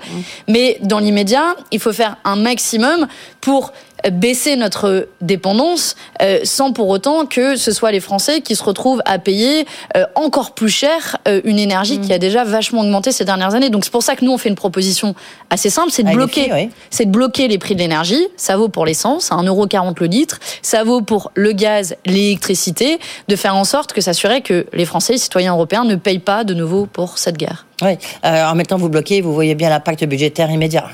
Mais 0.48 0.79
dans 0.81 0.98
l'immédiat, 0.98 1.57
il 1.72 1.79
faut 1.79 1.92
faire 1.92 2.16
un 2.24 2.37
maximum 2.37 3.07
pour 3.42 3.72
baisser 4.11 4.57
notre 4.57 5.09
dépendance 5.21 5.97
euh, 6.23 6.40
sans 6.45 6.73
pour 6.73 6.88
autant 6.88 7.27
que 7.27 7.57
ce 7.57 7.73
soit 7.73 7.92
les 7.92 8.01
Français 8.01 8.40
qui 8.40 8.57
se 8.57 8.62
retrouvent 8.62 9.03
à 9.05 9.19
payer 9.19 9.66
euh, 9.97 10.05
encore 10.14 10.53
plus 10.53 10.69
cher 10.69 11.19
euh, 11.29 11.40
une 11.45 11.59
énergie 11.59 12.01
qui 12.01 12.12
a 12.12 12.19
déjà 12.19 12.45
vachement 12.45 12.83
augmenté 12.83 13.12
ces 13.12 13.25
dernières 13.25 13.55
années. 13.55 13.71
Donc 13.71 13.85
c'est 13.85 13.90
pour 13.90 14.03
ça 14.03 14.16
que 14.16 14.25
nous 14.25 14.33
on 14.33 14.38
fait 14.38 14.49
une 14.49 14.55
proposition 14.55 15.14
assez 15.51 15.71
simple, 15.71 15.90
c'est 15.90 16.03
de 16.03 16.12
bloquer, 16.12 16.71
c'est 16.90 17.07
de 17.07 17.11
bloquer 17.11 17.49
les 17.49 17.59
prix 17.59 17.75
de 17.75 17.81
l'énergie. 17.81 18.27
Ça 18.37 18.57
vaut 18.57 18.69
pour 18.69 18.87
l'essence, 18.87 19.33
à 19.33 19.37
1,40€ 19.37 19.95
le 20.01 20.07
litre. 20.07 20.38
Ça 20.62 20.85
vaut 20.85 21.03
pour 21.03 21.31
le 21.35 21.53
gaz, 21.53 21.97
l'électricité, 22.05 22.99
de 23.29 23.37
faire 23.37 23.57
en 23.57 23.64
sorte 23.64 23.92
que 23.92 24.01
s'assurer 24.01 24.40
que 24.40 24.66
les 24.73 24.85
Français, 24.85 25.14
les 25.14 25.19
citoyens 25.19 25.53
européens, 25.53 25.85
ne 25.85 25.97
payent 25.97 26.19
pas 26.19 26.45
de 26.45 26.55
nouveau 26.55 26.87
pour 26.87 27.19
cette 27.19 27.37
guerre. 27.37 27.66
Oui. 27.83 27.99
en 28.25 28.55
même 28.55 28.66
temps, 28.66 28.79
vous 28.79 28.88
bloquez, 28.88 29.21
vous 29.21 29.35
voyez 29.35 29.55
bien 29.55 29.69
l'impact 29.69 30.05
budgétaire 30.05 30.51
immédiat. 30.51 30.87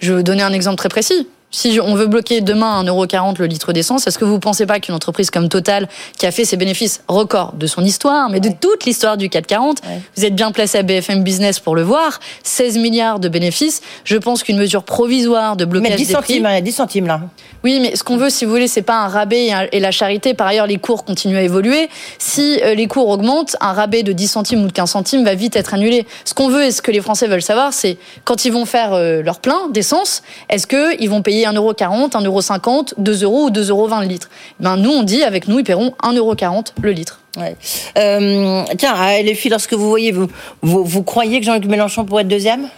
Je 0.00 0.10
vais 0.10 0.18
vous 0.18 0.22
donner 0.22 0.42
un 0.42 0.52
exemple 0.52 0.76
très 0.76 0.88
précis 0.88 1.26
si 1.54 1.78
on 1.80 1.94
veut 1.94 2.08
bloquer 2.08 2.40
demain 2.40 2.82
1,40€ 2.82 3.38
le 3.38 3.46
litre 3.46 3.72
d'essence, 3.72 4.06
est-ce 4.06 4.18
que 4.18 4.24
vous 4.24 4.34
ne 4.34 4.38
pensez 4.38 4.66
pas 4.66 4.80
qu'une 4.80 4.94
entreprise 4.94 5.30
comme 5.30 5.48
Total, 5.48 5.88
qui 6.18 6.26
a 6.26 6.32
fait 6.32 6.44
ses 6.44 6.56
bénéfices 6.56 7.02
records 7.06 7.52
de 7.52 7.66
son 7.68 7.84
histoire, 7.84 8.28
mais 8.28 8.40
de 8.40 8.50
toute 8.60 8.84
l'histoire 8.84 9.16
du 9.16 9.28
440, 9.28 9.78
vous 10.16 10.24
êtes 10.24 10.34
bien 10.34 10.50
placé 10.50 10.78
à 10.78 10.82
BFM 10.82 11.22
Business 11.22 11.60
pour 11.60 11.76
le 11.76 11.82
voir, 11.82 12.18
16 12.42 12.78
milliards 12.78 13.20
de 13.20 13.28
bénéfices, 13.28 13.82
je 14.04 14.16
pense 14.16 14.42
qu'une 14.42 14.58
mesure 14.58 14.82
provisoire 14.82 15.56
de 15.56 15.64
blocage 15.64 15.92
mais 15.92 15.96
10 15.96 16.04
centimes, 16.06 16.42
prix... 16.42 16.62
10 16.62 16.72
centimes 16.72 17.06
là. 17.06 17.20
Oui, 17.62 17.78
mais 17.80 17.94
ce 17.94 18.02
qu'on 18.02 18.16
veut, 18.16 18.30
si 18.30 18.44
vous 18.44 18.50
voulez, 18.50 18.68
c'est 18.68 18.82
pas 18.82 19.04
un 19.04 19.08
rabais 19.08 19.50
et 19.72 19.80
la 19.80 19.90
charité. 19.90 20.34
Par 20.34 20.46
ailleurs, 20.48 20.66
les 20.66 20.78
cours 20.78 21.04
continuent 21.04 21.36
à 21.36 21.42
évoluer. 21.42 21.88
Si 22.18 22.60
euh, 22.62 22.74
les 22.74 22.86
cours 22.88 23.08
augmentent, 23.08 23.56
un 23.60 23.72
rabais 23.72 24.02
de 24.02 24.12
10 24.12 24.28
centimes 24.28 24.64
ou 24.64 24.66
de 24.66 24.72
15 24.72 24.90
centimes 24.90 25.24
va 25.24 25.34
vite 25.34 25.56
être 25.56 25.72
annulé. 25.72 26.06
Ce 26.24 26.34
qu'on 26.34 26.48
veut 26.48 26.64
et 26.64 26.72
ce 26.72 26.82
que 26.82 26.90
les 26.90 27.00
Français 27.00 27.26
veulent 27.26 27.42
savoir, 27.42 27.72
c'est 27.72 27.96
quand 28.24 28.44
ils 28.44 28.52
vont 28.52 28.66
faire 28.66 28.92
euh, 28.92 29.22
leur 29.22 29.38
plein 29.38 29.68
d'essence, 29.70 30.22
est-ce 30.50 30.66
qu'ils 30.66 31.08
vont 31.08 31.22
payer 31.22 31.43
1,40€, 31.44 32.10
1,50€, 32.10 32.94
2€ 33.00 33.24
ou 33.24 33.50
2,20€ 33.50 34.02
le 34.02 34.08
litre. 34.08 34.30
Ben, 34.60 34.76
Nous, 34.76 34.90
on 34.90 35.02
dit, 35.02 35.22
avec 35.22 35.48
nous, 35.48 35.58
ils 35.58 35.64
paieront 35.64 35.94
1,40€ 36.02 36.66
le 36.82 36.90
litre. 36.92 37.20
Euh, 37.98 38.62
tiens, 38.78 38.94
les 39.22 39.34
filles, 39.34 39.50
lorsque 39.50 39.74
vous 39.74 39.88
voyez, 39.88 40.14
vous 40.62 41.02
croyez 41.02 41.40
que 41.40 41.46
Jean-Luc 41.46 41.66
Mélenchon 41.66 42.04
pourrait 42.04 42.22
être 42.22 42.28
deuxième? 42.28 42.68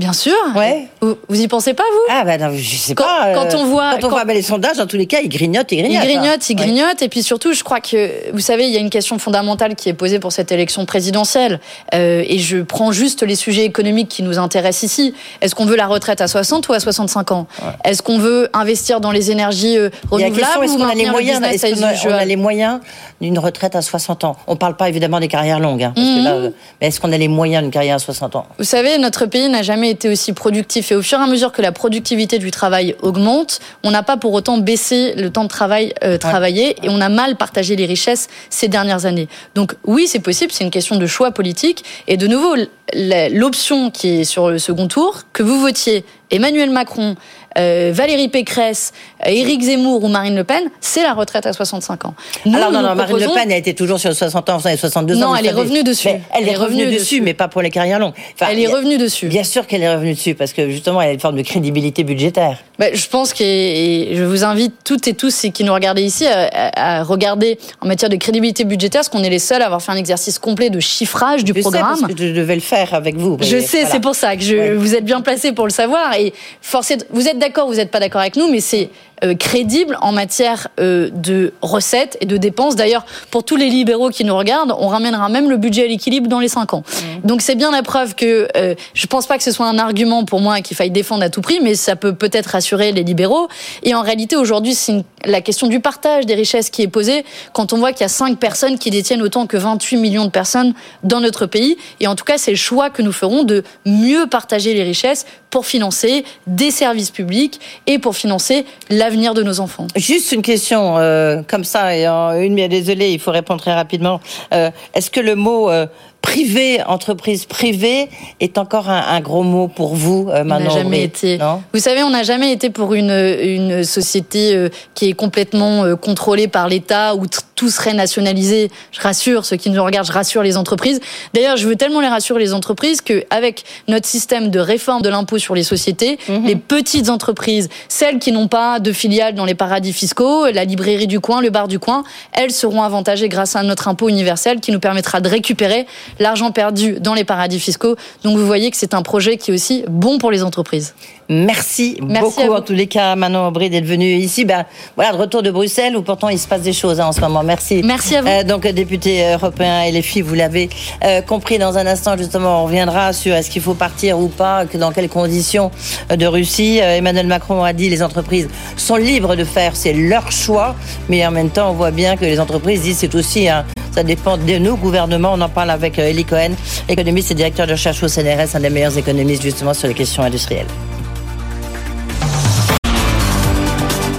Bien 0.00 0.14
sûr. 0.14 0.32
Ouais. 0.56 0.88
Vous, 1.02 1.18
vous 1.28 1.38
y 1.38 1.46
pensez 1.46 1.74
pas, 1.74 1.82
vous? 1.82 2.12
Ah, 2.14 2.24
ben 2.24 2.40
non, 2.40 2.56
je 2.56 2.76
sais 2.76 2.94
quand, 2.94 3.04
pas. 3.04 3.34
Quand 3.34 3.54
on 3.54 3.66
voit. 3.66 3.98
Quand 4.00 4.06
on 4.06 4.10
voit 4.10 4.24
les 4.24 4.40
sondages, 4.40 4.78
dans 4.78 4.86
tous 4.86 4.96
les 4.96 5.04
cas, 5.04 5.18
ils 5.22 5.28
grignotent, 5.28 5.70
ils 5.72 5.82
grignotent. 5.82 6.04
Ils 6.04 6.08
grignotent, 6.08 6.50
ils 6.50 6.54
grignotent. 6.54 7.02
Et 7.02 7.10
puis 7.10 7.22
surtout, 7.22 7.52
je 7.52 7.62
crois 7.62 7.80
que, 7.80 8.32
vous 8.32 8.40
savez, 8.40 8.64
il 8.64 8.72
y 8.72 8.78
a 8.78 8.80
une 8.80 8.88
question 8.88 9.18
fondamentale 9.18 9.74
qui 9.74 9.90
est 9.90 9.94
posée 9.94 10.18
pour 10.18 10.32
cette 10.32 10.52
élection 10.52 10.86
présidentielle. 10.86 11.60
Euh, 11.94 12.24
et 12.26 12.38
je 12.38 12.62
prends 12.62 12.92
juste 12.92 13.22
les 13.22 13.34
sujets 13.34 13.66
économiques 13.66 14.08
qui 14.08 14.22
nous 14.22 14.38
intéressent 14.38 14.84
ici. 14.84 15.14
Est-ce 15.42 15.54
qu'on 15.54 15.66
veut 15.66 15.76
la 15.76 15.86
retraite 15.86 16.22
à 16.22 16.28
60 16.28 16.66
ou 16.68 16.72
à 16.72 16.80
65 16.80 17.32
ans? 17.32 17.46
Est-ce 17.84 18.00
qu'on 18.00 18.18
veut 18.18 18.48
investir 18.54 19.02
dans 19.02 19.12
les 19.12 19.30
énergies 19.30 19.76
euh, 19.76 19.90
renouvelables 20.10 20.64
est-ce 20.64 20.76
qu'on 20.76 20.88
a 20.88 20.94
les 20.94 21.10
moyens, 21.10 21.42
est-ce 21.42 22.06
qu'on 22.06 22.12
a, 22.12 22.24
les 22.24 22.36
moyens 22.36 22.80
d'une 23.20 23.38
retraite 23.38 23.76
à 23.76 23.82
60 23.82 24.24
ans? 24.24 24.36
On 24.46 24.56
parle 24.56 24.76
pas 24.76 24.88
évidemment 24.88 25.20
des 25.20 25.28
carrières 25.28 25.60
longues, 25.60 25.82
hein, 25.82 25.92
parce 25.94 26.06
que 26.06 26.24
là, 26.24 26.36
mhm. 26.36 26.52
mais 26.80 26.88
est-ce 26.88 27.00
qu'on 27.00 27.12
a 27.12 27.18
les 27.18 27.28
moyens 27.28 27.62
d'une 27.62 27.70
carrière 27.70 27.96
à 27.96 27.98
60 27.98 28.36
ans? 28.36 28.46
Vous 28.58 28.64
savez, 28.64 28.96
notre 28.98 29.26
pays 29.26 29.48
n'a 29.48 29.62
jamais 29.62 29.89
été 29.90 30.08
aussi 30.08 30.32
productif 30.32 30.92
et 30.92 30.94
au 30.94 31.02
fur 31.02 31.18
et 31.18 31.22
à 31.22 31.26
mesure 31.26 31.52
que 31.52 31.62
la 31.62 31.72
productivité 31.72 32.38
du 32.38 32.50
travail 32.50 32.96
augmente, 33.02 33.60
on 33.82 33.90
n'a 33.90 34.02
pas 34.02 34.16
pour 34.16 34.32
autant 34.32 34.58
baissé 34.58 35.14
le 35.16 35.30
temps 35.30 35.44
de 35.44 35.48
travail 35.48 35.92
euh, 36.02 36.18
travaillé 36.18 36.76
et 36.82 36.88
on 36.88 37.00
a 37.00 37.08
mal 37.08 37.36
partagé 37.36 37.76
les 37.76 37.86
richesses 37.86 38.28
ces 38.48 38.68
dernières 38.68 39.06
années. 39.06 39.28
Donc 39.54 39.74
oui, 39.84 40.06
c'est 40.06 40.20
possible, 40.20 40.52
c'est 40.52 40.64
une 40.64 40.70
question 40.70 40.96
de 40.96 41.06
choix 41.06 41.30
politique. 41.32 41.84
Et 42.08 42.16
de 42.16 42.26
nouveau, 42.26 42.56
l'option 42.94 43.90
qui 43.90 44.20
est 44.20 44.24
sur 44.24 44.50
le 44.50 44.58
second 44.58 44.88
tour, 44.88 45.22
que 45.32 45.42
vous 45.42 45.60
votiez 45.60 46.04
Emmanuel 46.30 46.70
Macron, 46.70 47.16
euh, 47.58 47.90
Valérie 47.92 48.28
Pécresse, 48.28 48.92
euh, 49.26 49.30
Éric 49.30 49.62
Zemmour 49.62 50.04
ou 50.04 50.08
Marine 50.08 50.36
Le 50.36 50.44
Pen, 50.44 50.70
c'est 50.80 51.02
la 51.02 51.14
retraite 51.14 51.46
à 51.46 51.52
65 51.52 52.04
ans. 52.04 52.14
Alors 52.46 52.70
non, 52.70 52.80
non, 52.80 52.94
Marine 52.94 53.16
Le 53.16 53.34
Pen 53.34 53.50
a 53.50 53.56
été 53.56 53.74
toujours 53.74 53.98
sur 53.98 54.14
60 54.14 54.50
ans, 54.50 54.54
enfin 54.54 54.76
62 54.76 55.16
ans. 55.16 55.30
Non, 55.30 55.36
elle 55.36 55.46
est 55.46 55.50
revenue 55.50 55.82
dessus. 55.82 56.08
elle, 56.08 56.48
est 56.48 56.54
revenue, 56.54 56.86
dessus, 56.86 57.20
mais 57.20 57.34
pas 57.34 57.48
pour 57.48 57.62
les 57.62 57.70
carrières 57.70 57.98
longues. 57.98 58.14
elle 58.40 58.60
est 58.60 58.68
revenue 58.68 58.98
dessus. 58.98 59.26
Bien 59.26 59.42
sûr 59.42 59.66
qu'elle 59.66 59.82
est 59.82 59.92
revenue 59.92 60.14
dessus, 60.14 60.34
parce 60.36 60.52
que 60.52 60.70
justement, 60.70 61.02
elle 61.02 61.10
a 61.10 61.12
une 61.12 61.20
forme 61.20 61.36
de 61.36 61.42
crédibilité 61.42 62.04
budgétaire. 62.04 62.58
Ben, 62.78 62.94
je 62.94 63.06
pense 63.08 63.34
que 63.34 63.44
je 63.44 64.22
vous 64.22 64.44
invite 64.44 64.74
toutes 64.84 65.08
et 65.08 65.14
tous 65.14 65.46
qui 65.52 65.64
nous 65.64 65.74
regardez 65.74 66.02
ici 66.02 66.26
à, 66.26 67.02
regarder 67.02 67.58
en 67.80 67.88
matière 67.88 68.10
de 68.10 68.16
crédibilité 68.16 68.64
budgétaire, 68.64 69.00
parce 69.00 69.08
qu'on 69.08 69.24
est 69.24 69.30
les 69.30 69.40
seuls 69.40 69.62
à 69.62 69.66
avoir 69.66 69.82
fait 69.82 69.92
un 69.92 69.96
exercice 69.96 70.38
complet 70.38 70.70
de 70.70 70.78
chiffrage 70.78 71.42
du 71.42 71.52
programme. 71.52 71.96
Sais 71.96 72.02
parce 72.02 72.14
que 72.14 72.26
je 72.26 72.32
devais 72.32 72.54
le 72.54 72.60
faire 72.60 72.94
avec 72.94 73.16
vous. 73.16 73.38
Je 73.40 73.58
sais, 73.58 73.86
c'est 73.86 74.00
pour 74.00 74.14
ça 74.14 74.36
que 74.36 74.42
je, 74.42 74.74
vous 74.74 74.94
êtes 74.94 75.04
bien 75.04 75.20
placé 75.20 75.50
pour 75.50 75.64
le 75.64 75.72
savoir. 75.72 76.14
Et 76.20 76.34
forcé, 76.60 76.98
vous 77.10 77.28
êtes 77.28 77.38
d'accord, 77.38 77.66
vous 77.66 77.76
n'êtes 77.76 77.90
pas 77.90 78.00
d'accord 78.00 78.20
avec 78.20 78.36
nous, 78.36 78.50
mais 78.50 78.60
c'est 78.60 78.90
euh, 79.22 79.34
crédible 79.34 79.98
en 80.00 80.12
matière 80.12 80.68
euh, 80.80 81.10
de 81.12 81.52
recettes 81.60 82.16
et 82.22 82.26
de 82.26 82.38
dépenses. 82.38 82.74
D'ailleurs, 82.74 83.04
pour 83.30 83.44
tous 83.44 83.56
les 83.56 83.68
libéraux 83.68 84.08
qui 84.08 84.24
nous 84.24 84.34
regardent, 84.34 84.74
on 84.78 84.88
ramènera 84.88 85.28
même 85.28 85.50
le 85.50 85.58
budget 85.58 85.84
à 85.84 85.86
l'équilibre 85.88 86.26
dans 86.26 86.40
les 86.40 86.48
cinq 86.48 86.72
ans. 86.72 86.82
Mmh. 86.86 87.26
Donc 87.26 87.42
c'est 87.42 87.54
bien 87.54 87.70
la 87.70 87.82
preuve 87.82 88.14
que 88.14 88.48
euh, 88.56 88.74
je 88.94 89.06
pense 89.06 89.26
pas 89.26 89.36
que 89.36 89.44
ce 89.44 89.50
soit 89.50 89.66
un 89.66 89.78
argument 89.78 90.24
pour 90.24 90.40
moi 90.40 90.62
qu'il 90.62 90.74
faille 90.74 90.90
défendre 90.90 91.22
à 91.22 91.28
tout 91.28 91.42
prix, 91.42 91.60
mais 91.62 91.74
ça 91.74 91.96
peut 91.96 92.14
peut-être 92.14 92.46
rassurer 92.46 92.92
les 92.92 93.02
libéraux. 93.02 93.48
Et 93.82 93.94
en 93.94 94.00
réalité, 94.00 94.36
aujourd'hui, 94.36 94.74
c'est 94.74 95.04
la 95.26 95.42
question 95.42 95.66
du 95.66 95.80
partage 95.80 96.24
des 96.24 96.34
richesses 96.34 96.70
qui 96.70 96.80
est 96.80 96.88
posée 96.88 97.24
quand 97.52 97.74
on 97.74 97.78
voit 97.78 97.92
qu'il 97.92 98.02
y 98.02 98.04
a 98.04 98.08
cinq 98.08 98.38
personnes 98.38 98.78
qui 98.78 98.90
détiennent 98.90 99.22
autant 99.22 99.46
que 99.46 99.58
28 99.58 99.98
millions 99.98 100.24
de 100.24 100.30
personnes 100.30 100.72
dans 101.02 101.20
notre 101.20 101.44
pays. 101.44 101.76
Et 102.00 102.06
en 102.06 102.14
tout 102.14 102.24
cas, 102.24 102.38
c'est 102.38 102.52
le 102.52 102.56
choix 102.56 102.88
que 102.88 103.02
nous 103.02 103.12
ferons 103.12 103.42
de 103.42 103.64
mieux 103.84 104.26
partager 104.26 104.72
les 104.72 104.82
richesses 104.82 105.26
pour 105.50 105.66
financer 105.66 106.24
des 106.46 106.70
services 106.70 107.10
publics 107.10 107.60
et 107.86 107.98
pour 107.98 108.16
financer 108.16 108.64
l'avenir 108.88 109.34
de 109.34 109.42
nos 109.42 109.60
enfants. 109.60 109.88
Juste 109.96 110.32
une 110.32 110.42
question 110.42 110.96
euh, 110.98 111.42
comme 111.46 111.64
ça, 111.64 111.96
et 111.96 112.08
en 112.08 112.32
une 112.32 112.54
minute, 112.54 112.70
désolé, 112.70 113.10
il 113.10 113.18
faut 113.18 113.32
répondre 113.32 113.60
très 113.60 113.74
rapidement. 113.74 114.20
Euh, 114.54 114.70
est-ce 114.94 115.10
que 115.10 115.20
le 115.20 115.34
mot 115.34 115.70
euh, 115.70 115.86
privé, 116.30 116.80
entreprise 116.86 117.44
privée, 117.44 118.08
est 118.38 118.56
encore 118.56 118.88
un, 118.88 119.20
gros 119.20 119.42
mot 119.42 119.66
pour 119.66 119.96
vous, 119.96 120.28
euh, 120.28 120.44
maintenant. 120.44 120.70
On 120.70 120.74
n'a 120.74 120.82
jamais 120.82 121.02
été. 121.02 121.38
vous 121.72 121.80
savez, 121.80 122.04
on 122.04 122.10
n'a 122.10 122.22
jamais 122.22 122.52
été 122.52 122.70
pour 122.70 122.94
une, 122.94 123.10
une 123.10 123.82
société 123.82 124.54
euh, 124.54 124.68
qui 124.94 125.08
est 125.08 125.12
complètement 125.12 125.84
euh, 125.84 125.96
contrôlée 125.96 126.46
par 126.46 126.68
l'État 126.68 127.16
où 127.16 127.26
tout 127.56 127.68
serait 127.68 127.94
nationalisé. 127.94 128.70
Je 128.92 129.00
rassure 129.00 129.44
ceux 129.44 129.56
qui 129.56 129.70
nous 129.70 129.82
regardent, 129.82 130.06
je 130.06 130.12
rassure 130.12 130.42
les 130.42 130.56
entreprises. 130.56 131.00
D'ailleurs, 131.34 131.56
je 131.56 131.66
veux 131.66 131.76
tellement 131.76 132.00
les 132.00 132.08
rassurer 132.08 132.38
les 132.38 132.54
entreprises 132.54 133.00
qu'avec 133.00 133.64
notre 133.88 134.06
système 134.06 134.50
de 134.50 134.60
réforme 134.60 135.02
de 135.02 135.08
l'impôt 135.08 135.38
sur 135.38 135.56
les 135.56 135.64
sociétés, 135.64 136.18
mhm. 136.28 136.46
les 136.46 136.56
petites 136.56 137.10
entreprises, 137.10 137.68
celles 137.88 138.20
qui 138.20 138.30
n'ont 138.30 138.48
pas 138.48 138.78
de 138.78 138.92
filiales 138.92 139.34
dans 139.34 139.44
les 139.44 139.54
paradis 139.54 139.92
fiscaux, 139.92 140.46
la 140.46 140.64
librairie 140.64 141.08
du 141.08 141.18
coin, 141.18 141.42
le 141.42 141.50
bar 141.50 141.66
du 141.66 141.80
coin, 141.80 142.04
elles 142.32 142.52
seront 142.52 142.82
avantagées 142.82 143.28
grâce 143.28 143.56
à 143.56 143.62
notre 143.64 143.88
impôt 143.88 144.08
universel 144.08 144.60
qui 144.60 144.70
nous 144.70 144.80
permettra 144.80 145.20
de 145.20 145.28
récupérer 145.28 145.86
l'argent 146.20 146.52
perdu 146.52 147.00
dans 147.00 147.14
les 147.14 147.24
paradis 147.24 147.58
fiscaux. 147.58 147.96
Donc 148.22 148.36
vous 148.36 148.46
voyez 148.46 148.70
que 148.70 148.76
c'est 148.76 148.94
un 148.94 149.02
projet 149.02 149.36
qui 149.36 149.50
est 149.50 149.54
aussi 149.54 149.84
bon 149.88 150.18
pour 150.18 150.30
les 150.30 150.44
entreprises. 150.44 150.94
Merci, 151.32 151.96
beaucoup 152.00 152.52
en 152.52 152.60
tous 152.60 152.72
les 152.72 152.88
cas, 152.88 153.14
Manon 153.14 153.46
Aubry, 153.46 153.70
d'être 153.70 153.84
venue 153.84 154.14
ici. 154.14 154.44
Ben, 154.44 154.66
voilà, 154.96 155.12
de 155.12 155.16
retour 155.16 155.44
de 155.44 155.52
Bruxelles 155.52 155.96
où 155.96 156.02
pourtant 156.02 156.28
il 156.28 156.40
se 156.40 156.48
passe 156.48 156.62
des 156.62 156.72
choses 156.72 156.98
hein, 156.98 157.06
en 157.06 157.12
ce 157.12 157.20
moment. 157.20 157.44
Merci. 157.44 157.82
Merci 157.84 158.16
à 158.16 158.22
vous. 158.22 158.26
Euh, 158.26 158.42
donc, 158.42 158.66
député 158.66 159.34
européen 159.34 159.82
et 159.82 159.92
les 159.92 160.02
filles, 160.02 160.22
vous 160.22 160.34
l'avez 160.34 160.68
euh, 161.04 161.22
compris 161.22 161.58
dans 161.58 161.78
un 161.78 161.86
instant, 161.86 162.16
justement, 162.16 162.62
on 162.62 162.64
reviendra 162.64 163.12
sur 163.12 163.32
est-ce 163.32 163.48
qu'il 163.48 163.62
faut 163.62 163.74
partir 163.74 164.18
ou 164.18 164.26
pas, 164.26 164.66
que 164.66 164.76
dans 164.76 164.90
quelles 164.90 165.08
conditions 165.08 165.70
euh, 166.10 166.16
de 166.16 166.26
Russie. 166.26 166.78
Emmanuel 166.78 167.28
Macron 167.28 167.62
a 167.62 167.72
dit 167.72 167.88
les 167.88 168.02
entreprises 168.02 168.48
sont 168.76 168.96
libres 168.96 169.36
de 169.36 169.44
faire, 169.44 169.76
c'est 169.76 169.92
leur 169.92 170.32
choix. 170.32 170.74
Mais 171.08 171.24
en 171.24 171.30
même 171.30 171.50
temps, 171.50 171.70
on 171.70 171.74
voit 171.74 171.92
bien 171.92 172.16
que 172.16 172.24
les 172.24 172.40
entreprises 172.40 172.82
disent 172.82 172.98
c'est 172.98 173.14
aussi 173.14 173.48
un, 173.48 173.64
ça 173.92 174.02
dépend 174.02 174.36
de 174.36 174.58
nos 174.58 174.74
gouvernements. 174.74 175.34
On 175.34 175.40
en 175.40 175.48
parle 175.48 175.70
avec 175.70 175.96
Eli 175.96 176.24
Cohen, 176.24 176.54
économiste 176.88 177.30
et 177.30 177.34
directeur 177.34 177.68
de 177.68 177.72
recherche 177.72 178.02
au 178.02 178.08
CNRS, 178.08 178.56
un 178.56 178.60
des 178.60 178.70
meilleurs 178.70 178.98
économistes 178.98 179.42
justement 179.42 179.74
sur 179.74 179.86
les 179.86 179.94
questions 179.94 180.24
industrielles. 180.24 180.66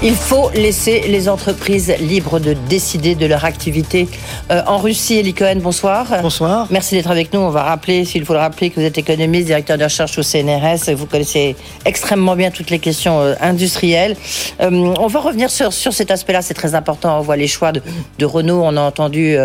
Il 0.00 0.14
faut 0.14 0.48
laisser 0.54 1.00
les 1.08 1.28
entreprises 1.28 1.92
libres 1.98 2.38
de 2.38 2.52
décider 2.52 3.16
de 3.16 3.26
leur 3.26 3.44
activité. 3.44 4.06
Euh, 4.52 4.62
en 4.68 4.78
Russie, 4.78 5.18
Eli 5.18 5.34
Cohen, 5.34 5.56
bonsoir. 5.56 6.06
Bonsoir. 6.22 6.68
Merci 6.70 6.94
d'être 6.94 7.10
avec 7.10 7.32
nous. 7.32 7.40
On 7.40 7.50
va 7.50 7.64
rappeler, 7.64 8.04
s'il 8.04 8.24
faut 8.24 8.32
le 8.32 8.38
rappeler, 8.38 8.70
que 8.70 8.78
vous 8.78 8.86
êtes 8.86 8.96
économiste, 8.96 9.46
directeur 9.46 9.76
de 9.76 9.82
recherche 9.82 10.16
au 10.16 10.22
CNRS. 10.22 10.94
Vous 10.94 11.06
connaissez 11.06 11.56
extrêmement 11.84 12.36
bien 12.36 12.52
toutes 12.52 12.70
les 12.70 12.78
questions 12.78 13.20
euh, 13.20 13.34
industrielles. 13.40 14.14
Euh, 14.60 14.70
on 14.70 15.08
va 15.08 15.18
revenir 15.18 15.50
sur, 15.50 15.72
sur 15.72 15.92
cet 15.92 16.12
aspect-là, 16.12 16.42
c'est 16.42 16.54
très 16.54 16.76
important. 16.76 17.18
On 17.18 17.22
voit 17.22 17.36
les 17.36 17.48
choix 17.48 17.72
de, 17.72 17.82
de 18.20 18.24
Renault. 18.24 18.62
On 18.64 18.76
a 18.76 18.80
entendu 18.80 19.36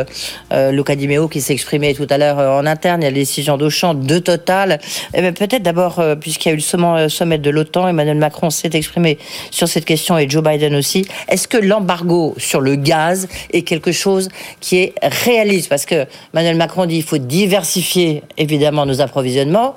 Luca 0.51 0.95
Di 0.95 1.07
Meo 1.07 1.27
qui 1.29 1.41
s'est 1.41 1.53
exprimé 1.53 1.95
tout 1.95 2.07
à 2.11 2.19
l'heure 2.19 2.37
en 2.37 2.67
interne. 2.67 3.01
Il 3.01 3.05
y 3.05 3.07
a 3.07 3.11
la 3.11 3.15
décision 3.15 3.57
d'Auchan, 3.57 3.95
de 3.95 4.19
Total. 4.19 4.79
Eh 5.15 5.21
ben, 5.21 5.33
peut-être 5.33 5.63
d'abord, 5.63 5.99
puisqu'il 6.21 6.49
y 6.49 6.51
a 6.51 6.53
eu 6.53 6.61
le 7.01 7.09
sommet 7.09 7.39
de 7.39 7.49
l'OTAN, 7.49 7.87
Emmanuel 7.87 8.17
Macron 8.17 8.51
s'est 8.51 8.69
exprimé 8.73 9.17
sur 9.49 9.67
cette 9.67 9.85
question 9.85 10.15
et 10.15 10.29
Joe 10.29 10.42
Biden 10.43 10.75
aussi. 10.75 11.07
Est-ce 11.27 11.47
que 11.47 11.57
l'embargo 11.57 12.35
sur 12.37 12.61
le 12.61 12.75
gaz 12.75 13.27
est 13.51 13.63
quelque 13.63 13.91
chose 13.91 14.29
qui 14.59 14.77
est 14.77 14.93
réaliste? 15.01 15.69
Parce 15.69 15.85
que 15.85 16.05
Emmanuel 16.33 16.57
Macron 16.57 16.85
dit 16.85 16.95
qu'il 16.95 17.03
faut 17.03 17.17
diversifier 17.17 18.23
évidemment 18.37 18.85
nos 18.85 19.01
approvisionnements. 19.01 19.75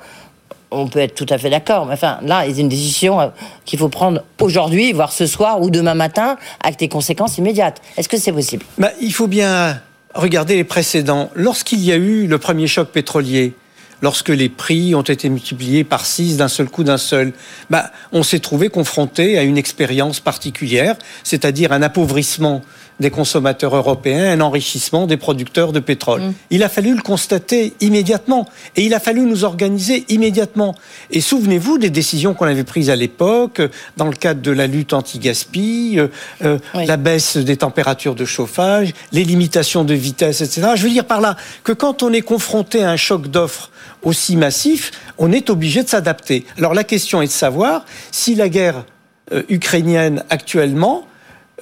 On 0.69 0.87
peut 0.87 0.99
être 0.99 1.15
tout 1.15 1.25
à 1.29 1.37
fait 1.37 1.49
d'accord, 1.49 1.85
mais 1.85 1.93
enfin, 1.93 2.19
là, 2.23 2.39
a 2.39 2.45
une 2.45 2.67
décision 2.67 3.21
euh, 3.21 3.27
qu'il 3.63 3.79
faut 3.79 3.87
prendre 3.87 4.21
aujourd'hui, 4.41 4.91
voire 4.91 5.13
ce 5.13 5.25
soir 5.25 5.61
ou 5.61 5.69
demain 5.69 5.93
matin, 5.93 6.37
avec 6.61 6.77
des 6.77 6.89
conséquences 6.89 7.37
immédiates. 7.37 7.81
Est-ce 7.95 8.09
que 8.09 8.17
c'est 8.17 8.33
possible? 8.33 8.65
Bah, 8.77 8.91
Il 8.99 9.13
faut 9.13 9.27
bien 9.27 9.81
regarder 10.13 10.55
les 10.55 10.65
précédents. 10.65 11.29
Lorsqu'il 11.35 11.79
y 11.79 11.93
a 11.93 11.95
eu 11.95 12.27
le 12.27 12.37
premier 12.37 12.67
choc 12.67 12.89
pétrolier, 12.89 13.53
lorsque 14.01 14.29
les 14.29 14.49
prix 14.49 14.95
ont 14.95 15.01
été 15.01 15.29
multipliés 15.29 15.83
par 15.83 16.05
6 16.05 16.37
d'un 16.37 16.47
seul 16.47 16.69
coup 16.69 16.83
d'un 16.83 16.97
seul, 16.97 17.33
bah, 17.69 17.91
on 18.11 18.23
s'est 18.23 18.39
trouvé 18.39 18.69
confronté 18.69 19.37
à 19.37 19.43
une 19.43 19.57
expérience 19.57 20.19
particulière, 20.19 20.95
c'est-à-dire 21.23 21.71
un 21.71 21.81
appauvrissement 21.81 22.61
des 22.99 23.11
consommateurs 23.11 23.75
européens, 23.75 24.31
un 24.31 24.41
enrichissement 24.41 25.07
des 25.07 25.17
producteurs 25.17 25.71
de 25.71 25.79
pétrole. 25.79 26.21
Mm. 26.21 26.33
Il 26.49 26.63
a 26.63 26.69
fallu 26.69 26.95
le 26.95 27.01
constater 27.01 27.73
immédiatement 27.79 28.47
et 28.75 28.83
il 28.83 28.93
a 28.93 28.99
fallu 28.99 29.21
nous 29.21 29.43
organiser 29.43 30.05
immédiatement. 30.09 30.75
Et 31.11 31.21
souvenez-vous 31.21 31.77
des 31.77 31.89
décisions 31.89 32.33
qu'on 32.33 32.47
avait 32.47 32.63
prises 32.63 32.89
à 32.89 32.95
l'époque 32.95 33.61
dans 33.97 34.07
le 34.07 34.15
cadre 34.15 34.41
de 34.41 34.51
la 34.51 34.67
lutte 34.67 34.93
anti-gaspi, 34.93 35.95
euh, 35.97 36.07
euh, 36.43 36.57
la 36.73 36.97
baisse 36.97 37.37
des 37.37 37.57
températures 37.57 38.15
de 38.15 38.25
chauffage, 38.25 38.93
les 39.11 39.23
limitations 39.23 39.83
de 39.83 39.93
vitesse, 39.93 40.41
etc. 40.41 40.69
Je 40.75 40.83
veux 40.83 40.89
dire 40.89 41.05
par 41.05 41.21
là 41.21 41.35
que 41.63 41.71
quand 41.71 42.03
on 42.03 42.11
est 42.11 42.21
confronté 42.21 42.83
à 42.83 42.89
un 42.89 42.97
choc 42.97 43.27
d'offres 43.27 43.69
aussi 44.03 44.35
massif, 44.35 44.91
on 45.17 45.31
est 45.31 45.49
obligé 45.49 45.83
de 45.83 45.89
s'adapter. 45.89 46.45
Alors 46.57 46.73
la 46.73 46.83
question 46.83 47.21
est 47.21 47.27
de 47.27 47.31
savoir 47.31 47.85
si 48.11 48.35
la 48.35 48.49
guerre 48.49 48.85
euh, 49.33 49.43
ukrainienne 49.49 50.23
actuellement 50.29 51.07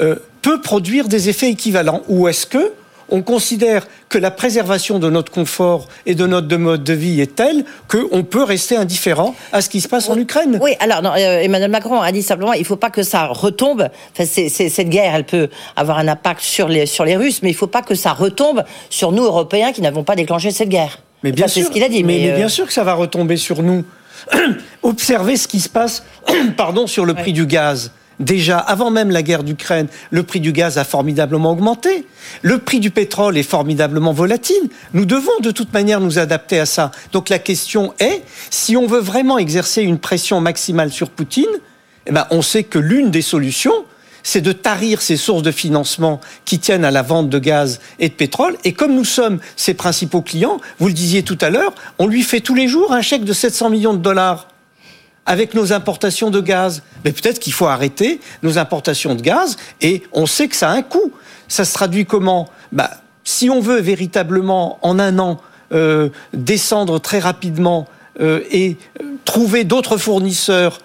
euh, 0.01 0.17
peut 0.45 0.61
produire 0.61 1.07
des 1.07 1.27
effets 1.27 1.49
équivalents 1.49 2.03
Ou 2.07 2.27
est-ce 2.27 2.45
que 2.45 2.73
on 3.09 3.23
considère 3.23 3.87
que 4.09 4.19
la 4.19 4.29
préservation 4.29 4.99
de 4.99 5.09
notre 5.09 5.31
confort 5.31 5.87
et 6.05 6.13
de 6.13 6.27
notre 6.27 6.55
mode 6.57 6.83
de 6.83 6.93
vie 6.93 7.19
est 7.19 7.35
telle 7.35 7.65
qu'on 7.87 8.23
peut 8.23 8.43
rester 8.43 8.75
indifférent 8.75 9.35
à 9.51 9.61
ce 9.61 9.69
qui 9.69 9.81
se 9.81 9.87
passe 9.87 10.07
en 10.07 10.17
Ukraine? 10.17 10.59
Oui, 10.61 10.73
alors 10.79 11.01
non, 11.01 11.11
euh, 11.11 11.39
Emmanuel 11.39 11.71
Macron 11.71 11.99
a 11.99 12.11
dit 12.11 12.21
simplement 12.21 12.53
il 12.53 12.59
ne 12.59 12.65
faut 12.65 12.75
pas 12.75 12.91
que 12.91 13.01
ça 13.01 13.25
retombe. 13.25 13.89
Enfin, 14.11 14.25
cette 14.25 14.89
guerre, 14.89 15.15
elle 15.15 15.25
peut 15.25 15.49
avoir 15.75 15.97
un 15.97 16.07
impact 16.07 16.41
sur 16.41 16.67
les, 16.67 16.85
sur 16.85 17.05
les 17.05 17.15
Russes, 17.15 17.41
mais 17.41 17.49
il 17.49 17.53
ne 17.53 17.57
faut 17.57 17.65
pas 17.65 17.81
que 17.81 17.95
ça 17.95 18.13
retombe 18.13 18.63
sur 18.91 19.11
nous, 19.11 19.23
Européens, 19.23 19.71
qui 19.71 19.81
n'avons 19.81 20.03
pas 20.03 20.15
déclenché 20.15 20.51
cette 20.51 20.69
guerre. 20.69 20.99
Mais 21.23 21.31
bien 21.31 21.47
sûr, 21.47 21.65
ce 21.65 21.71
qu'il 21.71 21.83
a 21.83 21.89
dit. 21.89 22.03
Mais, 22.03 22.19
bien 22.35 22.45
euh, 22.45 22.49
sûr 22.49 22.67
que 22.67 22.73
ça 22.73 22.83
va 22.83 22.93
retomber 22.93 23.37
sur 23.37 23.63
nous. 23.63 23.83
Observez 24.83 25.37
ce 25.37 25.47
qui 25.47 25.59
se 25.59 25.69
passe, 25.69 26.03
pardon, 26.57 26.85
sur 26.85 27.05
le 27.05 27.15
prix 27.15 27.33
du 27.33 27.47
gaz. 27.47 27.91
Déjà, 28.19 28.57
avant 28.57 28.91
même 28.91 29.11
la 29.11 29.23
guerre 29.23 29.43
d'Ukraine, 29.43 29.87
le 30.09 30.23
prix 30.23 30.39
du 30.39 30.53
gaz 30.53 30.77
a 30.77 30.83
formidablement 30.83 31.51
augmenté. 31.51 32.07
Le 32.43 32.59
prix 32.59 32.79
du 32.79 32.89
pétrole 32.89 33.37
est 33.37 33.43
formidablement 33.43 34.13
volatile. 34.13 34.69
Nous 34.93 35.05
devons 35.05 35.37
de 35.41 35.51
toute 35.51 35.73
manière 35.73 35.99
nous 35.99 36.17
adapter 36.17 36.59
à 36.59 36.65
ça. 36.65 36.91
Donc 37.11 37.29
la 37.29 37.39
question 37.39 37.93
est, 37.99 38.21
si 38.49 38.77
on 38.77 38.87
veut 38.87 38.99
vraiment 38.99 39.37
exercer 39.37 39.81
une 39.81 39.99
pression 39.99 40.39
maximale 40.39 40.91
sur 40.91 41.09
Poutine, 41.09 41.45
eh 42.07 42.11
ben, 42.11 42.25
on 42.31 42.41
sait 42.41 42.63
que 42.63 42.79
l'une 42.79 43.11
des 43.11 43.21
solutions, 43.21 43.85
c'est 44.23 44.41
de 44.41 44.53
tarir 44.53 45.01
ces 45.01 45.17
sources 45.17 45.43
de 45.43 45.51
financement 45.51 46.21
qui 46.45 46.59
tiennent 46.59 46.85
à 46.85 46.91
la 46.91 47.01
vente 47.01 47.29
de 47.29 47.37
gaz 47.37 47.79
et 47.99 48.09
de 48.09 48.13
pétrole. 48.13 48.55
Et 48.63 48.73
comme 48.73 48.95
nous 48.95 49.05
sommes 49.05 49.39
ses 49.55 49.73
principaux 49.73 50.21
clients, 50.21 50.59
vous 50.79 50.87
le 50.87 50.93
disiez 50.93 51.23
tout 51.23 51.37
à 51.41 51.49
l'heure, 51.49 51.73
on 51.99 52.07
lui 52.07 52.23
fait 52.23 52.39
tous 52.39 52.55
les 52.55 52.67
jours 52.67 52.93
un 52.93 53.01
chèque 53.01 53.25
de 53.25 53.33
700 53.33 53.69
millions 53.69 53.93
de 53.93 53.99
dollars 53.99 54.47
avec 55.25 55.53
nos 55.53 55.73
importations 55.73 56.29
de 56.29 56.39
gaz. 56.39 56.83
Mais 57.03 57.11
peut-être 57.11 57.39
qu'il 57.39 57.53
faut 57.53 57.67
arrêter 57.67 58.19
nos 58.43 58.57
importations 58.57 59.15
de 59.15 59.21
gaz 59.21 59.57
et 59.81 60.03
on 60.11 60.25
sait 60.25 60.47
que 60.47 60.55
ça 60.55 60.69
a 60.69 60.73
un 60.73 60.81
coût. 60.81 61.11
Ça 61.47 61.65
se 61.65 61.73
traduit 61.73 62.05
comment? 62.05 62.49
Bah, 62.71 62.91
Si 63.23 63.49
on 63.49 63.59
veut 63.59 63.79
véritablement 63.81 64.79
en 64.81 64.99
un 64.99 65.19
an 65.19 65.39
euh, 65.73 66.09
descendre 66.33 66.99
très 66.99 67.19
rapidement 67.19 67.87
euh, 68.21 68.41
et 68.51 68.77
euh, 69.01 69.05
trouver 69.25 69.63
d'autres 69.63 69.97
fournisseurs 69.97 70.79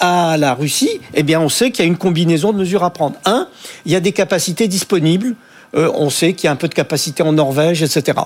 à 0.00 0.38
la 0.38 0.54
Russie, 0.54 1.02
eh 1.12 1.22
bien 1.22 1.38
on 1.38 1.50
sait 1.50 1.70
qu'il 1.70 1.84
y 1.84 1.86
a 1.86 1.86
une 1.86 1.98
combinaison 1.98 2.50
de 2.54 2.56
mesures 2.56 2.82
à 2.82 2.88
prendre. 2.88 3.16
Un, 3.26 3.46
il 3.84 3.92
y 3.92 3.94
a 3.94 4.00
des 4.00 4.12
capacités 4.12 4.68
disponibles. 4.68 5.34
on 5.74 6.08
sait 6.08 6.32
qu'il 6.32 6.46
y 6.46 6.48
a 6.48 6.52
un 6.52 6.56
peu 6.56 6.66
de 6.66 6.72
capacité 6.72 7.22
en 7.22 7.34
Norvège, 7.34 7.82
etc. 7.82 8.20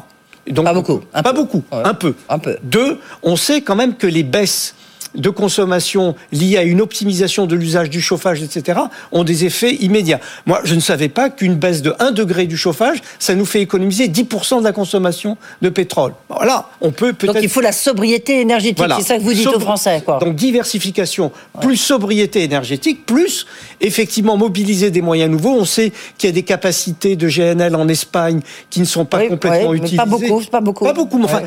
Donc, 0.47 0.65
pas 0.65 0.73
beaucoup. 0.73 0.99
pas 0.99 1.33
beaucoup, 1.33 1.65
un 1.73 1.95
peu. 1.95 2.15
Un 2.29 2.39
peu. 2.39 2.57
Deux, 2.63 3.01
on 3.25 3.35
sait 3.35 3.63
quand 3.63 3.75
même 3.75 3.97
que 3.97 4.07
les 4.07 4.23
baisses 4.23 4.77
de 5.15 5.31
consommation 5.31 6.15
liées 6.33 6.57
à 6.57 6.63
une 6.63 6.81
optimisation 6.81 7.47
de 7.47 7.55
l'usage 7.57 7.91
du 7.91 8.01
chauffage, 8.01 8.43
etc., 8.43 8.81
ont 9.13 9.25
des 9.25 9.45
effets 9.45 9.75
immédiats. 9.75 10.21
Moi, 10.47 10.61
je 10.65 10.75
ne 10.75 10.81
savais 10.81 11.09
pas 11.09 11.31
qu'une 11.31 11.55
baisse 11.55 11.83
de 11.83 11.95
1 11.99 12.13
degré 12.13 12.47
du 12.47 12.57
chauffage, 12.57 12.99
ça 13.19 13.35
nous 13.35 13.45
fait 13.45 13.61
économiser 13.61 14.09
10% 14.09 14.59
de 14.59 14.65
la 14.65 14.73
consommation 14.73 15.37
de 15.63 15.69
pétrole. 15.69 16.13
Voilà, 16.29 16.69
on 16.81 16.91
peut 16.91 17.13
peut-être... 17.13 17.35
Donc 17.35 17.43
il 17.43 17.49
faut 17.49 17.61
la 17.61 17.73
sobriété 17.73 18.41
énergétique, 18.41 18.85
c'est 18.97 19.03
ça 19.03 19.19
que 19.19 19.23
vous 19.23 19.33
dites 19.33 19.47
aux 19.47 19.61
Français. 19.61 20.03
Quoi. 20.05 20.19
Donc 20.19 20.35
diversification, 20.35 21.33
plus 21.61 21.77
sobriété 21.77 22.43
énergétique, 22.43 23.07
plus 23.07 23.47
effectivement 23.81 24.37
mobiliser 24.37 24.91
des 24.91 25.03
moyens 25.03 25.31
nouveaux. 25.31 25.55
On 25.55 25.65
sait 25.65 25.93
qu'il 26.19 26.29
y 26.29 26.33
a 26.33 26.35
des 26.35 26.43
capacités 26.43 27.17
de 27.17 27.29
GNL 27.29 27.75
en 27.77 27.89
Espagne 27.89 28.41
qui 28.71 28.81
ne 28.81 28.85
sont 28.85 29.05
pas 29.05 29.27
complètement 29.27 29.71
oui, 29.71 29.79
utilisées. 29.79 29.97
Pas 29.97 30.07
beaucoup, 30.07 30.43
pas 30.51 30.61
beaucoup. 30.61 30.85
Pas 30.85 30.93
beaucoup, 30.93 31.19
mais 31.19 31.25
enfin... 31.25 31.43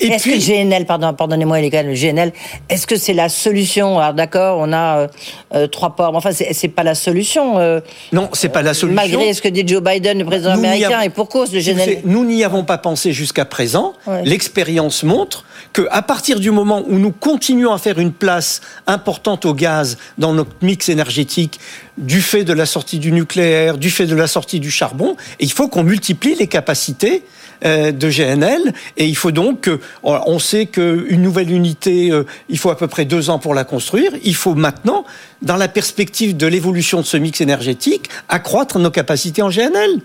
Est-ce 0.00 0.24
que 0.24 0.30
le 0.30 0.64
GNL, 0.64 0.86
pardon, 0.86 1.12
pardonnez-moi 1.12 1.60
les 1.60 1.70
gars, 1.70 1.82
le 1.82 1.94
GNL, 1.94 2.32
est-ce 2.68 2.86
que 2.86 2.96
c'est 2.96 3.12
la 3.12 3.28
solution 3.28 3.98
Alors 3.98 4.14
d'accord, 4.14 4.58
on 4.60 4.72
a 4.72 4.98
euh, 4.98 5.08
euh, 5.54 5.66
trois 5.66 5.96
ports, 5.96 6.12
mais 6.12 6.18
enfin 6.18 6.30
c'est 6.32 6.68
pas 6.68 6.82
la 6.82 6.94
solution. 6.94 7.58
Euh, 7.58 7.80
non, 8.12 8.28
c'est 8.32 8.48
pas 8.48 8.62
la 8.62 8.74
solution. 8.74 8.96
Malgré 8.96 9.32
ce 9.32 9.42
que 9.42 9.48
dit 9.48 9.66
Joe 9.66 9.82
Biden, 9.82 10.18
le 10.18 10.24
président 10.24 10.52
américain, 10.52 11.00
et 11.00 11.10
pour 11.10 11.28
cause 11.28 11.52
le 11.52 11.60
GNL. 11.60 12.02
Nous 12.04 12.24
n'y 12.24 12.44
avons 12.44 12.64
pas 12.64 12.78
pensé 12.78 13.12
jusqu'à 13.12 13.44
présent. 13.44 13.94
L'expérience 14.24 15.02
montre 15.02 15.44
que 15.72 15.86
à 15.90 16.02
partir 16.02 16.40
du 16.40 16.50
moment 16.50 16.82
où 16.86 16.98
nous 16.98 17.12
continuons 17.12 17.72
à 17.72 17.78
faire 17.78 17.98
une 17.98 18.12
place 18.12 18.60
importante 18.86 19.44
au 19.44 19.54
gaz 19.54 19.98
dans 20.18 20.32
notre 20.32 20.52
mix 20.62 20.88
énergétique, 20.88 21.58
du 21.98 22.20
fait 22.20 22.44
de 22.44 22.52
la 22.52 22.66
sortie 22.66 22.98
du 22.98 23.12
nucléaire, 23.12 23.78
du 23.78 23.90
fait 23.90 24.06
de 24.06 24.16
la 24.16 24.26
sortie 24.26 24.60
du 24.60 24.70
charbon, 24.70 25.16
il 25.38 25.52
faut 25.52 25.68
qu'on 25.68 25.84
multiplie 25.84 26.34
les 26.34 26.46
capacités 26.46 27.22
euh, 27.24 27.24
de 27.62 28.10
GNL. 28.10 28.72
Et 28.96 29.06
il 29.06 29.16
faut 29.16 29.30
donc, 29.30 29.70
on 30.02 30.38
sait 30.38 30.66
qu'une 30.66 31.22
nouvelle 31.22 31.50
unité, 31.50 32.10
euh, 32.10 32.24
il 32.48 32.58
faut 32.58 32.70
à 32.70 32.76
peu 32.76 32.88
près 32.88 33.04
deux 33.04 33.30
ans 33.30 33.38
pour 33.38 33.54
la 33.54 33.64
construire. 33.64 34.12
Il 34.22 34.34
faut 34.34 34.54
maintenant, 34.54 35.04
dans 35.42 35.56
la 35.56 35.68
perspective 35.68 36.36
de 36.36 36.46
l'évolution 36.46 37.00
de 37.00 37.06
ce 37.06 37.16
mix 37.16 37.40
énergétique, 37.40 38.08
accroître 38.28 38.78
nos 38.78 38.90
capacités 38.90 39.42
en 39.42 39.50
GNL. 39.50 40.00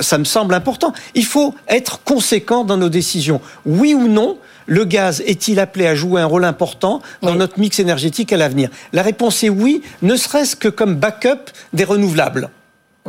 Ça 0.00 0.18
me 0.18 0.24
semble 0.24 0.54
important. 0.54 0.92
Il 1.14 1.24
faut 1.24 1.54
être 1.68 2.00
conséquent 2.04 2.64
dans 2.64 2.76
nos 2.76 2.88
décisions. 2.88 3.40
Oui 3.66 3.92
ou 3.94 4.06
non, 4.06 4.38
le 4.66 4.84
gaz 4.84 5.20
est-il 5.26 5.58
appelé 5.58 5.86
à 5.86 5.94
jouer 5.96 6.20
un 6.20 6.26
rôle 6.26 6.44
important 6.44 7.02
dans 7.22 7.34
notre 7.34 7.58
mix 7.58 7.80
énergétique 7.80 8.32
à 8.32 8.36
l'avenir? 8.36 8.70
La 8.92 9.02
réponse 9.02 9.42
est 9.42 9.48
oui, 9.48 9.82
ne 10.02 10.14
serait-ce 10.14 10.54
que 10.54 10.68
comme 10.68 10.94
backup 10.94 11.50
des 11.72 11.84
renouvelables. 11.84 12.50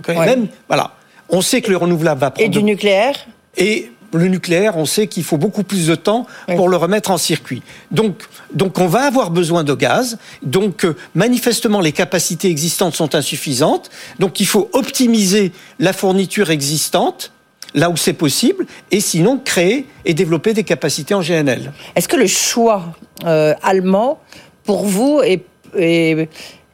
Même, 0.07 0.47
voilà. 0.67 0.95
On 1.29 1.41
sait 1.41 1.61
que 1.61 1.71
le 1.71 1.77
renouvelable 1.77 2.21
va 2.21 2.31
prendre. 2.31 2.45
Et 2.45 2.49
du 2.49 2.63
nucléaire? 2.63 3.15
Et 3.57 3.91
le 4.13 4.27
nucléaire, 4.27 4.77
on 4.77 4.85
sait 4.85 5.07
qu'il 5.07 5.23
faut 5.23 5.37
beaucoup 5.37 5.63
plus 5.63 5.87
de 5.87 5.95
temps 5.95 6.25
pour 6.55 6.69
le 6.69 6.77
remettre 6.77 7.11
en 7.11 7.17
circuit. 7.17 7.61
Donc, 7.91 8.23
donc 8.53 8.79
on 8.79 8.87
va 8.87 9.01
avoir 9.01 9.29
besoin 9.31 9.63
de 9.63 9.73
gaz. 9.73 10.17
Donc, 10.41 10.85
euh, 10.85 10.95
manifestement, 11.13 11.81
les 11.81 11.91
capacités 11.91 12.49
existantes 12.49 12.95
sont 12.95 13.15
insuffisantes. 13.15 13.89
Donc, 14.19 14.39
il 14.39 14.47
faut 14.47 14.69
optimiser 14.73 15.51
la 15.79 15.93
fourniture 15.93 16.49
existante 16.49 17.31
là 17.73 17.89
où 17.89 17.97
c'est 17.97 18.13
possible, 18.13 18.65
et 18.89 19.01
sinon 19.01 19.37
créer 19.43 19.85
et 20.05 20.13
développer 20.13 20.53
des 20.53 20.63
capacités 20.63 21.13
en 21.13 21.19
GNL. 21.19 21.73
Est-ce 21.95 22.07
que 22.07 22.15
le 22.15 22.27
choix 22.27 22.95
euh, 23.25 23.53
allemand, 23.63 24.21
pour 24.63 24.85
vous, 24.85 25.19
est, 25.21 25.43
est, 25.77 26.29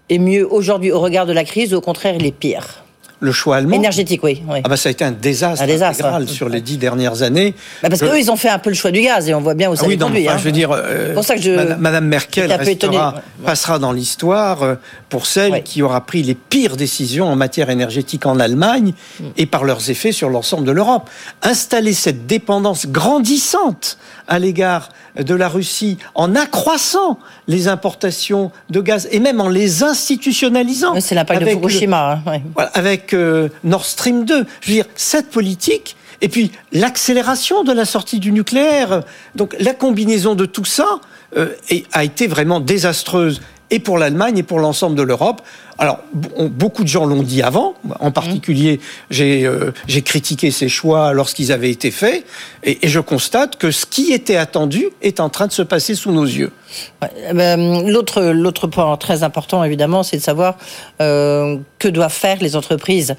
est 0.10 0.18
mieux 0.20 0.48
aujourd'hui 0.48 0.92
au 0.92 1.00
regard 1.00 1.26
de 1.26 1.34
la 1.34 1.44
crise, 1.44 1.74
ou 1.74 1.78
au 1.78 1.82
contraire, 1.82 2.14
il 2.20 2.26
est 2.28 2.32
pire? 2.32 2.84
Le 3.22 3.32
choix 3.32 3.58
allemand. 3.58 3.76
Énergétique, 3.76 4.24
oui. 4.24 4.42
Ah 4.50 4.68
bah 4.68 4.76
ça 4.76 4.90
a 4.90 4.92
été 4.92 5.06
un 5.06 5.12
désastre, 5.12 5.64
un 5.64 5.68
désastre 5.68 6.06
intégral 6.06 6.28
sur 6.28 6.50
les 6.50 6.60
dix 6.60 6.78
dernières 6.78 7.22
années. 7.22 7.54
Bah 7.84 7.90
parce 7.90 8.02
qu'eux, 8.02 8.20
ils 8.20 8.32
ont 8.32 8.36
fait 8.36 8.50
un 8.50 8.58
peu 8.58 8.72
le 8.72 8.76
choix 8.76 8.90
du 8.90 9.02
gaz 9.02 9.30
et 9.30 9.34
on 9.36 9.42
voit 9.42 9.54
bien 9.54 9.70
où 9.70 9.76
ça 9.76 9.84
ah 9.86 9.88
oui, 9.88 9.96
non, 9.96 10.08
hein. 10.08 10.38
je 10.38 10.44
veux 10.44 10.52
dire, 10.52 10.72
euh, 10.72 11.14
pour 11.14 11.24
ça 11.24 11.36
que 11.36 11.42
je, 11.42 11.76
Madame 11.76 12.08
Merkel 12.08 12.52
restera, 12.52 13.16
passera 13.46 13.78
dans 13.78 13.92
l'histoire 13.92 14.64
euh, 14.64 14.76
pour 15.10 15.28
celle 15.28 15.62
qui 15.62 15.84
aura 15.84 16.02
pris 16.02 16.24
les 16.24 16.34
pires 16.34 16.78
décisions 16.78 17.28
en 17.28 17.36
matière 17.36 17.70
énergétique 17.70 18.26
en 18.26 18.40
Allemagne 18.40 18.94
mm. 19.20 19.26
et 19.38 19.46
par 19.46 19.66
leurs 19.66 19.92
effets 19.92 20.12
sur 20.12 20.30
l'ensemble 20.30 20.66
de 20.66 20.72
l'Europe. 20.72 21.08
Installer 21.44 21.94
cette 21.94 22.26
dépendance 22.26 22.88
grandissante 22.88 24.00
à 24.28 24.40
l'égard 24.40 24.90
de 25.20 25.36
la 25.36 25.50
Russie 25.50 25.98
en 26.16 26.36
accroissant 26.36 27.20
les 27.48 27.68
importations 27.68 28.52
de 28.70 28.82
gaz 28.82 29.08
et 29.12 29.20
même 29.20 29.42
en 29.42 29.50
les 29.50 29.84
institutionnalisant. 29.84 31.00
c'est 31.00 31.16
l'impact 31.16 31.42
de 31.42 31.50
Fukushima. 31.50 32.22
Hein, 32.26 32.40
avec 32.74 33.11
Nord 33.64 33.86
Stream 33.86 34.26
2. 34.26 34.46
Je 34.62 34.68
veux 34.68 34.74
dire, 34.76 34.86
cette 34.96 35.30
politique, 35.30 35.96
et 36.22 36.30
puis 36.30 36.52
l'accélération 36.72 37.64
de 37.64 37.72
la 37.74 37.86
sortie 37.86 38.20
du 38.20 38.32
nucléaire, 38.32 39.04
donc 39.36 39.56
la 39.60 39.74
combinaison 39.74 40.36
de 40.36 40.46
tout 40.46 40.66
ça 40.66 41.00
euh, 41.38 41.56
a 41.92 42.04
été 42.04 42.28
vraiment 42.28 42.60
désastreuse 42.60 43.42
et 43.72 43.80
pour 43.80 43.98
l'Allemagne 43.98 44.38
et 44.38 44.44
pour 44.44 44.60
l'ensemble 44.60 44.96
de 44.96 45.02
l'Europe. 45.02 45.42
Alors, 45.82 45.98
beaucoup 46.14 46.84
de 46.84 46.88
gens 46.88 47.06
l'ont 47.06 47.24
dit 47.24 47.42
avant. 47.42 47.74
En 48.00 48.12
particulier, 48.12 48.80
euh, 49.20 49.72
j'ai 49.88 50.02
critiqué 50.04 50.52
ces 50.52 50.70
choix 50.70 51.12
lorsqu'ils 51.12 51.52
avaient 51.52 51.72
été 51.72 51.90
faits. 51.90 52.24
Et, 52.64 52.78
je 52.88 53.00
constate 53.00 53.56
que 53.56 53.72
ce 53.72 53.88
qui 53.88 54.14
était 54.14 54.36
attendu 54.36 54.90
est 55.02 55.20
en 55.20 55.30
train 55.30 55.48
de 55.48 55.52
se 55.52 55.64
passer 55.64 55.96
sous 55.96 56.12
nos 56.12 56.26
yeux. 56.26 56.52
Euh, 57.34 57.82
l'autre, 57.90 58.22
l'autre 58.22 58.68
point 58.68 58.96
très 58.98 59.24
important, 59.24 59.64
évidemment, 59.64 60.04
c'est 60.04 60.18
de 60.18 60.22
savoir 60.22 60.60
euh, 61.02 61.58
que 61.80 61.88
doivent 61.88 62.14
faire 62.14 62.38
les 62.42 62.56
entreprises 62.56 63.16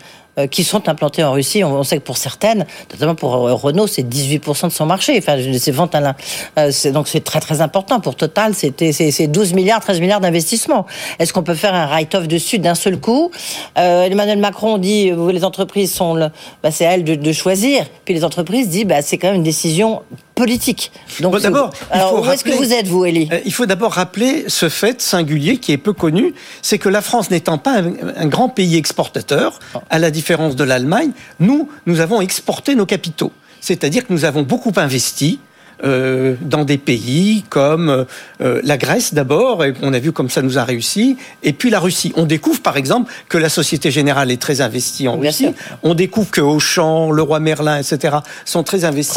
qui 0.50 0.64
sont 0.64 0.88
implantées 0.88 1.22
en 1.22 1.32
Russie. 1.32 1.62
On, 1.62 1.82
sait 1.82 1.98
que 1.98 2.02
pour 2.02 2.16
certaines, 2.16 2.64
notamment 2.90 3.14
pour 3.14 3.34
euh, 3.34 3.52
Renault, 3.52 3.86
c'est 3.86 4.02
18% 4.02 4.68
de 4.68 4.72
son 4.72 4.86
marché. 4.86 5.18
Enfin, 5.18 5.36
ventes 5.72 5.94
à 5.94 6.16
euh, 6.58 6.72
donc 6.92 7.08
c'est 7.08 7.22
très 7.22 7.40
très 7.40 7.60
important. 7.60 8.00
Pour 8.00 8.16
Total, 8.16 8.54
c'était 8.54 8.92
c'est 8.92 9.26
12 9.26 9.52
milliards, 9.52 9.80
13 9.80 10.00
milliards 10.00 10.20
d'investissements. 10.20 10.86
Est-ce 11.18 11.34
qu'on 11.34 11.42
peut 11.42 11.54
faire 11.54 11.74
un 11.74 11.86
write-off 11.86 12.28
dessus 12.28 12.58
d'un 12.58 12.74
seul 12.74 12.98
coup 12.98 13.30
Emmanuel 13.76 14.38
Macron 14.38 14.78
dit 14.78 15.10
les 15.10 15.44
entreprises 15.44 15.92
sont, 15.92 16.14
bah, 16.62 16.70
c'est 16.70 16.86
à 16.86 16.92
elles 16.92 17.04
de, 17.04 17.32
choisir. 17.32 17.84
Puis 18.04 18.14
les 18.14 18.24
entreprises 18.24 18.68
disent 18.68 18.86
bah, 18.86 19.02
c'est 19.02 19.18
quand 19.18 19.28
même 19.28 19.36
une 19.36 19.42
décision 19.42 20.02
politique. 20.34 20.92
Donc, 21.20 21.38
d'abord, 21.40 21.72
où 21.92 22.26
est-ce 22.30 22.42
que 22.42 22.52
vous 22.52 22.72
êtes, 22.72 22.86
vous, 22.86 23.04
Elie 23.04 23.28
Il 23.44 23.52
faut 23.52 23.66
d'abord 23.66 23.92
rappeler 23.92 24.44
ce 24.48 24.68
fait 24.68 25.00
singulier 25.00 25.58
qui 25.58 25.72
est 25.72 25.78
peu 25.78 25.92
connu, 25.92 26.34
c'est 26.62 26.78
que 26.78 26.88
la 26.88 27.02
France 27.02 27.30
n'étant 27.30 27.58
pas 27.58 27.72
un, 27.72 27.92
un, 28.16 28.26
grand 28.26 28.48
pays 28.48 28.76
exportateur, 28.76 29.58
à 29.90 29.98
la 29.98 30.10
différence 30.10 30.21
de 30.22 30.64
l'Allemagne, 30.64 31.10
nous, 31.40 31.68
nous 31.86 32.00
avons 32.00 32.20
exporté 32.20 32.74
nos 32.74 32.86
capitaux. 32.86 33.32
C'est-à-dire 33.60 34.06
que 34.06 34.12
nous 34.12 34.24
avons 34.24 34.42
beaucoup 34.42 34.72
investi 34.76 35.38
euh, 35.84 36.36
dans 36.40 36.64
des 36.64 36.78
pays 36.78 37.42
comme 37.48 37.88
euh, 37.88 38.04
euh, 38.40 38.60
la 38.62 38.76
Grèce 38.76 39.14
d'abord, 39.14 39.64
et 39.64 39.74
on 39.82 39.92
a 39.92 39.98
vu 39.98 40.12
comme 40.12 40.30
ça 40.30 40.40
nous 40.40 40.56
a 40.56 40.62
réussi, 40.62 41.16
et 41.42 41.52
puis 41.52 41.70
la 41.70 41.80
Russie. 41.80 42.12
On 42.14 42.24
découvre 42.24 42.62
par 42.62 42.76
exemple 42.76 43.12
que 43.28 43.36
la 43.36 43.48
Société 43.48 43.90
Générale 43.90 44.30
est 44.30 44.40
très 44.40 44.60
investie 44.60 45.08
en 45.08 45.18
Russie. 45.18 45.48
On 45.82 45.94
découvre 45.94 46.30
que 46.30 46.40
Auchan, 46.40 47.10
le 47.10 47.22
roi 47.22 47.40
Merlin, 47.40 47.78
etc. 47.78 48.18
sont 48.44 48.62
très 48.62 48.84
investis. 48.84 49.12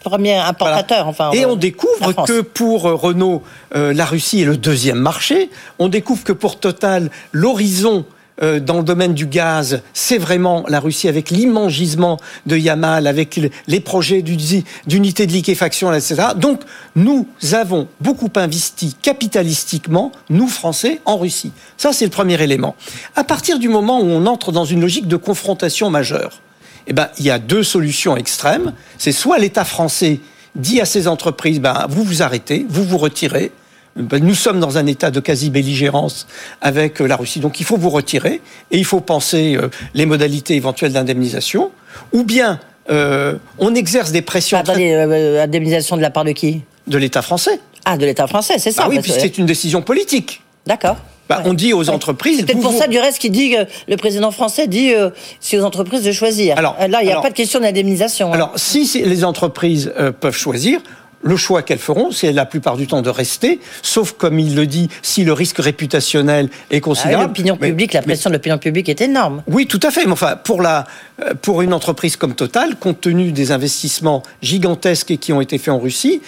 Premiers 0.00 0.36
importateurs, 0.36 1.06
enfin. 1.06 1.32
Et 1.32 1.44
on 1.44 1.56
découvre 1.56 2.24
que 2.24 2.40
pour 2.40 2.84
Renault, 2.84 3.42
la 3.74 4.06
Russie 4.06 4.40
est 4.40 4.46
le 4.46 4.56
deuxième 4.56 4.98
marché. 4.98 5.50
On 5.78 5.88
découvre 5.88 6.24
que 6.24 6.32
pour 6.32 6.58
Total, 6.58 7.10
l'horizon 7.32 8.06
euh, 8.42 8.58
dans 8.58 8.78
le 8.78 8.82
domaine 8.82 9.14
du 9.14 9.26
gaz, 9.26 9.82
c'est 9.92 10.18
vraiment 10.18 10.64
la 10.68 10.80
Russie 10.80 11.08
avec 11.08 11.30
l'immense 11.30 11.72
gisement 11.72 12.18
de 12.46 12.56
Yamal, 12.56 13.06
avec 13.06 13.40
les 13.68 13.80
projets 13.80 14.22
d'unité 14.22 15.26
de 15.26 15.32
liquéfaction, 15.32 15.92
etc. 15.92 16.28
Donc, 16.36 16.60
nous 16.96 17.28
avons 17.52 17.86
beaucoup 18.00 18.30
investi 18.34 18.96
capitalistiquement, 19.00 20.10
nous 20.30 20.48
Français, 20.48 21.00
en 21.04 21.16
Russie. 21.16 21.52
Ça, 21.76 21.92
c'est 21.92 22.04
le 22.04 22.10
premier 22.10 22.42
élément. 22.42 22.74
À 23.14 23.22
partir 23.22 23.58
du 23.58 23.68
moment 23.68 24.00
où 24.00 24.06
on 24.06 24.26
entre 24.26 24.50
dans 24.50 24.64
une 24.64 24.80
logique 24.80 25.06
de 25.06 25.16
confrontation 25.16 25.90
majeure, 25.90 26.40
eh 26.86 26.92
ben, 26.92 27.08
il 27.18 27.24
y 27.24 27.30
a 27.30 27.38
deux 27.38 27.62
solutions 27.62 28.16
extrêmes. 28.16 28.72
C'est 28.98 29.12
soit 29.12 29.38
l'État 29.38 29.64
français 29.64 30.20
dit 30.56 30.80
à 30.80 30.84
ses 30.84 31.08
entreprises, 31.08 31.60
ben, 31.60 31.86
vous 31.88 32.02
vous 32.02 32.22
arrêtez, 32.22 32.66
vous 32.68 32.84
vous 32.84 32.98
retirez, 32.98 33.52
nous 33.96 34.34
sommes 34.34 34.60
dans 34.60 34.78
un 34.78 34.86
état 34.86 35.10
de 35.10 35.20
quasi-belligérance 35.20 36.26
avec 36.60 37.00
euh, 37.00 37.06
la 37.06 37.16
Russie. 37.16 37.40
Donc 37.40 37.60
il 37.60 37.66
faut 37.66 37.76
vous 37.76 37.90
retirer 37.90 38.40
et 38.70 38.78
il 38.78 38.84
faut 38.84 39.00
penser 39.00 39.56
euh, 39.56 39.68
les 39.94 40.06
modalités 40.06 40.54
éventuelles 40.54 40.92
d'indemnisation. 40.92 41.70
Ou 42.12 42.24
bien 42.24 42.58
euh, 42.90 43.34
on 43.58 43.74
exerce 43.74 44.10
des 44.10 44.22
pressions. 44.22 44.58
Attendez, 44.58 44.92
indemnisation 44.94 45.96
de 45.96 46.02
la 46.02 46.10
part 46.10 46.24
de 46.24 46.32
qui? 46.32 46.62
De 46.86 46.98
l'État 46.98 47.22
français. 47.22 47.60
Ah, 47.84 47.96
de 47.96 48.04
l'État 48.04 48.26
français, 48.26 48.54
c'est 48.58 48.72
ça. 48.72 48.82
Ah 48.84 48.88
oui, 48.88 48.98
puis 49.00 49.12
c'est 49.12 49.38
une 49.38 49.46
décision 49.46 49.80
politique. 49.82 50.42
D'accord. 50.66 50.96
Bah, 51.28 51.42
On 51.46 51.54
dit 51.54 51.72
aux 51.72 51.88
entreprises. 51.88 52.40
C'est 52.40 52.46
peut-être 52.46 52.60
pour 52.60 52.74
ça, 52.74 52.86
du 52.86 52.98
reste, 52.98 53.18
qu'il 53.18 53.32
dit, 53.32 53.56
le 53.88 53.96
président 53.96 54.30
français 54.30 54.66
dit, 54.66 54.92
c'est 55.40 55.58
aux 55.58 55.64
entreprises 55.64 56.02
de 56.02 56.12
choisir. 56.12 56.58
Alors, 56.58 56.76
là, 56.78 56.98
il 57.00 57.06
n'y 57.06 57.12
a 57.12 57.20
pas 57.20 57.30
de 57.30 57.34
question 57.34 57.60
d'indemnisation. 57.60 58.30
Hein. 58.30 58.34
Alors, 58.34 58.52
si 58.56 59.02
les 59.02 59.24
entreprises 59.24 59.92
peuvent 60.20 60.36
choisir, 60.36 60.80
le 61.24 61.36
choix 61.36 61.62
qu'elles 61.62 61.78
feront, 61.78 62.10
c'est 62.12 62.32
la 62.32 62.46
plupart 62.46 62.76
du 62.76 62.86
temps 62.86 63.02
de 63.02 63.10
rester, 63.10 63.58
sauf 63.82 64.12
comme 64.12 64.38
il 64.38 64.54
le 64.54 64.66
dit, 64.66 64.88
si 65.02 65.24
le 65.24 65.32
risque 65.32 65.58
réputationnel 65.58 66.50
est 66.70 66.80
considérable. 66.80 67.24
Ah, 67.24 67.28
l'opinion 67.28 67.56
publique, 67.56 67.94
la 67.94 68.02
pression 68.02 68.30
de 68.30 68.34
l'opinion 68.34 68.58
publique 68.58 68.88
est 68.88 69.00
énorme. 69.00 69.42
Oui, 69.48 69.66
tout 69.66 69.80
à 69.82 69.90
fait. 69.90 70.04
Mais 70.04 70.12
enfin, 70.12 70.36
pour 70.36 70.60
la, 70.60 70.86
euh, 71.22 71.34
pour 71.40 71.62
une 71.62 71.72
entreprise 71.72 72.16
comme 72.16 72.34
Total, 72.34 72.76
compte 72.76 73.00
tenu 73.00 73.32
des 73.32 73.52
investissements 73.52 74.22
gigantesques 74.42 75.16
qui 75.18 75.32
ont 75.32 75.40
été 75.40 75.58
faits 75.58 75.72
en 75.72 75.78
Russie, 75.78 76.20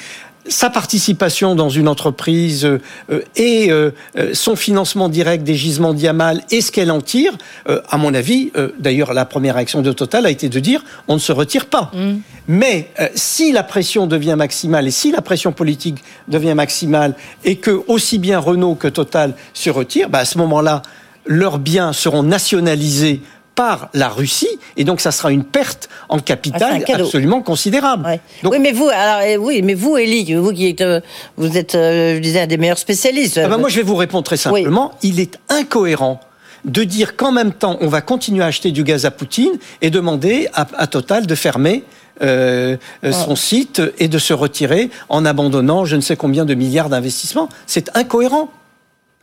sa 0.48 0.70
participation 0.70 1.54
dans 1.54 1.68
une 1.68 1.88
entreprise 1.88 2.64
euh, 2.64 2.80
euh, 3.10 3.20
et 3.36 3.70
euh, 3.70 3.90
son 4.32 4.56
financement 4.56 5.08
direct 5.08 5.44
des 5.44 5.54
gisements 5.54 5.94
Diamal 5.94 6.42
et 6.50 6.60
ce 6.60 6.72
qu'elle 6.72 6.90
en 6.90 7.00
tire, 7.00 7.32
à 7.66 7.96
mon 7.96 8.14
avis, 8.14 8.52
d'ailleurs 8.78 9.14
la 9.14 9.24
première 9.24 9.54
réaction 9.54 9.82
de 9.82 9.92
Total 9.92 10.26
a 10.26 10.30
été 10.30 10.48
de 10.48 10.60
dire 10.60 10.84
on 11.08 11.14
ne 11.14 11.18
se 11.18 11.32
retire 11.32 11.66
pas. 11.66 11.90
Mm. 11.94 12.16
Mais 12.48 12.90
si 13.14 13.52
la 13.52 13.62
pression 13.62 14.06
devient 14.06 14.34
maximale 14.36 14.88
et 14.88 14.90
si 14.90 15.10
la 15.10 15.22
pression 15.22 15.52
politique 15.52 16.02
devient 16.28 16.54
maximale 16.54 17.14
et 17.44 17.56
que 17.56 17.82
aussi 17.88 18.18
bien 18.18 18.38
Renault 18.38 18.74
que 18.74 18.88
Total 18.88 19.34
se 19.54 19.70
retirent, 19.70 20.08
bah 20.08 20.20
à 20.20 20.24
ce 20.24 20.38
moment-là, 20.38 20.82
leurs 21.26 21.58
biens 21.58 21.92
seront 21.92 22.22
nationalisés 22.22 23.20
par 23.56 23.88
la 23.94 24.08
Russie, 24.08 24.60
et 24.76 24.84
donc 24.84 25.00
ça 25.00 25.10
sera 25.10 25.32
une 25.32 25.42
perte 25.42 25.88
en 26.08 26.20
capital 26.20 26.84
ah, 26.86 26.92
absolument 26.94 27.40
considérable. 27.40 28.20
oui, 28.44 28.58
mais 28.60 28.70
vous, 28.70 28.88
alors, 28.88 29.22
eh, 29.26 29.38
oui, 29.38 29.62
mais 29.62 29.74
vous, 29.74 29.96
Elie, 29.96 30.34
vous 30.34 30.52
qui 30.52 30.68
êtes, 30.68 30.82
euh, 30.82 31.00
vous 31.36 31.56
êtes, 31.56 31.74
euh, 31.74 32.16
je 32.16 32.20
disais, 32.20 32.42
un 32.42 32.46
des 32.46 32.58
meilleurs 32.58 32.78
spécialistes. 32.78 33.40
Ah 33.42 33.48
ben, 33.48 33.56
moi, 33.56 33.70
je 33.70 33.76
vais 33.76 33.82
vous 33.82 33.96
répondre 33.96 34.24
très 34.24 34.36
simplement. 34.36 34.92
Il 35.02 35.18
est 35.18 35.38
incohérent 35.48 36.20
de 36.66 36.84
dire 36.84 37.16
qu'en 37.16 37.32
même 37.32 37.52
temps, 37.52 37.78
on 37.80 37.88
va 37.88 38.02
continuer 38.02 38.44
à 38.44 38.48
acheter 38.48 38.72
du 38.72 38.84
gaz 38.84 39.06
à 39.06 39.10
Poutine 39.10 39.58
et 39.80 39.88
demander 39.90 40.48
à, 40.52 40.86
Total 40.86 41.26
de 41.26 41.34
fermer 41.34 41.82
euh, 42.22 42.76
son 43.02 43.36
site 43.36 43.80
et 43.98 44.08
de 44.08 44.18
se 44.18 44.32
retirer 44.32 44.90
en 45.08 45.24
abandonnant 45.24 45.84
je 45.84 45.96
ne 45.96 46.00
sais 46.00 46.16
combien 46.16 46.44
de 46.44 46.54
milliards 46.54 46.88
d'investissements. 46.88 47.48
C'est 47.66 47.96
incohérent. 47.96 48.50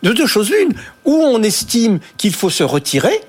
De 0.02 0.12
deux 0.12 0.28
choses 0.28 0.50
l'une, 0.50 0.74
où 1.06 1.14
on 1.14 1.42
estime 1.44 2.00
qu'il 2.18 2.34
faut 2.34 2.50
se 2.50 2.64
retirer, 2.64 3.22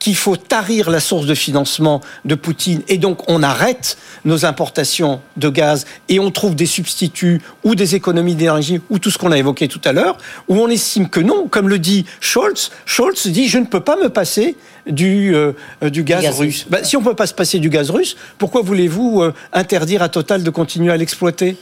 qu'il 0.00 0.16
faut 0.16 0.36
tarir 0.36 0.90
la 0.90 0.98
source 0.98 1.26
de 1.26 1.34
financement 1.34 2.00
de 2.24 2.34
Poutine. 2.34 2.82
Et 2.88 2.98
donc 2.98 3.30
on 3.30 3.44
arrête 3.44 3.96
nos 4.24 4.44
importations 4.44 5.20
de 5.36 5.48
gaz 5.48 5.86
et 6.08 6.18
on 6.18 6.32
trouve 6.32 6.56
des 6.56 6.66
substituts 6.66 7.40
ou 7.62 7.76
des 7.76 7.94
économies 7.94 8.34
d'énergie 8.34 8.80
ou 8.90 8.98
tout 8.98 9.10
ce 9.10 9.18
qu'on 9.18 9.30
a 9.30 9.38
évoqué 9.38 9.68
tout 9.68 9.80
à 9.84 9.92
l'heure, 9.92 10.18
où 10.48 10.56
on 10.56 10.68
estime 10.68 11.08
que 11.08 11.20
non, 11.20 11.46
comme 11.48 11.68
le 11.68 11.78
dit 11.78 12.06
Scholz, 12.20 12.70
Scholz 12.86 13.28
dit 13.28 13.48
je 13.48 13.58
ne 13.58 13.66
peux 13.66 13.80
pas 13.80 13.96
me 13.96 14.08
passer 14.08 14.56
du, 14.86 15.34
euh, 15.34 15.52
du 15.82 16.02
gaz, 16.02 16.38
russe. 16.38 16.66
Bah, 16.68 16.82
si 16.82 16.96
on 16.96 17.00
ne 17.00 17.04
peut 17.04 17.14
pas 17.14 17.26
se 17.26 17.34
passer 17.34 17.58
du 17.58 17.68
gaz 17.68 17.90
russe, 17.90 18.16
pourquoi 18.38 18.62
voulez-vous 18.62 19.22
euh, 19.22 19.34
interdire 19.52 20.02
à 20.02 20.08
Total 20.08 20.42
de 20.42 20.50
continuer 20.50 20.92
à 20.92 20.96
l'exploiter? 20.96 21.56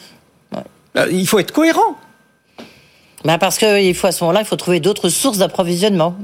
Bah, 0.94 1.06
Il 1.10 1.26
faut 1.26 1.40
être 1.40 1.52
cohérent. 1.52 1.98
Bah 3.24 3.38
parce 3.38 3.58
qu'il 3.58 3.94
faut 3.94 4.06
à 4.06 4.12
ce 4.12 4.22
moment-là, 4.24 4.40
il 4.40 4.46
faut 4.46 4.56
trouver 4.56 4.80
d'autres 4.80 5.08
sources 5.08 5.38
d'approvisionnement. 5.38 6.16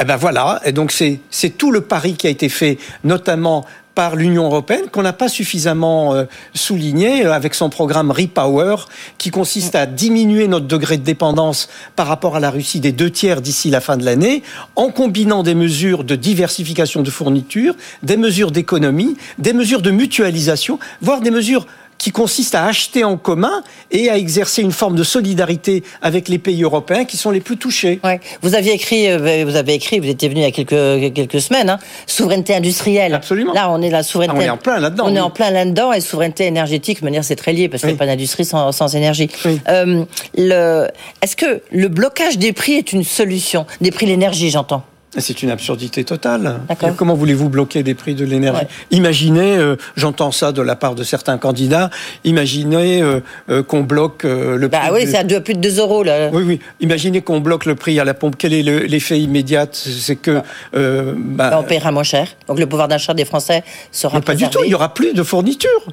Eh 0.00 0.04
ben 0.04 0.16
voilà, 0.16 0.60
et 0.64 0.72
donc 0.72 0.92
c'est 0.92 1.50
tout 1.50 1.70
le 1.70 1.80
pari 1.80 2.14
qui 2.14 2.26
a 2.26 2.30
été 2.30 2.48
fait, 2.48 2.78
notamment 3.04 3.64
par 3.94 4.16
l'Union 4.16 4.46
européenne 4.46 4.88
qu'on 4.90 5.02
n'a 5.02 5.12
pas 5.12 5.28
suffisamment 5.28 6.14
euh, 6.14 6.24
souligné 6.54 7.26
euh, 7.26 7.32
avec 7.32 7.54
son 7.54 7.70
programme 7.70 8.10
Repower 8.10 8.76
qui 9.18 9.30
consiste 9.30 9.74
à 9.74 9.86
diminuer 9.86 10.48
notre 10.48 10.66
degré 10.66 10.96
de 10.96 11.02
dépendance 11.02 11.68
par 11.96 12.06
rapport 12.06 12.36
à 12.36 12.40
la 12.40 12.50
Russie 12.50 12.80
des 12.80 12.92
deux 12.92 13.10
tiers 13.10 13.40
d'ici 13.40 13.68
la 13.68 13.80
fin 13.80 13.96
de 13.96 14.04
l'année 14.04 14.42
en 14.76 14.90
combinant 14.90 15.42
des 15.42 15.54
mesures 15.54 16.04
de 16.04 16.14
diversification 16.16 17.02
de 17.02 17.10
fournitures, 17.10 17.74
des 18.02 18.16
mesures 18.16 18.52
d'économie, 18.52 19.16
des 19.38 19.52
mesures 19.52 19.82
de 19.82 19.90
mutualisation, 19.90 20.78
voire 21.02 21.20
des 21.20 21.30
mesures 21.30 21.66
qui 22.00 22.12
consiste 22.12 22.54
à 22.54 22.64
acheter 22.64 23.04
en 23.04 23.18
commun 23.18 23.62
et 23.90 24.08
à 24.08 24.16
exercer 24.16 24.62
une 24.62 24.72
forme 24.72 24.96
de 24.96 25.04
solidarité 25.04 25.84
avec 26.00 26.28
les 26.28 26.38
pays 26.38 26.62
européens 26.62 27.04
qui 27.04 27.18
sont 27.18 27.30
les 27.30 27.40
plus 27.40 27.58
touchés. 27.58 28.00
Ouais. 28.02 28.20
Vous 28.40 28.54
aviez 28.54 28.72
écrit, 28.72 29.06
euh, 29.10 29.44
vous 29.46 29.54
avez 29.54 29.74
écrit, 29.74 30.00
vous 30.00 30.08
étiez 30.08 30.30
venu 30.30 30.40
il 30.40 30.44
y 30.44 30.46
a 30.46 30.50
quelques 30.50 31.14
quelques 31.14 31.42
semaines, 31.42 31.68
hein, 31.68 31.78
souveraineté 32.06 32.54
industrielle. 32.54 33.14
Absolument. 33.14 33.52
Là, 33.52 33.70
on 33.70 33.82
est 33.82 33.90
la 33.90 34.02
souveraineté. 34.02 34.38
Ah, 34.38 34.42
on 34.42 34.46
est 34.46 34.50
en 34.50 34.56
plein 34.56 34.80
là-dedans. 34.80 35.04
On 35.06 35.14
est 35.14 35.20
en 35.20 35.28
plein 35.28 35.50
là-dedans 35.50 35.92
et 35.92 36.00
souveraineté 36.00 36.46
énergétique, 36.46 37.00
de 37.00 37.04
manière 37.04 37.22
c'est 37.22 37.36
très 37.36 37.52
lié 37.52 37.68
parce 37.68 37.82
qu'il 37.82 37.90
n'y 37.90 37.96
a 37.96 37.98
pas 37.98 38.06
d'industrie 38.06 38.46
sans, 38.46 38.72
sans, 38.72 38.96
énergie. 38.96 39.28
Euh, 39.68 40.04
le, 40.38 40.88
est-ce 41.20 41.36
que 41.36 41.60
le 41.70 41.88
blocage 41.88 42.38
des 42.38 42.54
prix 42.54 42.72
est 42.72 42.94
une 42.94 43.04
solution? 43.04 43.66
Des 43.82 43.90
prix 43.90 44.06
de 44.06 44.12
l'énergie, 44.12 44.48
j'entends. 44.48 44.84
C'est 45.18 45.42
une 45.42 45.50
absurdité 45.50 46.04
totale. 46.04 46.60
Comment 46.96 47.14
voulez-vous 47.14 47.48
bloquer 47.48 47.82
des 47.82 47.94
prix 47.94 48.14
de 48.14 48.24
l'énergie 48.24 48.66
Imaginez, 48.92 49.56
euh, 49.56 49.76
j'entends 49.96 50.30
ça 50.30 50.52
de 50.52 50.62
la 50.62 50.76
part 50.76 50.94
de 50.94 51.02
certains 51.02 51.36
candidats, 51.36 51.90
imaginez 52.24 53.02
euh, 53.02 53.20
euh, 53.48 53.62
qu'on 53.62 53.82
bloque 53.82 54.22
le 54.22 54.68
bah 54.68 54.78
prix. 54.80 54.90
oui, 54.92 55.06
c'est 55.06 55.18
à 55.18 55.40
plus 55.40 55.54
de 55.54 55.60
2 55.60 55.80
euros 55.80 56.04
là. 56.04 56.30
Oui, 56.32 56.44
oui. 56.46 56.60
Imaginez 56.80 57.22
qu'on 57.22 57.40
bloque 57.40 57.66
le 57.66 57.74
prix 57.74 57.98
à 57.98 58.04
la 58.04 58.14
pompe. 58.14 58.36
Quel 58.38 58.52
est 58.52 58.62
l'effet 58.62 59.20
immédiat? 59.20 59.66
C'est 59.72 60.16
que. 60.16 60.42
Bah, 60.72 61.50
bah, 61.50 61.58
on 61.60 61.64
paiera 61.64 61.90
moins 61.90 62.02
cher. 62.02 62.28
Donc 62.46 62.58
le 62.58 62.66
pouvoir 62.66 62.88
d'achat 62.88 63.14
des 63.14 63.24
Français 63.24 63.64
sera. 63.90 64.20
pas 64.20 64.34
du 64.34 64.48
tout. 64.48 64.60
Il 64.64 64.70
y 64.70 64.74
aura 64.74 64.94
plus 64.94 65.12
de 65.12 65.22
fournitures. 65.22 65.86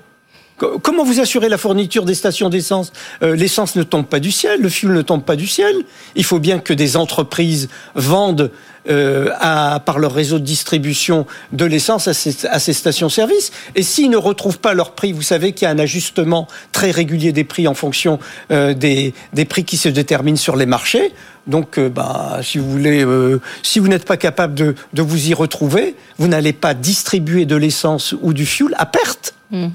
Comment 0.57 1.03
vous 1.03 1.19
assurez 1.19 1.49
la 1.49 1.57
fourniture 1.57 2.03
des 2.03 2.15
stations 2.15 2.49
d'essence? 2.49 2.91
Euh, 3.21 3.35
L'essence 3.35 3.75
ne 3.75 3.83
tombe 3.83 4.07
pas 4.07 4.19
du 4.19 4.31
ciel, 4.31 4.61
le 4.61 4.69
fuel 4.69 4.93
ne 4.93 5.01
tombe 5.01 5.23
pas 5.23 5.35
du 5.35 5.47
ciel. 5.47 5.75
Il 6.15 6.23
faut 6.23 6.39
bien 6.39 6.59
que 6.59 6.73
des 6.73 6.97
entreprises 6.97 7.69
vendent 7.93 8.51
euh, 8.89 9.31
à, 9.39 9.81
par 9.85 9.99
leur 9.99 10.13
réseau 10.13 10.39
de 10.39 10.45
distribution 10.45 11.25
de 11.51 11.65
l'essence 11.65 12.07
à 12.07 12.13
ces, 12.13 12.45
à 12.47 12.57
ces 12.59 12.73
stations-service. 12.73 13.51
Et 13.75 13.83
s'ils 13.83 14.09
ne 14.09 14.17
retrouvent 14.17 14.59
pas 14.59 14.73
leur 14.73 14.91
prix, 14.91 15.11
vous 15.11 15.21
savez 15.21 15.51
qu'il 15.51 15.65
y 15.65 15.69
a 15.69 15.71
un 15.71 15.79
ajustement 15.79 16.47
très 16.71 16.91
régulier 16.91 17.33
des 17.33 17.43
prix 17.43 17.67
en 17.67 17.73
fonction 17.73 18.17
euh, 18.51 18.73
des, 18.73 19.13
des, 19.33 19.45
prix 19.45 19.65
qui 19.65 19.77
se 19.77 19.89
déterminent 19.89 20.37
sur 20.37 20.55
les 20.55 20.65
marchés. 20.65 21.13
Donc, 21.47 21.77
euh, 21.77 21.89
bah, 21.89 22.39
si 22.43 22.57
vous 22.57 22.69
voulez, 22.71 23.03
euh, 23.03 23.41
si 23.61 23.79
vous 23.79 23.87
n'êtes 23.87 24.05
pas 24.05 24.17
capable 24.17 24.53
de, 24.53 24.75
de, 24.93 25.01
vous 25.01 25.29
y 25.29 25.33
retrouver, 25.33 25.95
vous 26.17 26.27
n'allez 26.27 26.53
pas 26.53 26.73
distribuer 26.73 27.45
de 27.45 27.55
l'essence 27.55 28.15
ou 28.21 28.33
du 28.33 28.45
fuel 28.45 28.73
à 28.77 28.85
perte. 28.85 29.33
Mmh. 29.51 29.67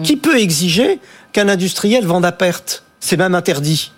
Mmh. 0.00 0.02
Qui 0.02 0.16
peut 0.16 0.38
exiger 0.38 0.98
qu'un 1.32 1.48
industriel 1.48 2.06
vende 2.06 2.24
à 2.24 2.32
perte 2.32 2.82
C'est 3.00 3.16
même 3.16 3.34
interdit. 3.34 3.92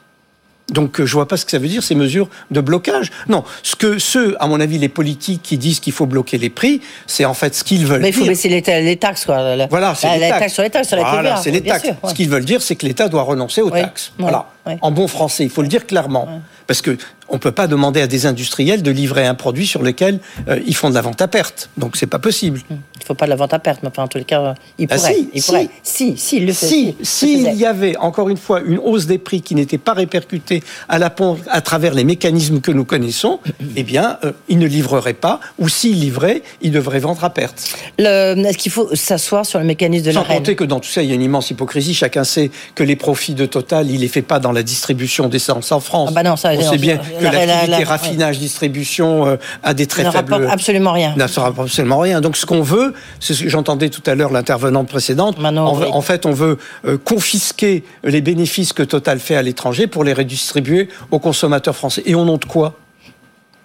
Donc 0.70 1.00
euh, 1.00 1.06
je 1.06 1.12
vois 1.12 1.28
pas 1.28 1.36
ce 1.36 1.44
que 1.44 1.50
ça 1.50 1.58
veut 1.58 1.68
dire 1.68 1.82
ces 1.82 1.94
mesures 1.94 2.28
de 2.50 2.60
blocage. 2.60 3.10
Non, 3.28 3.44
ce 3.62 3.76
que 3.76 3.98
ceux, 3.98 4.36
à 4.40 4.46
mon 4.46 4.60
avis, 4.60 4.78
les 4.78 4.88
politiques 4.88 5.42
qui 5.42 5.58
disent 5.58 5.80
qu'il 5.80 5.92
faut 5.92 6.06
bloquer 6.06 6.38
les 6.38 6.50
prix, 6.50 6.80
c'est 7.06 7.24
en 7.24 7.34
fait 7.34 7.54
ce 7.54 7.64
qu'ils 7.64 7.86
veulent. 7.86 8.00
Mais 8.00 8.08
il 8.08 8.14
faut 8.14 8.22
dire. 8.22 8.30
baisser 8.30 8.48
les, 8.48 8.62
les, 8.82 8.96
taxes, 8.96 9.24
quoi. 9.24 9.66
Voilà, 9.68 9.94
c'est 9.94 10.18
les 10.18 10.28
taxes. 10.28 10.54
sur 10.54 10.62
les 10.62 10.70
taxes, 10.70 10.88
sur 10.88 10.96
la 10.96 11.02
voilà, 11.02 11.30
TVA. 11.30 11.36
c'est 11.42 11.50
les 11.50 11.62
taxes. 11.62 11.84
Sûr, 11.84 11.94
ouais. 12.02 12.10
Ce 12.10 12.14
qu'ils 12.14 12.28
veulent 12.28 12.44
dire, 12.44 12.62
c'est 12.62 12.76
que 12.76 12.86
l'État 12.86 13.08
doit 13.08 13.22
renoncer 13.22 13.60
aux 13.60 13.70
oui, 13.70 13.80
taxes. 13.80 14.12
Oui, 14.18 14.22
voilà. 14.22 14.46
Oui. 14.66 14.74
En 14.80 14.90
bon 14.92 15.08
français, 15.08 15.44
il 15.44 15.50
faut 15.50 15.62
le 15.62 15.68
dire 15.68 15.86
clairement, 15.86 16.28
parce 16.66 16.80
que 16.80 16.96
on 17.32 17.38
peut 17.38 17.50
pas 17.50 17.66
demander 17.66 18.00
à 18.02 18.06
des 18.06 18.26
industriels 18.26 18.82
de 18.82 18.90
livrer 18.90 19.26
un 19.26 19.34
produit 19.34 19.66
sur 19.66 19.82
lequel 19.82 20.20
euh, 20.48 20.60
ils 20.66 20.76
font 20.76 20.90
de 20.90 20.94
la 20.94 21.00
vente 21.00 21.20
à 21.22 21.28
perte. 21.28 21.70
Donc 21.78 21.96
c'est 21.96 22.06
pas 22.06 22.18
possible. 22.18 22.60
Il 22.70 23.04
faut 23.06 23.14
pas 23.14 23.24
de 23.24 23.30
la 23.30 23.36
vente 23.36 23.52
à 23.54 23.58
perte, 23.58 23.80
mais 23.82 23.88
enfin, 23.88 24.04
en 24.04 24.08
tous 24.08 24.18
les 24.18 24.24
cas, 24.24 24.54
il 24.78 24.86
Ah, 24.90 24.96
pourrait. 24.96 25.14
si, 25.14 25.28
il 25.32 25.42
si. 25.42 25.46
pourrait. 25.48 25.68
Si, 25.82 26.16
si, 26.16 26.36
il 26.36 26.46
le 26.46 26.52
fait. 26.52 26.66
Si, 26.66 26.94
si, 27.02 27.42
s'il 27.42 27.54
y 27.54 27.64
avait 27.66 27.96
encore 27.96 28.28
une 28.28 28.36
fois 28.36 28.60
une 28.64 28.78
hausse 28.78 29.06
des 29.06 29.18
prix 29.18 29.40
qui 29.40 29.54
n'était 29.54 29.78
pas 29.78 29.94
répercutée 29.94 30.62
à 30.88 30.98
la 30.98 31.10
pompe 31.10 31.40
à 31.50 31.60
travers 31.62 31.94
les 31.94 32.04
mécanismes 32.04 32.60
que 32.60 32.70
nous 32.70 32.84
connaissons, 32.84 33.40
eh 33.76 33.82
bien, 33.82 34.18
euh, 34.24 34.32
il 34.48 34.58
ne 34.58 34.66
livrerait 34.66 35.14
pas, 35.14 35.40
ou 35.58 35.68
s'il 35.68 35.98
livrait, 35.98 36.42
il 36.60 36.70
devrait 36.70 37.00
vendre 37.00 37.24
à 37.24 37.30
perte. 37.30 37.64
Est-ce 37.98 38.58
qu'il 38.58 38.70
faut 38.70 38.94
s'asseoir 38.94 39.46
sur 39.46 39.58
le 39.58 39.64
mécanisme 39.64 40.06
de 40.06 40.12
Sans 40.12 40.20
la 40.22 40.26
reine 40.28 40.36
compter 40.38 40.54
que 40.54 40.64
dans 40.64 40.80
tout 40.80 40.88
ça, 40.90 41.02
il 41.02 41.08
y 41.08 41.12
a 41.12 41.14
une 41.14 41.22
immense 41.22 41.50
hypocrisie. 41.50 41.94
Chacun 41.94 42.24
sait 42.24 42.50
que 42.74 42.84
les 42.84 42.96
profits 42.96 43.34
de 43.34 43.46
Total, 43.46 43.90
il 43.90 44.00
les 44.00 44.08
fait 44.08 44.22
pas 44.22 44.38
dans 44.38 44.52
la 44.52 44.62
distribution 44.62 45.28
d'essence 45.28 45.72
en 45.72 45.80
France. 45.80 46.10
Ah 46.12 46.14
bah 46.14 46.22
non, 46.22 46.36
ça, 46.36 46.52
On 46.52 46.70
sait 46.70 46.78
bien 46.78 47.00
que 47.30 47.34
la- 47.36 47.46
l'activité 47.46 47.82
la- 47.82 47.88
raffinage, 47.88 48.38
distribution 48.38 49.26
euh, 49.26 49.36
a 49.62 49.74
des 49.74 49.86
très 49.86 50.04
ne 50.04 50.10
faibles... 50.10 50.32
rapporte 50.32 50.52
absolument 50.52 50.92
rien. 50.92 51.14
Ne 51.16 51.22
rapporte 51.40 51.68
absolument 51.68 51.98
rien. 51.98 52.20
Donc 52.20 52.36
ce 52.36 52.46
qu'on 52.46 52.62
veut, 52.62 52.94
c'est 53.20 53.34
ce 53.34 53.42
que 53.44 53.48
j'entendais 53.48 53.88
tout 53.88 54.02
à 54.06 54.14
l'heure 54.14 54.32
l'intervenante 54.32 54.88
précédente. 54.88 55.38
En, 55.38 55.82
en 55.82 56.00
fait, 56.02 56.26
on 56.26 56.32
veut 56.32 56.58
euh, 56.86 56.98
confisquer 56.98 57.84
les 58.04 58.20
bénéfices 58.20 58.72
que 58.72 58.82
Total 58.82 59.18
fait 59.18 59.36
à 59.36 59.42
l'étranger 59.42 59.86
pour 59.86 60.04
les 60.04 60.12
redistribuer 60.12 60.88
aux 61.10 61.18
consommateurs 61.18 61.76
français. 61.76 62.02
Et 62.06 62.14
au 62.14 62.24
nom 62.24 62.36
de 62.36 62.44
quoi? 62.44 62.74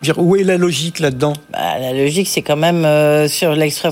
Dire, 0.02 0.20
Où 0.20 0.36
est 0.36 0.44
la 0.44 0.58
logique 0.58 1.00
là-dedans? 1.00 1.34
Bah, 1.52 1.80
la 1.80 1.92
logique, 1.92 2.28
c'est 2.28 2.44
quand 2.44 2.56
même 2.56 2.86
euh, 2.86 3.28
sur 3.28 3.54
l'extra- 3.56 3.90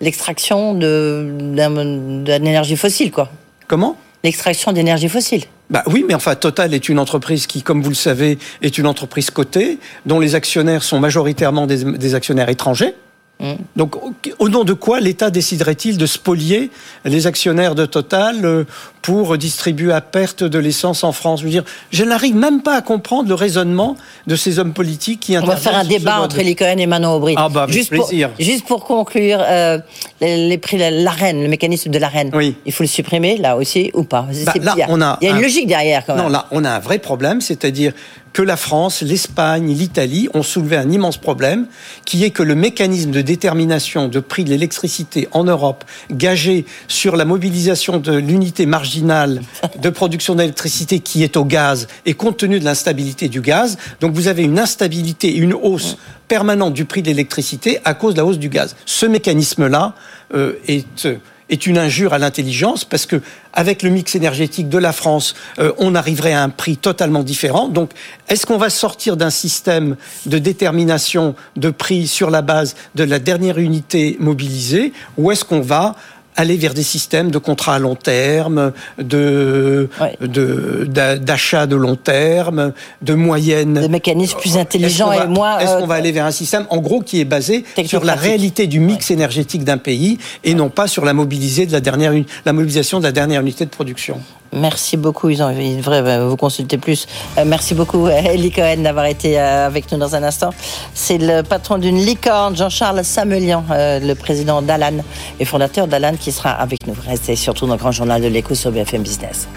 l'extraction 0.00 0.72
d'une 0.74 2.24
énergie 2.28 2.76
fossile, 2.76 3.10
quoi. 3.10 3.28
Comment? 3.68 3.96
L'extraction 4.26 4.72
d'énergie 4.72 5.08
fossile. 5.08 5.44
Bah 5.70 5.84
oui, 5.86 6.04
mais 6.06 6.12
enfin, 6.12 6.34
Total 6.34 6.74
est 6.74 6.88
une 6.88 6.98
entreprise 6.98 7.46
qui, 7.46 7.62
comme 7.62 7.80
vous 7.80 7.90
le 7.90 7.94
savez, 7.94 8.38
est 8.60 8.76
une 8.76 8.88
entreprise 8.88 9.30
cotée, 9.30 9.78
dont 10.04 10.18
les 10.18 10.34
actionnaires 10.34 10.82
sont 10.82 10.98
majoritairement 10.98 11.68
des, 11.68 11.84
des 11.84 12.14
actionnaires 12.16 12.48
étrangers. 12.48 12.96
Mm. 13.38 13.52
Donc, 13.76 13.96
au- 14.38 14.48
nom 14.48 14.64
de 14.64 14.72
quoi 14.72 14.98
l'État 14.98 15.28
déciderait-il 15.30 15.98
de 15.98 16.06
spolier 16.06 16.70
les 17.04 17.26
actionnaires 17.26 17.74
de 17.74 17.84
Total 17.84 18.44
euh, 18.46 18.64
pour 19.02 19.36
distribuer 19.36 19.92
à 19.92 20.00
perte 20.00 20.42
de 20.42 20.58
l'essence 20.58 21.04
en 21.04 21.12
France? 21.12 21.40
Je 21.40 21.44
veux 21.44 21.50
dire, 21.50 21.64
je 21.90 22.02
n'arrive 22.04 22.34
même 22.34 22.62
pas 22.62 22.76
à 22.76 22.80
comprendre 22.80 23.28
le 23.28 23.34
raisonnement 23.34 23.96
de 24.26 24.36
ces 24.36 24.58
hommes 24.58 24.72
politiques 24.72 25.20
qui 25.20 25.36
On 25.36 25.42
va 25.44 25.56
faire 25.56 25.76
un 25.76 25.84
débat 25.84 26.20
entre 26.22 26.38
Eli 26.38 26.56
Cohen 26.56 26.78
et 26.78 26.86
Manon 26.86 27.14
Aubry. 27.16 27.34
Ah 27.36 27.50
bah, 27.50 27.66
juste 27.68 27.90
plaisir. 27.90 28.30
Pour, 28.30 28.44
juste 28.44 28.66
pour 28.66 28.84
conclure, 28.84 29.38
euh, 29.42 29.78
les, 30.22 30.56
prix, 30.58 30.78
l'arène, 30.78 31.42
le 31.42 31.48
mécanisme 31.48 31.90
de 31.90 31.98
l'arène, 31.98 32.30
Oui. 32.34 32.56
il 32.64 32.72
faut 32.72 32.84
le 32.84 32.88
supprimer 32.88 33.36
là 33.36 33.56
aussi 33.58 33.90
ou 33.92 34.04
pas? 34.04 34.26
Bah, 34.46 34.52
là, 34.62 34.72
il 34.76 34.78
y 34.80 34.82
a, 34.82 34.86
on 34.88 35.02
a 35.02 35.18
il 35.20 35.26
y 35.26 35.28
a 35.28 35.32
une 35.32 35.38
un- 35.38 35.42
logique 35.42 35.66
derrière 35.66 36.06
quand 36.06 36.14
même. 36.14 36.24
Non, 36.24 36.30
là, 36.30 36.46
on 36.52 36.64
a 36.64 36.70
un 36.70 36.78
vrai 36.80 36.98
problème, 36.98 37.42
c'est-à-dire 37.42 37.92
que 38.36 38.42
la 38.42 38.58
France, 38.58 39.00
l'Espagne, 39.00 39.72
l'Italie 39.72 40.28
ont 40.34 40.42
soulevé 40.42 40.76
un 40.76 40.90
immense 40.90 41.16
problème, 41.16 41.66
qui 42.04 42.22
est 42.22 42.28
que 42.28 42.42
le 42.42 42.54
mécanisme 42.54 43.10
de 43.10 43.22
détermination 43.22 44.08
de 44.08 44.20
prix 44.20 44.44
de 44.44 44.50
l'électricité 44.50 45.26
en 45.32 45.44
Europe, 45.44 45.86
gagé 46.10 46.66
sur 46.86 47.16
la 47.16 47.24
mobilisation 47.24 47.96
de 47.96 48.14
l'unité 48.14 48.66
marginale 48.66 49.40
de 49.80 49.88
production 49.88 50.34
d'électricité 50.34 51.00
qui 51.00 51.22
est 51.22 51.38
au 51.38 51.46
gaz, 51.46 51.88
et 52.04 52.12
compte 52.12 52.36
tenu 52.36 52.60
de 52.60 52.66
l'instabilité 52.66 53.30
du 53.30 53.40
gaz, 53.40 53.78
donc 54.02 54.12
vous 54.12 54.28
avez 54.28 54.42
une 54.42 54.58
instabilité 54.58 55.28
et 55.28 55.38
une 55.38 55.54
hausse 55.54 55.96
permanente 56.28 56.74
du 56.74 56.84
prix 56.84 57.00
de 57.00 57.06
l'électricité 57.06 57.78
à 57.86 57.94
cause 57.94 58.12
de 58.12 58.18
la 58.18 58.26
hausse 58.26 58.38
du 58.38 58.50
gaz. 58.50 58.76
Ce 58.84 59.06
mécanisme-là 59.06 59.94
euh, 60.34 60.58
est 60.68 61.06
euh, 61.06 61.16
est 61.48 61.66
une 61.66 61.78
injure 61.78 62.12
à 62.12 62.18
l'intelligence 62.18 62.84
parce 62.84 63.06
que 63.06 63.20
avec 63.52 63.82
le 63.82 63.90
mix 63.90 64.14
énergétique 64.14 64.68
de 64.68 64.78
la 64.78 64.92
France, 64.92 65.34
euh, 65.58 65.72
on 65.78 65.94
arriverait 65.94 66.32
à 66.32 66.42
un 66.42 66.50
prix 66.50 66.76
totalement 66.76 67.22
différent. 67.22 67.68
Donc, 67.68 67.90
est-ce 68.28 68.44
qu'on 68.46 68.58
va 68.58 68.70
sortir 68.70 69.16
d'un 69.16 69.30
système 69.30 69.96
de 70.26 70.38
détermination 70.38 71.34
de 71.56 71.70
prix 71.70 72.06
sur 72.06 72.30
la 72.30 72.42
base 72.42 72.76
de 72.94 73.04
la 73.04 73.18
dernière 73.18 73.58
unité 73.58 74.16
mobilisée, 74.20 74.92
ou 75.16 75.30
est-ce 75.30 75.44
qu'on 75.44 75.60
va 75.60 75.96
aller 76.36 76.56
vers 76.56 76.74
des 76.74 76.82
systèmes 76.82 77.30
de 77.30 77.38
contrats 77.38 77.74
à 77.76 77.78
long 77.78 77.94
terme, 77.94 78.72
de 78.98 79.88
Ouais. 80.00 80.16
de- 80.20 80.86
d'a- 80.88 81.16
d'achat 81.18 81.66
de, 81.66 81.76
long 81.76 81.96
terme, 81.96 82.72
de 83.02 83.14
moyenne. 83.14 83.74
Des 83.74 83.88
mécanismes 83.88 84.38
plus 84.38 84.56
intelligents 84.56 85.12
Est-ce 85.12 85.22
qu'on 85.22 85.26
et 85.26 85.34
moins. 85.34 85.58
Est-ce 85.58 85.72
euh, 85.72 85.80
qu'on 85.80 85.86
va 85.86 85.94
aller 85.94 86.12
vers 86.12 86.24
un 86.26 86.30
système, 86.30 86.66
en 86.70 86.78
gros, 86.78 87.00
qui 87.00 87.20
est 87.20 87.24
basé 87.24 87.64
sur 87.86 88.04
la 88.04 88.14
réalité 88.14 88.66
du 88.66 88.80
mix 88.80 89.10
énergétique 89.10 89.64
d'un 89.64 89.78
pays 89.78 90.18
et 90.44 90.54
non 90.54 90.68
pas 90.68 90.86
sur 90.88 91.04
la, 91.04 91.12
mobilisée 91.14 91.66
de 91.66 91.72
la, 91.72 91.80
dernière, 91.80 92.12
la 92.44 92.52
mobilisation 92.52 92.98
de 92.98 93.04
la 93.04 93.12
dernière 93.12 93.40
unité 93.40 93.64
de 93.64 93.70
production 93.70 94.20
Merci 94.52 94.96
beaucoup. 94.96 95.28
Ils, 95.28 95.42
ont, 95.42 95.50
devraient 95.50 96.02
euh, 96.02 96.28
vous 96.28 96.36
consulter 96.36 96.78
plus. 96.78 97.06
Euh, 97.36 97.44
merci 97.44 97.74
beaucoup, 97.74 98.06
euh, 98.06 98.10
Eli 98.32 98.50
Cohen, 98.52 98.78
d'avoir 98.78 99.06
été 99.06 99.38
euh, 99.38 99.66
avec 99.66 99.90
nous 99.90 99.98
dans 99.98 100.14
un 100.14 100.22
instant. 100.22 100.50
C'est 100.94 101.18
le 101.18 101.42
patron 101.42 101.78
d'une 101.78 101.98
licorne, 101.98 102.56
Jean-Charles 102.56 103.04
Samelian, 103.04 103.64
euh, 103.70 103.98
le 104.00 104.14
président 104.14 104.62
d'Alan 104.62 104.98
et 105.40 105.44
fondateur 105.44 105.88
d'Alan, 105.88 106.12
qui 106.18 106.25
sera 106.32 106.50
avec 106.50 106.86
nous. 106.86 106.94
Restez 107.06 107.36
surtout 107.36 107.66
dans 107.66 107.74
le 107.74 107.78
grand 107.78 107.92
journal 107.92 108.22
de 108.22 108.28
l'écho 108.28 108.54
sur 108.54 108.72
BFM 108.72 109.02
Business. 109.02 109.48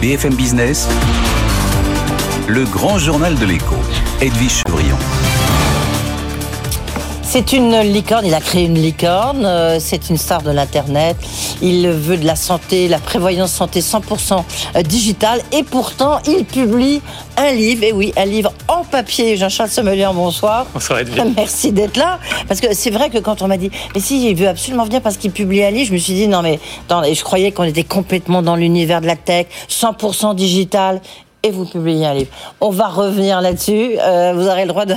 BFM 0.00 0.34
Business, 0.34 0.88
le 2.48 2.64
grand 2.64 2.98
journal 2.98 3.34
de 3.36 3.46
l'écho, 3.46 3.76
Edwige 4.20 4.62
Chevrillon. 4.66 4.95
C'est 7.36 7.52
une 7.52 7.78
licorne, 7.80 8.24
il 8.24 8.32
a 8.32 8.40
créé 8.40 8.64
une 8.64 8.80
licorne, 8.80 9.44
euh, 9.44 9.76
c'est 9.78 10.08
une 10.08 10.16
star 10.16 10.40
de 10.40 10.50
l'Internet, 10.50 11.18
il 11.60 11.86
veut 11.86 12.16
de 12.16 12.24
la 12.24 12.34
santé, 12.34 12.88
la 12.88 12.98
prévoyance 12.98 13.52
santé 13.52 13.80
100% 13.80 14.42
digitale 14.84 15.42
et 15.52 15.62
pourtant 15.62 16.18
il 16.26 16.46
publie 16.46 17.02
un 17.36 17.52
livre, 17.52 17.84
et 17.84 17.92
oui, 17.92 18.14
un 18.16 18.24
livre 18.24 18.54
en 18.68 18.84
papier. 18.84 19.36
Jean-Charles 19.36 19.68
Sommelier, 19.68 20.08
bonsoir. 20.14 20.64
Bonsoir 20.72 21.00
Edwige. 21.00 21.22
Merci 21.36 21.72
d'être 21.72 21.98
là. 21.98 22.20
Parce 22.48 22.62
que 22.62 22.74
c'est 22.74 22.88
vrai 22.88 23.10
que 23.10 23.18
quand 23.18 23.42
on 23.42 23.48
m'a 23.48 23.58
dit, 23.58 23.70
mais 23.94 24.00
si, 24.00 24.30
il 24.30 24.34
veut 24.34 24.48
absolument 24.48 24.86
venir 24.86 25.02
parce 25.02 25.18
qu'il 25.18 25.30
publie 25.30 25.62
un 25.62 25.70
livre, 25.70 25.88
je 25.88 25.92
me 25.92 25.98
suis 25.98 26.14
dit, 26.14 26.28
non 26.28 26.40
mais, 26.40 26.58
je 26.88 27.22
croyais 27.22 27.52
qu'on 27.52 27.64
était 27.64 27.84
complètement 27.84 28.40
dans 28.40 28.56
l'univers 28.56 29.02
de 29.02 29.06
la 29.06 29.16
tech, 29.16 29.48
100% 29.68 30.34
digital. 30.34 31.02
Et 31.42 31.50
vous 31.50 31.64
publiez 31.64 32.06
un 32.06 32.14
livre. 32.14 32.30
On 32.60 32.70
va 32.70 32.88
revenir 32.88 33.40
là-dessus. 33.40 33.96
Euh, 34.00 34.32
vous 34.34 34.48
aurez 34.48 34.62
le 34.62 34.68
droit 34.68 34.84
de, 34.84 34.94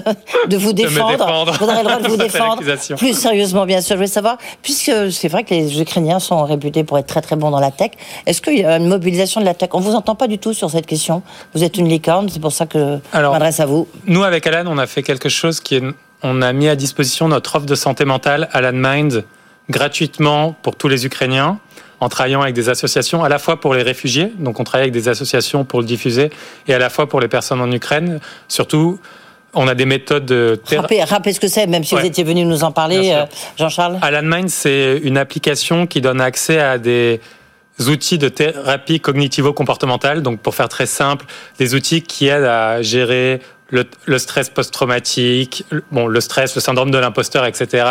de 0.48 0.58
vous 0.58 0.74
défendre. 0.74 1.12
défendre. 1.12 1.54
Vous 1.60 1.66
aurez 1.66 1.78
le 1.78 1.84
droit 1.84 2.00
de 2.00 2.08
vous 2.08 2.18
défendre. 2.28 2.64
Plus 2.98 3.14
sérieusement, 3.14 3.66
bien 3.66 3.82
sûr, 3.82 3.92
je 3.92 3.96
voulais 3.98 4.08
savoir, 4.08 4.38
puisque 4.64 5.12
c'est 5.12 5.28
vrai 5.28 5.44
que 5.44 5.54
les 5.54 5.80
Ukrainiens 5.80 6.20
sont 6.20 6.44
réputés 6.44 6.84
pour 6.84 6.98
être 6.98 7.08
très 7.08 7.22
très 7.22 7.36
bons 7.36 7.52
dans 7.52 7.60
la 7.60 7.72
tech, 7.72 7.92
est-ce 8.26 8.42
qu'il 8.42 8.58
y 8.58 8.66
a 8.66 8.78
une 8.78 8.88
mobilisation 8.88 9.42
de 9.42 9.46
la 9.46 9.54
tech? 9.54 9.70
On 9.74 9.80
vous 9.80 9.94
entend 9.94 10.16
pas 10.16 10.28
du 10.28 10.40
tout 10.40 10.54
sur 10.54 10.72
cette 10.72 10.88
question. 10.88 11.22
Vous 11.54 11.64
êtes 11.64 11.78
une 11.78 11.88
licorne, 11.88 12.30
c'est 12.30 12.42
pour 12.42 12.52
ça 12.54 12.66
que 12.66 13.00
je 13.14 13.18
Alors, 13.18 13.34
m'adresse 13.34 13.60
à 13.60 13.66
vous. 13.68 13.88
Nous, 14.08 14.24
avec 14.24 14.48
Alan, 14.48 14.64
on 14.72 14.78
a 14.80 14.88
fait 14.88 15.04
quelque 15.04 15.30
chose 15.30 15.60
qui 15.60 15.76
est. 15.76 15.84
On 16.24 16.42
a 16.42 16.52
mis 16.52 16.68
à 16.68 16.76
disposition 16.76 17.28
notre 17.30 17.56
offre 17.56 17.66
de 17.66 17.76
santé 17.76 18.04
mentale, 18.06 18.50
Alan 18.52 18.72
Mind, 18.74 19.24
gratuitement 19.70 20.56
pour 20.64 20.76
tous 20.76 20.88
les 20.88 21.06
Ukrainiens, 21.06 21.60
en 22.00 22.10
travaillant 22.10 22.42
avec 22.42 22.56
des 22.56 22.70
associations, 22.70 23.24
à 23.24 23.30
la 23.30 23.40
fois 23.40 23.60
pour 23.60 23.74
les 23.74 23.82
réfugiés, 23.84 24.32
donc 24.40 24.60
on 24.60 24.64
travaille 24.64 24.84
avec 24.86 24.94
des 24.94 25.08
associations 25.10 25.66
pour 25.66 25.80
le 25.82 25.86
diffuser, 25.86 26.30
et 26.68 26.74
à 26.74 26.80
la 26.80 26.90
fois 26.90 27.08
pour 27.10 27.20
les 27.20 27.28
personnes 27.28 27.62
en 27.62 27.72
Ukraine. 27.72 28.20
Surtout, 28.48 29.00
on 29.54 29.68
a 29.68 29.74
des 29.76 29.86
méthodes 29.86 30.26
de 30.26 30.62
thérapie. 30.64 31.00
Rappelez, 31.00 31.04
rappelez 31.04 31.34
ce 31.34 31.40
que 31.40 31.48
c'est, 31.48 31.66
même 31.68 31.84
si 31.84 31.96
Ouais. 31.96 32.02
vous 32.02 32.08
étiez 32.08 32.24
venu 32.24 32.46
nous 32.46 32.64
en 32.64 32.72
parler, 32.72 33.12
euh, 33.14 33.26
Jean-Charles. 33.58 33.98
Alan 34.02 34.22
Mind, 34.24 34.50
c'est 34.50 35.00
une 35.04 35.18
application 35.18 35.88
qui 35.88 36.02
donne 36.02 36.22
accès 36.22 36.60
à 36.60 36.78
des 36.78 37.20
outils 37.88 38.18
de 38.18 38.30
thérapie 38.30 39.00
cognitivo-comportementale. 39.00 40.22
Donc, 40.22 40.40
pour 40.42 40.54
faire 40.54 40.70
très 40.70 40.86
simple, 40.86 41.26
des 41.58 41.74
outils 41.76 42.02
qui 42.02 42.28
aident 42.28 42.44
à 42.44 42.82
gérer 42.82 43.40
le, 43.72 44.18
stress 44.18 44.50
post-traumatique, 44.50 45.66
bon, 45.92 46.08
le 46.08 46.22
stress, 46.22 46.56
le 46.56 46.62
syndrome 46.62 46.92
de 46.92 46.98
l'imposteur, 46.98 47.46
etc., 47.46 47.86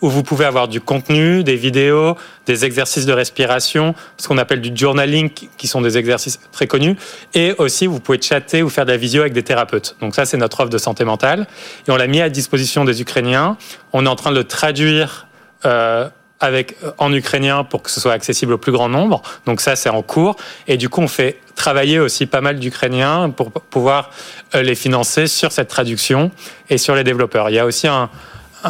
où 0.00 0.10
vous 0.10 0.22
pouvez 0.22 0.44
avoir 0.44 0.68
du 0.68 0.80
contenu, 0.80 1.44
des 1.44 1.56
vidéos, 1.56 2.16
des 2.46 2.64
exercices 2.64 3.06
de 3.06 3.12
respiration, 3.12 3.94
ce 4.16 4.28
qu'on 4.28 4.38
appelle 4.38 4.60
du 4.60 4.70
journaling, 4.74 5.30
qui 5.30 5.66
sont 5.66 5.80
des 5.80 5.98
exercices 5.98 6.40
très 6.52 6.66
connus, 6.66 6.96
et 7.34 7.54
aussi 7.58 7.86
vous 7.86 8.00
pouvez 8.00 8.20
chatter 8.20 8.62
ou 8.62 8.68
faire 8.68 8.86
de 8.86 8.90
la 8.90 8.96
visio 8.96 9.20
avec 9.20 9.32
des 9.32 9.42
thérapeutes. 9.42 9.96
Donc 10.00 10.14
ça, 10.14 10.24
c'est 10.24 10.36
notre 10.36 10.60
offre 10.60 10.70
de 10.70 10.78
santé 10.78 11.04
mentale, 11.04 11.46
et 11.86 11.90
on 11.90 11.96
l'a 11.96 12.06
mis 12.06 12.20
à 12.20 12.28
disposition 12.28 12.84
des 12.84 13.00
Ukrainiens. 13.00 13.56
On 13.92 14.06
est 14.06 14.08
en 14.08 14.16
train 14.16 14.30
de 14.30 14.36
le 14.36 14.44
traduire. 14.44 15.26
Euh, 15.66 16.08
avec 16.40 16.76
euh, 16.82 16.90
en 16.98 17.12
ukrainien 17.12 17.64
pour 17.64 17.82
que 17.82 17.90
ce 17.90 18.00
soit 18.00 18.12
accessible 18.12 18.54
au 18.54 18.58
plus 18.58 18.72
grand 18.72 18.88
nombre. 18.88 19.22
Donc 19.46 19.60
ça, 19.60 19.76
c'est 19.76 19.90
en 19.90 20.02
cours. 20.02 20.36
Et 20.66 20.76
du 20.76 20.88
coup, 20.88 21.00
on 21.00 21.08
fait 21.08 21.38
travailler 21.54 21.98
aussi 21.98 22.26
pas 22.26 22.40
mal 22.40 22.58
d'Ukrainiens 22.58 23.30
pour 23.30 23.50
pouvoir 23.52 24.10
euh, 24.54 24.62
les 24.62 24.74
financer 24.74 25.26
sur 25.26 25.52
cette 25.52 25.68
traduction 25.68 26.30
et 26.68 26.78
sur 26.78 26.94
les 26.94 27.04
développeurs. 27.04 27.50
Il 27.50 27.54
y 27.54 27.58
a 27.58 27.66
aussi 27.66 27.86
un, 27.86 28.10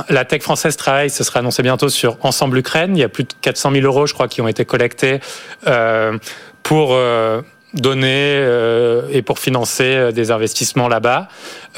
la 0.08 0.24
tech 0.24 0.42
française 0.42 0.76
travaille, 0.76 1.10
ce 1.10 1.24
sera 1.24 1.40
annoncé 1.40 1.62
bientôt 1.62 1.88
sur 1.88 2.16
Ensemble 2.22 2.58
Ukraine. 2.58 2.96
Il 2.96 3.00
y 3.00 3.04
a 3.04 3.08
plus 3.08 3.24
de 3.24 3.32
400 3.40 3.72
000 3.72 3.84
euros, 3.84 4.06
je 4.06 4.14
crois, 4.14 4.28
qui 4.28 4.40
ont 4.40 4.48
été 4.48 4.64
collectés 4.64 5.20
euh, 5.66 6.18
pour 6.62 6.96
donner 7.74 8.34
euh, 8.36 9.02
et 9.12 9.22
pour 9.22 9.38
financer 9.38 9.84
euh, 9.84 10.12
des 10.12 10.30
investissements 10.30 10.88
là-bas. 10.88 11.28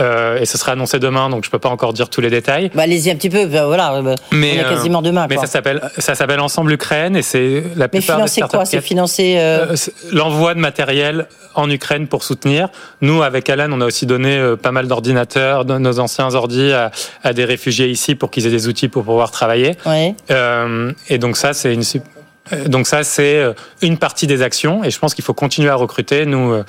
Euh, 0.01 0.41
et 0.41 0.47
ce 0.47 0.57
sera 0.57 0.73
annoncé 0.73 0.99
demain, 0.99 1.29
donc 1.29 1.45
je 1.45 1.51
peux 1.51 1.59
pas 1.59 1.69
encore 1.69 1.93
dire 1.93 2.09
tous 2.09 2.23
les 2.23 2.31
détails. 2.31 2.71
Bah, 2.75 2.83
allez-y 2.83 3.11
un 3.11 3.17
petit 3.17 3.29
peu, 3.29 3.47
bah, 3.47 3.67
voilà. 3.67 4.01
Mais, 4.31 4.53
on 4.57 4.61
est 4.61 4.75
quasiment 4.75 5.03
demain. 5.03 5.27
Mais 5.29 5.37
ça 5.37 5.47
s'appelle 5.47 5.83
ça 5.99 6.15
s'appelle 6.15 6.41
Ensemble 6.41 6.73
Ukraine 6.73 7.17
et 7.17 7.23
c'est 7.23 7.63
la 7.77 7.89
plupart 7.89 8.19
mais 8.19 8.29
financer 8.29 8.43
quoi? 8.51 8.65
C'est 8.65 8.81
financer 8.81 9.39
l'envoi 10.13 10.55
de 10.55 10.61
matériel 10.61 11.27
en 11.55 11.69
Ukraine 11.69 12.07
pour 12.07 12.25
soutenir. 12.25 12.69
Nous, 13.03 13.23
avec 13.23 13.51
Alan, 13.51 13.69
on 13.71 13.81
a 13.83 13.87
aussi 13.87 14.07
donné 14.07 14.55
pas 14.63 14.73
mal 14.73 14.89
d'ordinateurs, 14.89 15.67
de 15.67 15.77
nos 15.77 15.99
anciens 15.99 16.35
ordis 16.35 16.73
à, 16.73 16.91
à, 17.23 17.35
des 17.35 17.45
réfugiés 17.45 17.89
ici 17.89 18.15
pour 18.15 18.31
qu'ils 18.31 18.47
aient 18.47 18.51
des 18.51 18.69
outils 18.69 18.89
pour 18.89 19.05
pouvoir 19.05 19.31
travailler. 19.31 19.77
Et 21.09 21.19
donc 21.19 21.37
ça, 21.37 21.53
c'est 21.53 21.75
une 21.75 21.83
donc 22.67 22.87
ça, 22.87 23.05
c'est 23.05 23.37
euh, 23.37 23.53
une 23.83 23.99
partie 23.99 24.27
des 24.27 24.43
actions 24.43 24.83
et 24.83 24.91
je 24.91 24.99
pense 24.99 25.15
qu'il 25.15 25.25
faut 25.25 25.35
continuer 25.35 25.71
à 25.71 25.77
recruter. 25.77 26.27
Nous, 26.27 26.53
euh, 26.53 26.65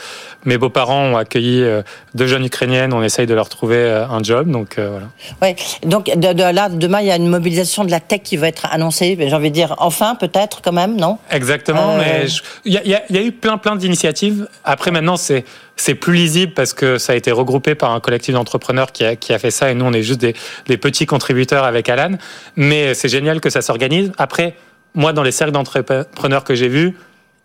mes 0.45 0.57
beaux-parents 0.57 1.03
ont 1.05 1.17
accueilli 1.17 1.65
deux 2.13 2.27
jeunes 2.27 2.45
ukrainiennes, 2.45 2.93
on 2.93 3.01
essaye 3.01 3.25
de 3.25 3.33
leur 3.33 3.49
trouver 3.49 3.89
un 3.89 4.21
job. 4.21 4.49
Donc 4.49 4.75
voilà. 4.77 5.07
Ouais. 5.41 5.55
Donc 5.83 6.05
de, 6.15 6.53
là, 6.53 6.69
demain, 6.69 7.01
il 7.01 7.07
y 7.07 7.11
a 7.11 7.15
une 7.15 7.29
mobilisation 7.29 7.83
de 7.83 7.91
la 7.91 7.99
tech 7.99 8.21
qui 8.23 8.37
va 8.37 8.47
être 8.47 8.67
annoncée. 8.71 9.17
J'ai 9.19 9.33
envie 9.33 9.49
de 9.49 9.55
dire 9.55 9.75
enfin, 9.79 10.15
peut-être 10.15 10.61
quand 10.61 10.71
même, 10.71 10.95
non? 10.95 11.17
Exactement. 11.31 11.97
Mais 11.97 12.25
il 12.65 12.73
y, 12.73 12.95
a 12.95 13.21
eu 13.21 13.31
plein, 13.31 13.57
plein 13.57 13.75
d'initiatives. 13.75 14.47
Après, 14.63 14.91
maintenant, 14.91 15.17
c'est 15.17 15.43
c'est 15.75 15.95
plus 15.95 16.13
lisible 16.13 16.53
parce 16.53 16.71
que 16.73 16.99
ça 16.99 17.13
a 17.13 17.15
été 17.15 17.31
regroupé 17.31 17.73
par 17.73 17.91
un 17.91 17.99
collectif 17.99 18.35
d'entrepreneurs 18.35 18.91
qui 18.91 19.03
a, 19.05 19.15
qui 19.15 19.33
a 19.33 19.39
fait 19.39 19.49
ça 19.49 19.71
et 19.71 19.73
nous, 19.73 19.85
on 19.85 19.93
est 19.93 20.03
juste 20.03 20.21
des, 20.21 20.35
des 20.67 20.77
petits 20.77 21.07
contributeurs 21.07 21.63
avec 21.63 21.89
Alan. 21.89 22.11
Mais 22.55 22.93
c'est 22.93 23.09
génial 23.09 23.41
que 23.41 23.49
ça 23.49 23.63
s'organise. 23.63 24.11
Après 24.19 24.55
moi, 24.95 25.13
dans 25.13 25.23
les 25.23 25.31
cercles 25.31 25.53
d'entrepreneurs 25.53 26.43
que 26.43 26.55
j'ai 26.55 26.67
vus, 26.67 26.95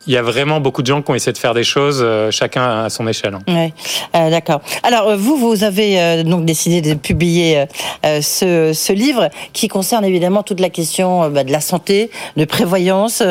il 0.07 0.15
y 0.15 0.17
a 0.17 0.23
vraiment 0.23 0.61
beaucoup 0.61 0.83
de 0.83 0.87
gens 0.87 1.03
qui 1.03 1.11
ont 1.11 1.15
essayé 1.15 1.33
de 1.33 1.39
faire 1.39 1.55
des 1.55 1.65
choses, 1.65 2.01
euh, 2.03 2.31
chacun 2.31 2.85
à 2.85 2.89
son 2.89 3.07
échelle. 3.09 3.35
Hein. 3.35 3.41
Oui, 3.49 3.73
euh, 4.15 4.31
d'accord. 4.31 4.61
Alors 4.83 5.09
euh, 5.09 5.17
vous, 5.17 5.37
vous 5.37 5.65
avez 5.65 6.23
donc 6.23 6.45
décidé 6.45 6.81
de 6.81 6.95
publier 6.95 7.67
ce, 8.05 8.73
ce, 8.73 8.93
livre 8.93 9.29
qui 9.53 9.69
concerne 9.69 10.05
évidemment 10.05 10.43
toute 10.43 10.61
la 10.61 10.71
question 10.71 11.29
bah, 11.31 11.45
de 11.45 11.53
la 11.53 11.61
santé, 11.61 12.11
de 12.37 12.45
prévoyance. 12.45 13.23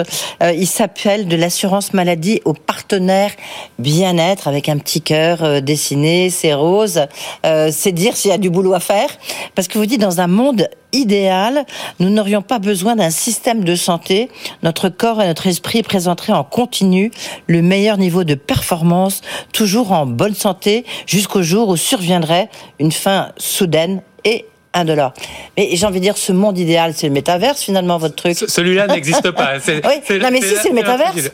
il 0.42 0.68
s'appelle 0.68 1.28
De 1.28 1.36
l'assurance 1.36 1.94
maladie 1.94 2.42
aux 2.46 2.54
partenaires 2.54 3.32
bien-être 3.80 4.48
avec 4.48 4.70
un 4.70 4.78
petit 4.78 5.02
cœur 5.02 5.62
dessiné, 5.62 6.30
c'est 6.30 6.54
rose. 6.54 7.02
c'est 7.44 7.92
dire 7.92 8.16
s'il 8.16 8.32
y 8.32 8.34
a 8.34 8.38
du 8.38 8.50
boulot 8.50 8.74
à 8.74 8.80
faire, 8.80 9.10
parce 9.56 9.68
que 9.68 9.78
vous 9.78 9.86
dites 9.86 10.02
dans 10.02 10.22
un 10.22 10.28
monde 10.28 10.68
idéal, 10.94 11.66
nous 12.00 12.10
n'aurions 12.10 12.42
pas 12.42 12.60
besoin 12.60 12.96
d'un 12.96 13.10
système 13.10 13.64
de 13.64 13.76
santé. 13.76 14.30
Notre 14.64 14.90
corps 14.90 15.22
et 15.22 15.28
notre 15.28 15.48
esprit 15.48 15.84
présenteraient 15.84 16.34
en 16.34 16.44
continu 16.58 17.12
le 17.46 17.62
meilleur 17.62 18.00
niveau 18.00 18.24
de 18.24 18.34
performance, 18.34 19.22
toujours 19.54 19.92
en 19.92 20.08
bonne 20.08 20.34
santé, 20.34 20.86
jusqu'au 21.06 21.44
jour 21.44 21.70
où 21.70 21.78
surviendrait 21.78 22.50
une 22.80 22.92
fin 22.92 23.30
soudaine 23.38 24.02
et 24.26 24.48
indolore. 24.74 25.14
Mais 25.56 25.70
j'ai 25.74 25.86
envie 25.86 26.00
de 26.00 26.06
dire, 26.06 26.18
ce 26.18 26.32
monde 26.32 26.58
idéal, 26.58 26.94
c'est 26.96 27.10
le 27.10 27.14
métaverse 27.14 27.62
finalement, 27.62 28.00
votre 28.00 28.16
truc. 28.16 28.36
Celui-là 28.36 28.88
n'existe 28.88 29.30
pas. 29.30 29.58
oui. 29.68 30.20
Non, 30.20 30.30
mais 30.32 30.42
si, 30.42 30.56
c'est 30.60 30.70
le 30.70 30.74
métaverse. 30.74 31.30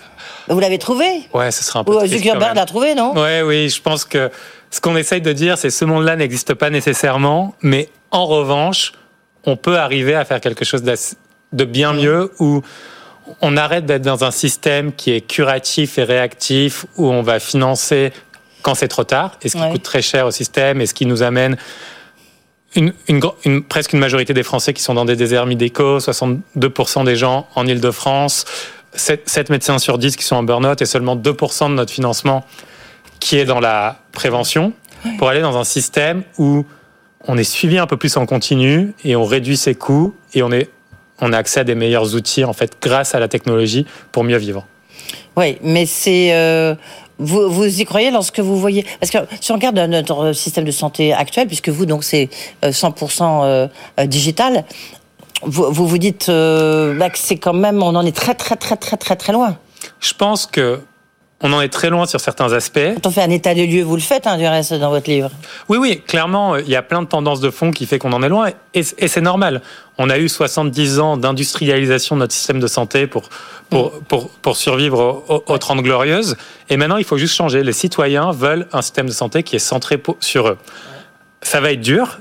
Vous 0.50 0.60
l'avez 0.60 0.78
trouvé 0.78 1.06
Ouais, 1.34 1.52
ce 1.52 1.64
sera 1.64 1.80
un 1.80 1.84
peu. 1.86 2.06
Zuckerberg 2.06 2.58
l'a 2.58 2.66
trouvé, 2.66 2.94
non 2.94 3.14
Ouais, 3.14 3.42
oui. 3.44 3.70
Je 3.70 3.82
pense 3.82 4.04
que 4.04 4.30
ce 4.72 4.82
qu'on 4.82 4.98
essaye 4.98 5.22
de 5.22 5.32
dire, 5.32 5.58
c'est 5.58 5.70
ce 5.70 5.86
monde-là 5.86 6.18
n'existe 6.18 6.54
pas 6.54 6.70
nécessairement, 6.70 7.56
mais 7.62 7.88
en 8.12 8.26
revanche, 8.26 8.92
on 9.46 9.56
peut 9.56 9.78
arriver 9.78 10.16
à 10.16 10.26
faire 10.26 10.42
quelque 10.42 10.66
chose 10.66 10.84
de 10.84 11.64
bien 11.64 11.94
mieux 11.94 12.34
où 12.40 12.62
on 13.42 13.58
arrête 13.58 13.86
d'être 13.86 14.02
dans 14.02 14.24
un 14.24 14.32
système 14.32 14.94
qui 14.94 15.12
est 15.12 15.22
curatif 15.22 15.98
et 15.98 16.04
réactif, 16.04 16.86
où 16.98 17.10
on 17.10 17.22
va 17.22 17.40
financer 17.40 18.12
quand 18.62 18.76
c'est 18.76 18.88
trop 18.88 19.04
tard, 19.04 19.38
et 19.42 19.50
ce 19.50 19.58
qui 19.58 19.70
coûte 19.72 19.84
très 19.84 20.02
cher 20.02 20.26
au 20.26 20.32
système, 20.32 20.82
et 20.82 20.86
ce 20.86 20.94
qui 20.94 21.06
nous 21.06 21.22
amène 21.22 21.58
une, 22.76 23.64
presque 23.64 23.94
une 23.94 24.00
majorité 24.00 24.34
des 24.34 24.44
Français 24.44 24.74
qui 24.74 24.82
sont 24.82 24.94
dans 24.94 25.06
des 25.06 25.16
déserts 25.16 25.46
médicaux, 25.46 26.00
62% 26.00 27.06
des 27.06 27.16
gens 27.16 27.48
en 27.56 27.68
Ile-de-France, 27.68 28.46
7, 28.96 29.50
médecins 29.50 29.80
sur 29.80 29.98
10 29.98 30.16
qui 30.16 30.24
sont 30.24 30.38
en 30.38 30.44
burn-out, 30.44 30.82
et 30.82 30.86
seulement 30.86 31.16
2% 31.16 31.70
de 31.70 31.76
notre 31.76 31.92
financement 31.92 32.46
qui 33.20 33.38
est 33.38 33.46
dans 33.46 33.60
la 33.60 34.00
prévention, 34.12 34.74
pour 35.18 35.30
aller 35.30 35.42
dans 35.42 35.58
un 35.58 35.64
système 35.64 36.24
où 36.38 36.66
on 37.28 37.38
est 37.38 37.44
suivi 37.44 37.78
un 37.78 37.88
peu 37.88 37.98
plus 37.98 38.18
en 38.18 38.26
continu 38.26 38.94
et 39.04 39.16
on 39.16 39.26
réduit 39.26 39.58
ses 39.58 39.76
coûts 39.76 40.14
et 40.34 40.44
on, 40.44 40.52
est, 40.52 40.70
on 41.24 41.34
a 41.34 41.38
accès 41.38 41.62
à 41.62 41.64
des 41.64 41.76
meilleurs 41.76 42.16
outils 42.16 42.44
en 42.44 42.54
fait 42.54 42.78
grâce 42.82 43.16
à 43.16 43.20
la 43.20 43.28
technologie 43.28 43.86
pour 44.12 44.24
mieux 44.24 44.38
vivre. 44.38 44.66
Oui, 45.36 45.58
mais 45.64 45.86
c'est 45.86 46.34
euh, 46.34 46.76
vous, 47.18 47.50
vous 47.50 47.82
y 47.82 47.86
croyez 47.86 48.12
lorsque 48.12 48.40
vous 48.40 48.60
voyez 48.60 48.86
parce 49.00 49.12
que 49.12 49.18
si 49.40 49.52
on 49.52 49.56
regarde 49.56 49.78
notre 49.80 50.34
système 50.34 50.66
de 50.66 50.72
santé 50.72 51.14
actuel, 51.14 51.48
puisque 51.48 51.70
vous 51.70 51.86
donc 51.86 52.04
c'est 52.04 52.30
100% 52.62 53.22
euh, 53.24 53.68
euh, 54.00 54.06
digital, 54.06 54.66
vous, 55.42 55.72
vous 55.72 55.98
dites 55.98 56.28
bah, 56.28 57.10
que 57.10 57.18
c'est 57.18 57.38
quand 57.38 57.54
même 57.54 57.82
on 57.82 57.96
en 57.96 58.06
est 58.06 58.16
très 58.16 58.36
très 58.36 58.56
très 58.56 58.78
très 58.78 58.98
très 58.98 59.16
très 59.16 59.34
loin. 59.34 59.58
Je 60.00 60.14
pense 60.14 60.46
que 60.46 60.80
on 61.44 61.52
en 61.52 61.60
est 61.60 61.70
très 61.70 61.90
loin 61.90 62.06
sur 62.06 62.22
certains 62.22 62.54
aspects. 62.54 62.80
Quand 62.96 63.08
on 63.08 63.12
fait 63.12 63.22
un 63.22 63.30
état 63.30 63.54
des 63.54 63.68
lieux, 63.68 63.84
vous 63.84 63.98
le 63.98 64.02
faites, 64.02 64.28
hein, 64.28 64.38
du 64.38 64.48
reste, 64.48 64.74
dans 64.74 64.90
votre 64.90 65.10
livre. 65.10 65.30
Oui, 65.68 65.78
oui, 65.78 66.02
clairement, 66.08 66.56
il 66.56 66.70
y 66.70 66.76
a 66.78 66.82
plein 66.82 67.02
de 67.02 67.08
tendances 67.08 67.42
de 67.42 67.50
fond 67.50 67.72
qui 67.72 67.86
fait 67.86 68.00
qu'on 68.00 68.14
en 68.14 68.24
est 68.24 68.30
loin, 68.30 68.50
et, 68.74 68.84
c'est 68.84 69.22
normal. 69.22 69.62
On 69.98 70.10
a 70.10 70.18
eu 70.18 70.30
70 70.30 71.00
ans 71.00 71.18
d'industrialisation 71.18 72.16
de 72.16 72.22
notre 72.22 72.34
système 72.34 72.62
de 72.62 72.68
santé 72.68 73.08
pour, 73.08 73.24
pour, 73.70 73.94
mm. 73.94 74.28
pour, 74.42 74.56
survivre 74.56 75.44
aux, 75.46 75.58
30 75.58 75.82
glorieuses, 75.82 76.38
et 76.70 76.78
maintenant, 76.78 76.98
il 76.98 77.04
faut 77.04 77.18
juste 77.18 77.36
changer. 77.36 77.62
Les 77.62 77.74
citoyens 77.74 78.32
veulent 78.32 78.68
un 78.72 78.82
système 78.82 79.08
de 79.08 79.12
santé 79.12 79.44
qui 79.44 79.58
est 79.58 79.60
centré 79.60 80.02
sur 80.22 80.48
eux. 80.48 80.58
Ça 81.42 81.60
va 81.60 81.74
être 81.74 81.82
dur, 81.82 82.20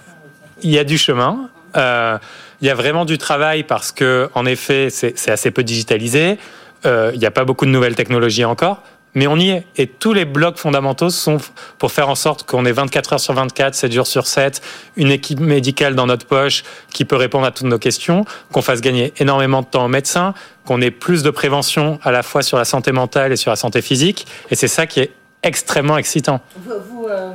il 0.62 0.70
y 0.72 0.80
a 0.80 0.84
du 0.84 0.98
chemin, 0.98 1.48
euh, 1.76 2.18
il 2.60 2.66
y 2.66 2.70
a 2.70 2.74
vraiment 2.74 3.04
du 3.04 3.18
travail 3.18 3.62
parce 3.62 3.92
que, 3.92 4.28
en 4.34 4.46
effet, 4.46 4.88
c'est 4.90 5.30
assez 5.30 5.52
peu 5.52 5.62
digitalisé. 5.62 6.38
Euh, 6.84 7.12
il 7.14 7.20
n'y 7.20 7.26
a 7.26 7.30
pas 7.30 7.44
beaucoup 7.44 7.64
de 7.64 7.70
nouvelles 7.70 7.94
technologies 7.94 8.44
encore 8.44 8.82
mais 9.14 9.26
on 9.26 9.36
y 9.36 9.50
est. 9.50 9.66
Et 9.76 9.86
tous 9.86 10.12
les 10.12 10.24
blocs 10.24 10.58
fondamentaux 10.58 11.10
sont 11.10 11.38
pour 11.78 11.92
faire 11.92 12.08
en 12.08 12.14
sorte 12.14 12.44
qu'on 12.44 12.64
ait 12.64 12.72
24 12.72 13.14
heures 13.14 13.20
sur 13.20 13.34
24, 13.34 13.74
7 13.74 13.92
jours 13.92 14.06
sur 14.06 14.26
7, 14.26 14.62
une 14.96 15.10
équipe 15.10 15.40
médicale 15.40 15.94
dans 15.94 16.06
notre 16.06 16.26
poche 16.26 16.64
qui 16.92 17.04
peut 17.04 17.16
répondre 17.16 17.46
à 17.46 17.50
toutes 17.50 17.66
nos 17.66 17.78
questions, 17.78 18.24
qu'on 18.52 18.62
fasse 18.62 18.80
gagner 18.80 19.12
énormément 19.18 19.62
de 19.62 19.66
temps 19.66 19.84
aux 19.84 19.88
médecins, 19.88 20.34
qu'on 20.64 20.80
ait 20.80 20.90
plus 20.90 21.22
de 21.22 21.30
prévention 21.30 21.98
à 22.02 22.10
la 22.10 22.22
fois 22.22 22.42
sur 22.42 22.56
la 22.58 22.64
santé 22.64 22.92
mentale 22.92 23.32
et 23.32 23.36
sur 23.36 23.50
la 23.50 23.56
santé 23.56 23.82
physique. 23.82 24.26
Et 24.50 24.54
c'est 24.54 24.68
ça 24.68 24.86
qui 24.86 25.00
est 25.00 25.10
extrêmement 25.42 25.98
excitant. 25.98 26.40
Vous, 26.64 27.06
euh, 27.08 27.32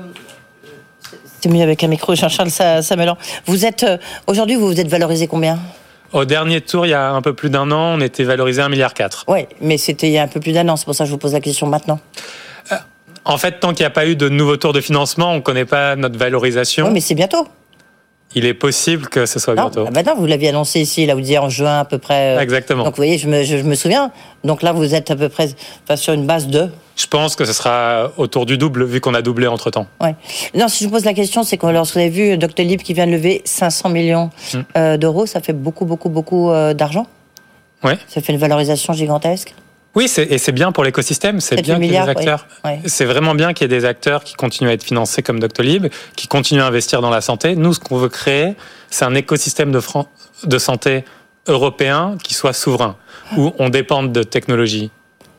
C'est 1.42 1.50
mieux 1.50 1.62
avec 1.62 1.84
un 1.84 1.88
micro, 1.88 2.16
Jean-Charles 2.16 2.52
Samelan. 2.82 3.18
Vous 3.46 3.66
êtes, 3.66 3.84
euh, 3.84 3.98
aujourd'hui, 4.28 4.56
vous 4.56 4.68
vous 4.68 4.80
êtes 4.80 4.88
valorisé 4.88 5.28
combien? 5.28 5.60
Au 6.14 6.26
dernier 6.26 6.62
tour, 6.62 6.86
il 6.86 6.90
y 6.90 6.94
a 6.94 7.12
un 7.12 7.22
peu 7.22 7.34
plus 7.34 7.50
d'un 7.50 7.72
an, 7.72 7.98
on 7.98 8.02
était 8.02 8.24
valorisé 8.24 8.62
1,4 8.62 8.70
milliard. 8.70 8.94
Oui, 9.28 9.46
mais 9.62 9.78
c'était 9.78 10.08
il 10.08 10.14
y 10.14 10.18
a 10.18 10.24
un 10.24 10.28
peu 10.28 10.40
plus 10.40 10.52
d'un 10.52 10.68
an, 10.70 10.76
c'est 10.76 10.86
pour 10.86 10.96
ça 10.96 11.04
que 11.04 11.08
je 11.08 11.12
vous 11.12 11.18
pose 11.18 11.34
la 11.34 11.42
question 11.42 11.68
maintenant. 11.68 12.00
Euh, 12.72 12.76
en 13.26 13.38
fait, 13.38 13.60
tant 13.60 13.70
qu'il 13.74 13.84
n'y 13.84 13.88
a 13.88 13.92
pas 13.92 14.08
eu 14.08 14.16
de 14.16 14.30
nouveau 14.30 14.58
tour 14.58 14.74
de 14.74 14.82
financement, 14.82 15.32
on 15.32 15.36
ne 15.36 15.42
connaît 15.42 15.66
pas 15.66 15.96
notre 15.96 16.18
valorisation. 16.18 16.88
Oui, 16.88 16.94
mais 16.94 17.02
c'est 17.02 17.16
bientôt. 17.16 17.48
Il 18.36 18.46
est 18.46 18.54
possible 18.54 19.08
que 19.08 19.26
ce 19.26 19.40
soit 19.40 19.56
bientôt. 19.56 19.88
Ah 19.96 20.04
non, 20.04 20.16
vous 20.16 20.26
l'aviez 20.26 20.50
annoncé 20.50 20.80
ici, 20.82 21.06
là, 21.06 21.16
vous 21.16 21.22
disiez 21.22 21.40
en 21.40 21.50
juin 21.50 21.80
à 21.80 21.86
peu 21.86 21.98
près. 21.98 22.36
Euh, 22.36 22.40
Exactement. 22.40 22.84
Donc 22.84 22.94
vous 22.94 22.98
voyez, 22.98 23.18
je 23.18 23.28
me, 23.28 23.44
je, 23.44 23.58
me, 23.58 23.76
souviens. 23.76 24.12
Donc 24.44 24.62
là, 24.62 24.74
vous 24.74 24.94
êtes 24.94 25.10
à 25.12 25.16
peu 25.16 25.30
près 25.30 25.50
sur 25.96 26.14
une 26.14 26.26
base 26.26 26.48
de. 26.48 26.70
Je 26.98 27.06
pense 27.06 27.36
que 27.36 27.46
ce 27.46 27.54
sera 27.54 28.12
autour 28.18 28.48
du 28.48 28.58
double, 28.58 28.84
vu 28.84 29.00
qu'on 29.00 29.14
a 29.14 29.22
doublé 29.22 29.46
entre 29.48 29.70
temps. 29.70 29.86
Ouais. 30.02 30.16
Non, 30.56 30.68
si 30.68 30.84
je 30.84 30.90
vous 30.90 30.96
pose 30.96 31.06
la 31.06 31.14
question, 31.14 31.44
c'est 31.44 31.58
que 31.58 31.68
lorsque 31.68 31.94
vous 31.94 32.00
avez 32.00 32.10
vu 32.10 32.38
Dr 32.38 32.64
Lib 32.64 32.82
qui 32.82 32.94
vient 32.94 33.06
de 33.06 33.12
lever 33.12 33.44
500 33.46 33.90
millions 33.90 34.32
hmm. 34.54 34.60
euh, 34.76 34.98
d'euros, 34.98 35.28
ça 35.28 35.40
fait 35.40 35.54
beaucoup, 35.54 35.86
beaucoup, 35.86 36.10
beaucoup 36.10 36.50
euh, 36.50 36.74
d'argent. 36.74 37.06
Oui. 37.84 37.94
Ça 38.08 38.20
fait 38.22 38.34
une 38.34 38.40
valorisation 38.40 38.94
gigantesque. 38.94 39.54
Oui, 39.94 40.12
et 40.18 40.38
c'est 40.38 40.52
bien 40.52 40.72
pour 40.72 40.84
l'écosystème, 40.84 41.40
c'est 41.40 41.60
bien 41.62 41.76
qu'il 41.80 41.92
y 41.92 41.96
ait 41.96 42.02
des 42.04 42.10
acteurs. 42.10 42.46
C'est 42.86 43.06
vraiment 43.06 43.34
bien 43.34 43.54
qu'il 43.54 43.64
y 43.64 43.74
ait 43.74 43.80
des 43.80 43.86
acteurs 43.86 44.24
qui 44.24 44.36
continuent 44.36 44.70
à 44.70 44.74
être 44.74 44.84
financés 44.84 45.24
comme 45.24 45.40
Doctolib, 45.40 45.88
qui 46.16 46.28
continuent 46.28 46.62
à 46.62 46.68
investir 46.68 47.02
dans 47.02 47.10
la 47.10 47.22
santé. 47.22 47.56
Nous, 47.56 47.74
ce 47.74 47.80
qu'on 47.80 47.98
veut 47.98 48.10
créer, 48.10 48.54
c'est 48.92 49.06
un 49.06 49.16
écosystème 49.16 49.72
de, 49.72 49.82
de 50.44 50.58
santé 50.60 51.04
européen 51.48 52.16
qui 52.22 52.36
soit 52.36 52.54
souverain, 52.54 52.96
où 53.38 53.54
on 53.58 53.70
dépend 53.70 54.04
de 54.04 54.22
technologies 54.22 54.92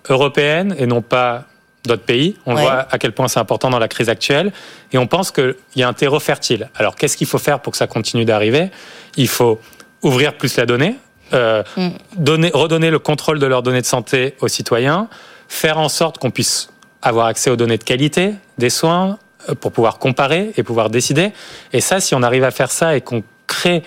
européennes 0.09 0.75
et 0.77 0.87
non 0.87 1.03
pas 1.03 1.45
d'autres 1.89 2.05
pays. 2.05 2.36
On 2.47 2.55
voit 2.55 2.86
à 2.91 2.99
quel 2.99 3.12
point 3.12 3.26
c'est 3.26 3.41
important 3.41 3.70
dans 3.70 3.80
la 3.80 3.89
crise 3.89 4.09
actuelle. 4.09 4.53
Et 4.93 4.99
on 4.99 5.09
pense 5.09 5.32
qu'il 5.32 5.57
y 5.74 5.82
a 5.82 5.89
un 5.89 5.93
terreau 5.93 6.20
fertile. 6.20 6.70
Alors, 6.76 6.95
qu'est-ce 6.95 7.16
qu'il 7.16 7.26
faut 7.26 7.39
faire 7.39 7.61
pour 7.61 7.72
que 7.72 7.76
ça 7.76 7.89
continue 7.89 8.24
d'arriver? 8.24 8.70
Il 9.16 9.28
faut 9.28 9.59
ouvrir 10.03 10.34
plus 10.34 10.57
la 10.57 10.66
donnée, 10.66 10.95
euh, 11.32 11.62
mm. 11.76 11.89
donner, 12.16 12.51
redonner 12.55 12.91
le 12.91 12.99
contrôle 13.01 13.41
de 13.41 13.47
leurs 13.47 13.62
données 13.62 13.80
de 13.80 13.86
santé 13.86 14.34
aux 14.41 14.49
citoyens, 14.49 15.09
faire 15.49 15.78
en 15.78 15.89
sorte 15.89 16.18
qu'on 16.18 16.30
puisse 16.30 16.70
avoir 17.03 17.26
accès 17.26 17.51
aux 17.51 17.57
données 17.57 17.78
de 17.78 17.84
qualité 17.84 18.34
des 18.59 18.70
soins 18.70 19.18
euh, 19.49 19.55
pour 19.55 19.72
pouvoir 19.72 19.99
comparer 19.99 20.53
et 20.57 20.62
pouvoir 20.62 20.91
décider. 20.91 21.32
Et 21.72 21.80
ça, 21.80 22.01
si 22.01 22.14
on 22.14 22.22
arrive 22.22 22.45
à 22.45 22.51
faire 22.51 22.70
ça 22.70 22.97
et 22.97 23.01
qu'on 23.01 23.22
crée 23.47 23.82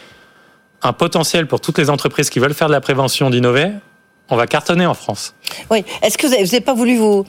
un 0.82 0.94
potentiel 0.94 1.48
pour 1.48 1.62
toutes 1.62 1.78
les 1.78 1.90
entreprises 1.90 2.30
qui 2.30 2.40
veulent 2.40 2.54
faire 2.54 2.68
de 2.68 2.74
la 2.74 2.82
prévention 2.82 3.30
d'innover, 3.30 3.72
on 4.32 4.38
va 4.38 4.48
cartonner 4.48 4.86
en 4.86 4.94
France. 4.94 5.36
Oui. 5.70 5.84
Est-ce 6.02 6.18
que 6.18 6.26
vous 6.26 6.34
n'avez 6.34 6.62
pas 6.62 6.74
voulu 6.74 6.98
vous... 6.98 7.26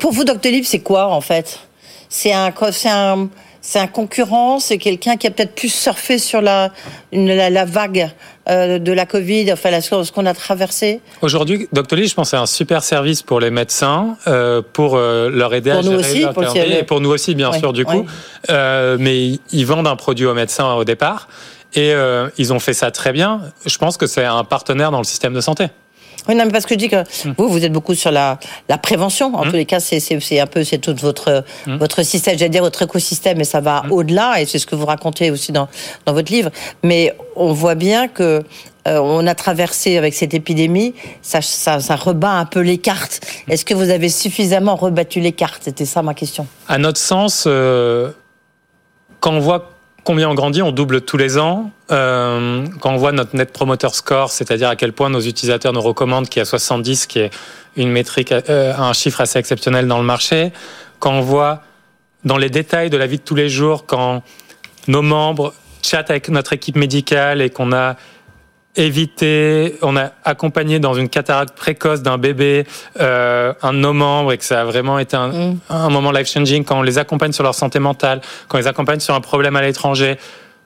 Pour 0.00 0.12
vous, 0.12 0.24
Doctolib, 0.24 0.64
c'est 0.64 0.80
quoi 0.80 1.08
en 1.08 1.20
fait? 1.20 1.60
C'est 2.08 2.32
un, 2.32 2.52
un, 2.84 3.28
c'est 3.60 3.78
un 3.80 3.88
concurrent, 3.88 4.60
c'est 4.60 4.78
quelqu'un 4.78 5.16
qui 5.16 5.26
a 5.26 5.30
peut-être 5.30 5.54
pu 5.54 5.68
surfer 5.68 6.18
sur 6.18 6.40
la, 6.40 6.70
la, 7.12 7.64
vague 7.64 8.10
euh, 8.48 8.78
de 8.78 8.92
la 8.92 9.06
Covid, 9.06 9.52
enfin 9.52 9.80
ce 9.80 10.12
qu'on 10.12 10.24
a 10.24 10.34
traversé? 10.34 11.00
Aujourd'hui, 11.20 11.68
Doctolib, 11.72 12.06
je 12.06 12.14
pense, 12.14 12.30
c'est 12.30 12.36
un 12.36 12.46
super 12.46 12.84
service 12.84 13.22
pour 13.22 13.40
les 13.40 13.50
médecins, 13.50 14.16
euh, 14.28 14.62
pour 14.72 14.94
euh, 14.94 15.28
leur 15.30 15.52
aider 15.52 15.72
à 15.72 15.82
gérer 15.82 15.96
aussi, 15.96 16.26
pour 16.32 16.56
et 16.56 16.84
pour 16.84 17.00
nous 17.00 17.10
aussi, 17.10 17.34
bien 17.34 17.52
sûr, 17.52 17.72
du 17.72 17.84
coup. 17.84 18.06
mais 18.48 19.40
ils 19.50 19.66
vendent 19.66 19.88
un 19.88 19.96
produit 19.96 20.26
aux 20.26 20.34
médecins 20.34 20.74
au 20.74 20.84
départ, 20.84 21.28
et 21.74 21.92
ils 22.38 22.52
ont 22.52 22.60
fait 22.60 22.72
ça 22.72 22.92
très 22.92 23.12
bien. 23.12 23.42
Je 23.66 23.76
pense 23.78 23.96
que 23.96 24.06
c'est 24.06 24.24
un 24.24 24.44
partenaire 24.44 24.92
dans 24.92 24.98
le 24.98 25.04
système 25.04 25.34
de 25.34 25.40
santé. 25.40 25.66
Oui, 26.28 26.34
non, 26.34 26.44
mais 26.44 26.52
parce 26.52 26.66
que 26.66 26.74
je 26.74 26.78
dis 26.78 26.88
que 26.88 27.02
hmm. 27.02 27.34
vous, 27.38 27.48
vous 27.48 27.64
êtes 27.64 27.72
beaucoup 27.72 27.94
sur 27.94 28.10
la, 28.10 28.38
la 28.68 28.78
prévention. 28.78 29.34
En 29.34 29.44
hmm. 29.44 29.50
tous 29.50 29.56
les 29.56 29.66
cas, 29.66 29.80
c'est 29.80 30.40
un 30.40 30.46
peu, 30.46 30.64
c'est 30.64 30.78
tout 30.78 30.94
votre, 30.98 31.44
hmm. 31.66 31.76
votre 31.76 32.02
système, 32.02 32.38
j'allais 32.38 32.50
dire 32.50 32.62
votre 32.62 32.82
écosystème, 32.82 33.40
et 33.40 33.44
ça 33.44 33.60
va 33.60 33.84
au-delà, 33.90 34.40
et 34.40 34.46
c'est 34.46 34.58
ce 34.58 34.66
que 34.66 34.74
vous 34.74 34.86
racontez 34.86 35.30
aussi 35.30 35.52
dans, 35.52 35.68
dans 36.04 36.12
votre 36.12 36.32
livre. 36.32 36.50
Mais 36.82 37.14
on 37.36 37.52
voit 37.52 37.74
bien 37.74 38.08
que 38.08 38.42
euh, 38.86 38.98
on 38.98 39.26
a 39.26 39.34
traversé 39.34 39.96
avec 39.96 40.14
cette 40.14 40.34
épidémie, 40.34 40.94
ça, 41.22 41.42
ça, 41.42 41.80
ça 41.80 41.96
rebat 41.96 42.32
un 42.32 42.44
peu 42.44 42.60
les 42.60 42.78
cartes. 42.78 43.20
Est-ce 43.48 43.64
que 43.64 43.74
vous 43.74 43.90
avez 43.90 44.08
suffisamment 44.08 44.76
rebattu 44.76 45.20
les 45.20 45.32
cartes? 45.32 45.62
C'était 45.64 45.84
ça 45.84 46.02
ma 46.02 46.14
question. 46.14 46.46
À 46.68 46.78
notre 46.78 47.00
sens, 47.00 47.44
euh, 47.46 48.12
quand 49.20 49.32
on 49.32 49.40
voit 49.40 49.75
combien 50.06 50.30
on 50.30 50.34
grandit, 50.34 50.62
on 50.62 50.70
double 50.70 51.00
tous 51.00 51.16
les 51.16 51.36
ans. 51.36 51.72
Euh, 51.90 52.64
quand 52.80 52.92
on 52.92 52.96
voit 52.96 53.10
notre 53.10 53.34
net 53.34 53.52
promoter 53.52 53.88
score, 53.92 54.30
c'est-à-dire 54.30 54.68
à 54.68 54.76
quel 54.76 54.92
point 54.92 55.10
nos 55.10 55.20
utilisateurs 55.20 55.72
nous 55.72 55.82
recommandent, 55.82 56.28
qui 56.28 56.38
est 56.38 56.42
à 56.42 56.46
70, 56.46 57.06
qui 57.06 57.18
est 57.18 57.30
une 57.76 57.90
métrique, 57.90 58.30
euh, 58.30 58.72
un 58.78 58.92
chiffre 58.92 59.20
assez 59.20 59.38
exceptionnel 59.38 59.88
dans 59.88 59.98
le 59.98 60.04
marché. 60.04 60.52
Quand 61.00 61.12
on 61.12 61.20
voit 61.20 61.60
dans 62.24 62.38
les 62.38 62.50
détails 62.50 62.88
de 62.88 62.96
la 62.96 63.08
vie 63.08 63.18
de 63.18 63.22
tous 63.22 63.34
les 63.34 63.48
jours, 63.48 63.84
quand 63.84 64.22
nos 64.86 65.02
membres 65.02 65.52
chattent 65.82 66.10
avec 66.10 66.28
notre 66.28 66.52
équipe 66.52 66.76
médicale 66.76 67.42
et 67.42 67.50
qu'on 67.50 67.72
a 67.72 67.96
éviter, 68.76 69.76
on 69.82 69.96
a 69.96 70.10
accompagné 70.24 70.78
dans 70.78 70.94
une 70.94 71.08
cataracte 71.08 71.56
précoce 71.56 72.02
d'un 72.02 72.18
bébé 72.18 72.66
euh, 73.00 73.52
un 73.62 73.72
de 73.72 73.78
nos 73.78 73.92
membres 73.92 74.32
et 74.32 74.38
que 74.38 74.44
ça 74.44 74.60
a 74.60 74.64
vraiment 74.64 74.98
été 74.98 75.16
un, 75.16 75.28
mm. 75.28 75.60
un 75.70 75.88
moment 75.88 76.12
life-changing 76.12 76.64
quand 76.64 76.78
on 76.78 76.82
les 76.82 76.98
accompagne 76.98 77.32
sur 77.32 77.42
leur 77.42 77.54
santé 77.54 77.78
mentale, 77.78 78.20
quand 78.48 78.58
on 78.58 78.60
les 78.60 78.66
accompagne 78.66 79.00
sur 79.00 79.14
un 79.14 79.20
problème 79.20 79.56
à 79.56 79.62
l'étranger. 79.62 80.18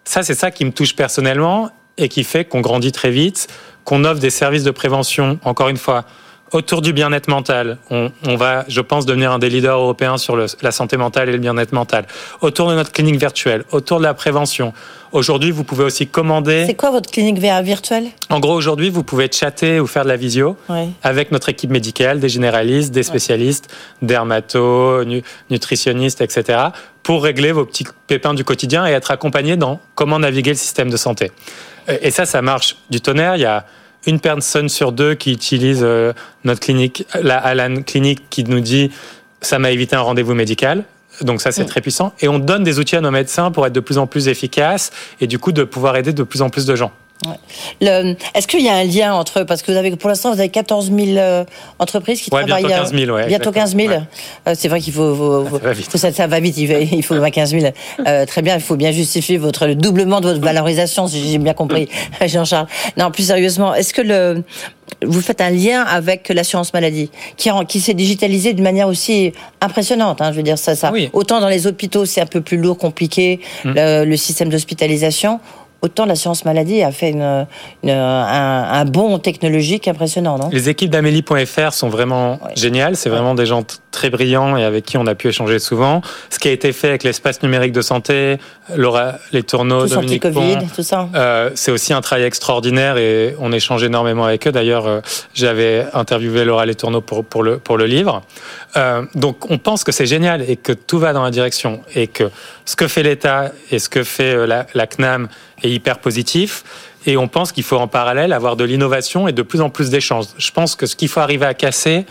Ça, 0.05 0.23
c'est 0.23 0.35
ça 0.35 0.51
qui 0.51 0.65
me 0.65 0.73
touche 0.73 0.97
personnellement 0.97 1.71
et 1.99 2.09
qui 2.09 2.25
fait 2.25 2.45
qu'on 2.45 2.61
grandit 2.61 2.93
très 2.93 3.11
vite, 3.11 3.49
qu'on 3.85 4.05
offre 4.05 4.21
des 4.21 4.31
services 4.31 4.65
de 4.65 4.71
prévention, 4.71 5.39
encore 5.45 5.69
une 5.69 5.77
fois, 5.77 6.05
autour 6.53 6.83
du 6.83 6.93
bien-être 6.93 7.29
mental. 7.29 7.79
On, 7.91 8.11
on, 8.27 8.37
va, 8.37 8.65
je 8.69 8.81
pense, 8.81 9.07
devenir 9.07 9.33
un 9.33 9.39
des 9.39 9.49
leaders 9.49 9.79
européens 9.79 10.19
sur 10.19 10.37
le, 10.37 10.47
la 10.63 10.73
santé 10.73 10.97
mentale 10.97 11.29
et 11.29 11.33
le 11.33 11.39
bien-être 11.39 11.73
mental. 11.73 12.07
Autour 12.41 12.71
de 12.71 12.75
notre 12.75 12.93
clinique 12.93 13.19
virtuelle, 13.19 13.65
autour 13.71 13.99
de 13.99 14.05
la 14.05 14.15
prévention. 14.15 14.73
Aujourd'hui, 15.13 15.51
vous 15.51 15.65
pouvez 15.65 15.85
aussi 15.85 16.07
commander. 16.07 16.65
C'est 16.67 16.75
quoi 16.75 16.93
votre 16.93 17.11
clinique 17.11 17.39
virtuelle? 17.39 18.07
En 18.29 18.39
gros, 18.39 18.55
aujourd'hui, 18.55 18.91
vous 18.91 19.03
pouvez 19.03 19.29
chatter 19.31 19.81
ou 19.81 19.87
faire 19.87 20.05
de 20.05 20.09
la 20.09 20.17
visio 20.17 20.57
avec 21.03 21.33
notre 21.33 21.49
équipe 21.49 21.71
médicale, 21.71 22.21
des 22.21 22.29
généralistes, 22.29 22.93
des 22.93 23.03
spécialistes, 23.03 23.75
dermatos, 24.03 25.05
nutritionnistes, 25.51 26.21
etc., 26.21 26.59
pour 27.03 27.25
régler 27.25 27.51
vos 27.51 27.65
petits 27.65 27.87
pépins 28.07 28.35
du 28.35 28.45
quotidien 28.45 28.87
et 28.87 28.93
être 28.93 29.11
accompagné 29.11 29.57
dans 29.57 29.81
comment 29.95 30.19
naviguer 30.19 30.51
le 30.51 30.57
système 30.57 30.91
de 30.91 30.97
santé. 30.97 31.33
Et 32.03 32.11
ça, 32.11 32.25
ça 32.25 32.41
marche 32.41 32.77
du 32.91 33.01
tonnerre. 33.01 33.37
Il 33.37 33.43
y 33.43 33.47
a 33.47 33.65
une 34.07 34.21
personne 34.21 34.69
sur 34.69 34.93
deux 34.93 35.15
qui 35.15 35.33
utilise 35.33 35.81
euh, 35.83 36.13
notre 36.45 36.61
clinique, 36.61 37.07
la 37.21 37.39
Alan 37.39 37.83
Clinique, 37.83 38.23
qui 38.31 38.45
nous 38.45 38.61
dit 38.61 38.91
ça 39.41 39.59
m'a 39.59 39.71
évité 39.71 39.97
un 39.97 40.01
rendez-vous 40.01 40.35
médical. 40.35 40.85
Donc 41.23 41.41
ça, 41.41 41.53
c'est 41.53 41.65
mm. 41.65 41.67
très 41.67 41.81
puissant. 41.81 42.15
Et 42.21 42.29
on 42.29 42.39
donne 42.39 42.63
des 42.63 42.79
outils 42.79 42.97
à 42.97 43.01
nos 43.01 43.11
médecins 43.11 43.51
pour 43.51 43.67
être 43.67 43.73
de 43.73 43.81
plus 43.81 43.99
en 43.99 44.07
plus 44.07 44.29
efficaces 44.29 44.91
et 45.21 45.27
du 45.27 45.39
coup 45.39 45.53
de 45.53 45.65
pouvoir 45.65 45.97
aider 45.97 46.13
de 46.13 46.23
plus 46.23 46.43
en 46.43 46.51
plus 46.51 46.67
de 46.67 46.75
gens. 46.75 46.93
Est-ce 47.81 48.47
qu'il 48.47 48.63
y 48.65 48.69
a 48.69 48.75
un 48.75 48.85
lien 48.85 49.15
entre 49.15 49.43
parce 49.43 49.63
que 49.63 49.71
vous 49.71 49.77
avez 49.77 49.95
pour 49.97 50.09
l'instant 50.09 50.33
vous 50.33 50.41
avez 50.41 50.49
14 50.49 50.91
000 50.91 51.19
euh, 51.19 51.45
entreprises 51.79 52.23
qui 52.23 52.31
travaillent 52.31 52.65
bientôt 52.65 52.83
15 52.83 52.95
000 52.95 53.13
ouais, 53.13 53.27
bientôt 53.27 53.53
15 53.53 53.77
000 53.77 53.89
euh, 53.93 54.55
c'est 54.55 54.69
vrai 54.69 54.81
qu'il 54.81 54.93
faut, 54.95 55.45
ça, 55.45 55.59
va 55.59 55.73
vite. 55.73 55.97
ça, 55.97 56.27
va 56.27 56.41
vite 56.41 56.57
il 56.57 57.03
faut, 57.03 57.21
15 57.21 57.51
000 57.51 57.73
euh, 58.07 58.25
très 58.25 58.41
bien 58.43 58.55
il 58.55 58.63
faut 58.63 58.77
bien 58.77 58.91
justifier 58.91 59.37
votre 59.37 59.67
le 59.67 59.75
doublement 59.75 60.21
de 60.21 60.29
votre 60.29 60.41
valorisation 60.41 61.07
si 61.09 61.31
j'ai 61.31 61.39
bien 61.39 61.53
compris 61.53 61.89
Jean-Charles 62.27 62.69
non 62.97 63.11
plus 63.11 63.25
sérieusement 63.25 63.75
est-ce 63.75 63.93
que 63.93 64.03
le 64.03 64.43
vous 65.03 65.21
faites 65.21 65.41
un 65.41 65.51
lien 65.51 65.83
avec 65.83 66.29
l'assurance 66.29 66.75
maladie, 66.75 67.11
qui, 67.37 67.49
qui 67.69 67.81
s'est 67.81 67.95
digitalisée 67.95 68.53
d'une 68.53 68.65
manière 68.65 68.89
aussi 68.89 69.33
impressionnante. 69.61 70.21
Hein, 70.21 70.33
je 70.33 70.37
veux 70.37 70.43
dire 70.43 70.59
ça, 70.59 70.75
ça. 70.75 70.93
Autant 71.13 71.41
dans 71.41 71.49
les 71.49 71.67
hôpitaux, 71.67 72.05
c'est 72.05 72.21
un 72.21 72.27
peu 72.27 72.41
plus 72.41 72.57
lourd, 72.57 72.77
compliqué, 72.77 73.41
le, 73.65 74.05
le, 74.05 74.17
système 74.17 74.49
d'hospitalisation 74.51 75.41
autant 75.83 76.05
l'assurance 76.07 76.45
maladie 76.45 76.83
a 76.83 76.93
fait 76.93 77.11
une, 77.11 77.23
un, 77.23 77.47
un, 77.89 78.85
bond 78.85 79.19
technologique 79.19 79.89
impressionnant, 79.89 80.39
non? 80.39 80.49
Les 80.53 80.69
équipes 80.69 80.91
d'Amélie.fr 80.91 81.73
sont 81.73 81.89
vraiment 81.89 82.39
géniales. 82.55 82.97
C'est 82.97 83.09
vraiment 83.09 83.35
des 83.35 83.47
gens 83.47 83.63
très 83.91 84.11
brillants 84.11 84.57
et 84.57 84.65
avec 84.65 84.85
qui 84.85 84.97
on 84.97 85.07
a 85.07 85.15
pu 85.15 85.29
échanger 85.29 85.59
souvent. 85.59 86.03
Ce 86.31 86.39
qui 86.39 86.49
a 86.49 86.53
été 86.53 86.73
fait 86.73 86.89
avec 86.89 87.03
l'espace 87.03 87.43
numérique 87.43 87.73
de 87.73 87.83
santé, 87.83 88.39
Laura 88.77 89.15
Les 89.33 89.43
Tourneaux, 89.43 89.87
tout 89.87 89.95
Dominique 89.95 90.23
COVID, 90.23 90.59
tout 90.75 90.83
ça. 90.83 91.09
Euh, 91.15 91.51
c'est 91.55 91.71
aussi 91.71 91.93
un 91.93 92.01
travail 92.01 92.25
extraordinaire 92.25 92.97
et 92.97 93.35
on 93.39 93.53
échange 93.53 93.83
énormément 93.83 94.25
avec 94.25 94.47
eux. 94.47 94.53
D'ailleurs, 94.53 94.87
euh, 94.87 95.01
j'avais 95.35 95.87
interviewé 95.93 96.45
Laura 96.45 96.67
Les 96.67 96.75
Tourneaux 96.75 97.01
pour, 97.01 97.25
pour, 97.25 97.43
le, 97.43 97.59
pour 97.59 97.77
le 97.77 97.87
livre. 97.87 98.23
Euh, 98.77 99.05
donc 99.15 99.51
on 99.51 99.59
pense 99.59 99.85
que 99.85 99.93
c'est 99.93 100.07
génial 100.07 100.49
et 100.49 100.57
que 100.57 100.73
tout 100.73 100.99
va 100.99 101.13
dans 101.13 101.23
la 101.23 101.31
direction 101.31 101.83
et 101.95 102.07
que 102.07 102.31
ce 102.65 102.77
que 102.77 102.89
fait 102.89 103.03
l'État 103.03 103.53
et 103.71 103.79
ce 103.79 103.89
que 103.89 104.05
fait 104.05 104.47
la, 104.47 104.67
la 104.75 104.87
CNAM 104.87 105.29
est 105.63 105.71
hyper 105.71 105.99
positif. 105.99 106.65
Et 107.07 107.17
on 107.17 107.29
pense 107.29 107.53
qu'il 107.53 107.65
faut 107.65 107.79
en 107.79 107.89
parallèle 107.89 108.33
avoir 108.33 108.57
de 108.57 108.65
l'innovation 108.65 109.27
et 109.27 109.33
de 109.33 109.43
plus 109.43 109.61
en 109.61 109.71
plus 109.71 109.91
d'échanges. 109.91 110.27
Je 110.37 110.51
pense 110.51 110.77
que 110.77 110.87
ce 110.87 110.97
qu'il 110.97 111.09
faut 111.09 111.21
arriver 111.21 111.47
à 111.47 111.55
casser, 111.55 112.05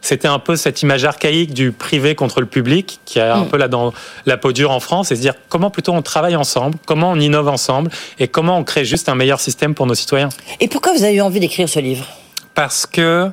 c'était 0.00 0.28
un 0.28 0.38
peu 0.38 0.56
cette 0.56 0.82
image 0.82 1.04
archaïque 1.04 1.52
du 1.54 1.72
privé 1.72 2.14
contre 2.14 2.40
le 2.40 2.46
public, 2.46 3.00
qui 3.04 3.18
est 3.18 3.22
un 3.22 3.44
mm. 3.44 3.48
peu 3.48 3.56
là 3.56 3.68
dans 3.68 3.92
la 4.26 4.36
peau 4.36 4.52
dure 4.52 4.70
en 4.70 4.80
France, 4.80 5.12
et 5.12 5.16
se 5.16 5.20
dire 5.20 5.34
comment 5.48 5.70
plutôt 5.70 5.92
on 5.92 6.02
travaille 6.02 6.36
ensemble, 6.36 6.78
comment 6.86 7.10
on 7.10 7.20
innove 7.20 7.48
ensemble, 7.48 7.90
et 8.18 8.28
comment 8.28 8.58
on 8.58 8.64
crée 8.64 8.84
juste 8.84 9.08
un 9.08 9.14
meilleur 9.14 9.40
système 9.40 9.74
pour 9.74 9.86
nos 9.86 9.94
citoyens. 9.94 10.30
Et 10.60 10.68
pourquoi 10.68 10.92
vous 10.92 11.04
avez 11.04 11.14
eu 11.14 11.20
envie 11.20 11.40
d'écrire 11.40 11.68
ce 11.68 11.80
livre? 11.80 12.06
Parce 12.54 12.86
que 12.86 13.30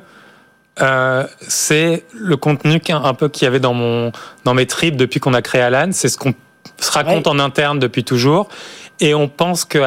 euh, 0.80 1.26
c'est 1.40 2.04
le 2.14 2.36
contenu 2.36 2.80
un 2.88 3.14
peu 3.14 3.28
qu'il 3.28 3.44
y 3.44 3.48
avait 3.48 3.60
dans, 3.60 3.74
mon, 3.74 4.12
dans 4.44 4.54
mes 4.54 4.66
tripes 4.66 4.96
depuis 4.96 5.20
qu'on 5.20 5.34
a 5.34 5.42
créé 5.42 5.60
Alan, 5.60 5.88
c'est 5.92 6.08
ce 6.08 6.16
qu'on 6.16 6.34
se 6.80 6.92
raconte 6.92 7.26
en 7.26 7.38
interne 7.38 7.78
depuis 7.78 8.04
toujours. 8.04 8.48
Et 9.00 9.14
on 9.14 9.28
pense 9.28 9.64
que, 9.64 9.78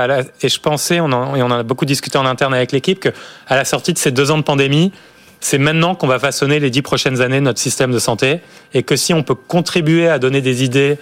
et 0.41 0.49
je 0.49 0.59
pensais, 0.59 0.99
on 0.99 1.11
en, 1.11 1.35
et 1.35 1.43
on 1.43 1.47
en 1.47 1.51
a 1.51 1.63
beaucoup 1.63 1.85
discuté 1.85 2.17
en 2.17 2.25
interne 2.25 2.53
avec 2.53 2.71
l'équipe, 2.71 2.99
que 2.99 3.09
à 3.47 3.55
la 3.55 3.65
sortie 3.65 3.93
de 3.93 3.97
ces 3.97 4.11
deux 4.11 4.31
ans 4.31 4.37
de 4.37 4.43
pandémie, 4.43 4.91
c'est 5.41 5.57
maintenant 5.57 5.95
qu'on 5.95 6.07
va 6.07 6.19
façonner 6.19 6.59
les 6.59 6.69
dix 6.69 6.81
prochaines 6.81 7.19
années 7.19 7.41
notre 7.41 7.59
système 7.59 7.91
de 7.91 7.99
santé, 7.99 8.39
et 8.73 8.83
que 8.83 8.95
si 8.95 9.13
on 9.13 9.23
peut 9.23 9.35
contribuer 9.35 10.07
à 10.07 10.19
donner 10.19 10.41
des 10.41 10.63
idées 10.63 10.97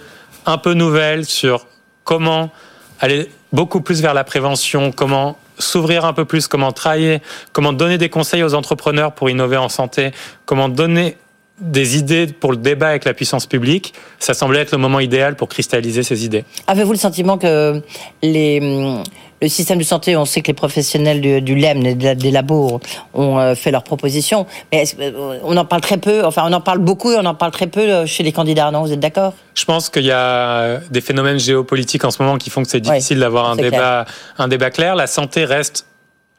un 0.46 0.58
peu 0.58 0.74
nouvelles 0.74 1.26
sur 1.26 1.66
comment 2.02 2.50
aller 2.98 3.30
beaucoup 3.52 3.80
plus 3.80 4.02
vers 4.02 4.14
la 4.14 4.24
prévention, 4.24 4.92
comment 4.92 5.38
s'ouvrir 5.58 6.04
un 6.04 6.12
peu 6.12 6.24
plus, 6.24 6.48
comment 6.48 6.72
travailler, 6.72 7.20
comment 7.52 7.72
donner 7.72 7.98
des 7.98 8.08
conseils 8.08 8.42
aux 8.42 8.54
entrepreneurs 8.54 9.12
pour 9.12 9.28
innover 9.30 9.58
en 9.58 9.68
santé, 9.68 10.12
comment 10.46 10.68
donner 10.68 11.16
des 11.60 11.98
idées 11.98 12.26
pour 12.26 12.52
le 12.52 12.56
débat 12.56 12.88
avec 12.88 13.04
la 13.04 13.12
puissance 13.12 13.46
publique, 13.46 13.92
ça 14.18 14.32
semblait 14.32 14.60
être 14.60 14.72
le 14.72 14.78
moment 14.78 14.98
idéal 14.98 15.36
pour 15.36 15.48
cristalliser 15.48 16.02
ces 16.02 16.24
idées. 16.24 16.44
Avez-vous 16.66 16.92
le 16.92 16.98
sentiment 16.98 17.36
que 17.36 17.82
les, 18.22 19.02
le 19.42 19.48
système 19.48 19.78
de 19.78 19.84
santé, 19.84 20.16
on 20.16 20.24
sait 20.24 20.42
que 20.42 20.48
les 20.48 20.54
professionnels 20.54 21.20
du, 21.20 21.40
du 21.40 21.54
LEM, 21.54 21.94
des 21.94 22.30
labos, 22.30 22.80
ont 23.14 23.38
euh, 23.38 23.54
fait 23.54 23.70
leurs 23.70 23.84
propositions, 23.84 24.46
mais 24.72 24.84
euh, 25.00 25.38
on 25.42 25.56
en 25.56 25.64
parle 25.64 25.80
très 25.80 25.96
peu, 25.96 26.24
enfin 26.24 26.42
on 26.46 26.52
en 26.52 26.60
parle 26.60 26.78
beaucoup 26.78 27.12
et 27.12 27.16
on 27.16 27.24
en 27.24 27.34
parle 27.34 27.52
très 27.52 27.66
peu 27.66 27.80
euh, 27.80 28.06
chez 28.06 28.22
les 28.22 28.32
candidats, 28.32 28.70
non 28.70 28.82
Vous 28.82 28.92
êtes 28.92 29.00
d'accord? 29.00 29.34
Je 29.54 29.64
pense 29.64 29.88
qu'il 29.88 30.04
y 30.04 30.12
a 30.12 30.78
des 30.90 31.00
phénomènes 31.00 31.38
géopolitiques 31.38 32.04
en 32.04 32.10
ce 32.10 32.22
moment 32.22 32.36
qui 32.38 32.50
font 32.50 32.62
que 32.62 32.68
c'est 32.68 32.80
difficile 32.80 33.18
d'avoir 33.20 33.50
un 33.50 33.56
débat, 33.56 34.04
un 34.38 34.48
débat 34.48 34.70
clair. 34.70 34.94
La 34.94 35.06
santé 35.06 35.44
reste 35.44 35.86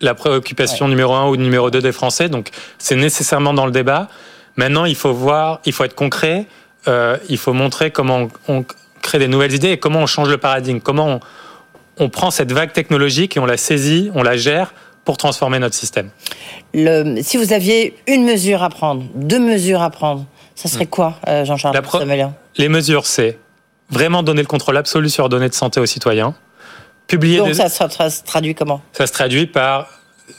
la 0.01 0.15
préoccupation 0.15 0.87
numéro 0.87 1.13
un 1.13 1.27
ou 1.27 1.37
numéro 1.37 1.69
deux 1.69 1.81
des 1.81 1.91
Français, 1.91 2.29
donc 2.29 2.49
c'est 2.77 2.95
nécessairement 2.95 3.53
dans 3.53 3.65
le 3.65 3.71
débat. 3.71 4.07
Maintenant, 4.55 4.85
il 4.85 4.95
faut 4.95 5.13
voir, 5.13 5.61
il 5.65 5.73
faut 5.73 5.83
être 5.83 5.95
concret, 5.95 6.45
euh, 6.87 7.17
il 7.29 7.37
faut 7.37 7.53
montrer 7.53 7.91
comment 7.91 8.27
on, 8.47 8.65
crée 9.01 9.17
des 9.17 9.27
nouvelles 9.27 9.53
idées 9.53 9.71
et 9.71 9.77
comment 9.77 10.01
on 10.01 10.05
change 10.05 10.29
le 10.29 10.37
paradigme, 10.37 10.79
comment 10.79 11.07
on, 11.07 11.19
prend 12.09 12.31
cette 12.31 12.51
vague 12.51 12.73
technologique 12.73 13.37
et 13.37 13.39
on 13.39 13.45
la 13.45 13.57
saisit, 13.57 14.11
on 14.15 14.23
la 14.23 14.37
gère 14.37 14.73
pour 15.05 15.17
transformer 15.17 15.59
notre 15.59 15.75
système. 15.75 16.09
Le, 16.73 17.21
si 17.21 17.37
vous 17.37 17.53
aviez 17.53 17.95
une 18.07 18.23
mesure 18.23 18.63
à 18.63 18.69
prendre, 18.69 19.03
deux 19.15 19.39
mesures 19.39 19.81
à 19.81 19.89
prendre, 19.89 20.25
ça 20.55 20.67
serait 20.67 20.85
quoi, 20.85 21.15
euh, 21.27 21.43
Jean-Charles 21.45 21.79
Les 22.57 22.69
mesures, 22.69 23.05
c'est 23.05 23.37
vraiment 23.89 24.23
donner 24.23 24.41
le 24.41 24.47
contrôle 24.47 24.77
absolu 24.77 25.09
sur 25.09 25.23
les 25.23 25.29
données 25.29 25.49
de 25.49 25.53
santé 25.53 25.79
aux 25.79 25.85
citoyens. 25.85 26.35
Publier 27.07 27.39
Donc 27.39 27.55
ça, 27.55 27.67
ça 27.67 28.09
se 28.09 28.23
traduit 28.23 28.55
comment? 28.55 28.81
Ça 28.93 29.07
se 29.07 29.11
traduit 29.11 29.47
par 29.47 29.87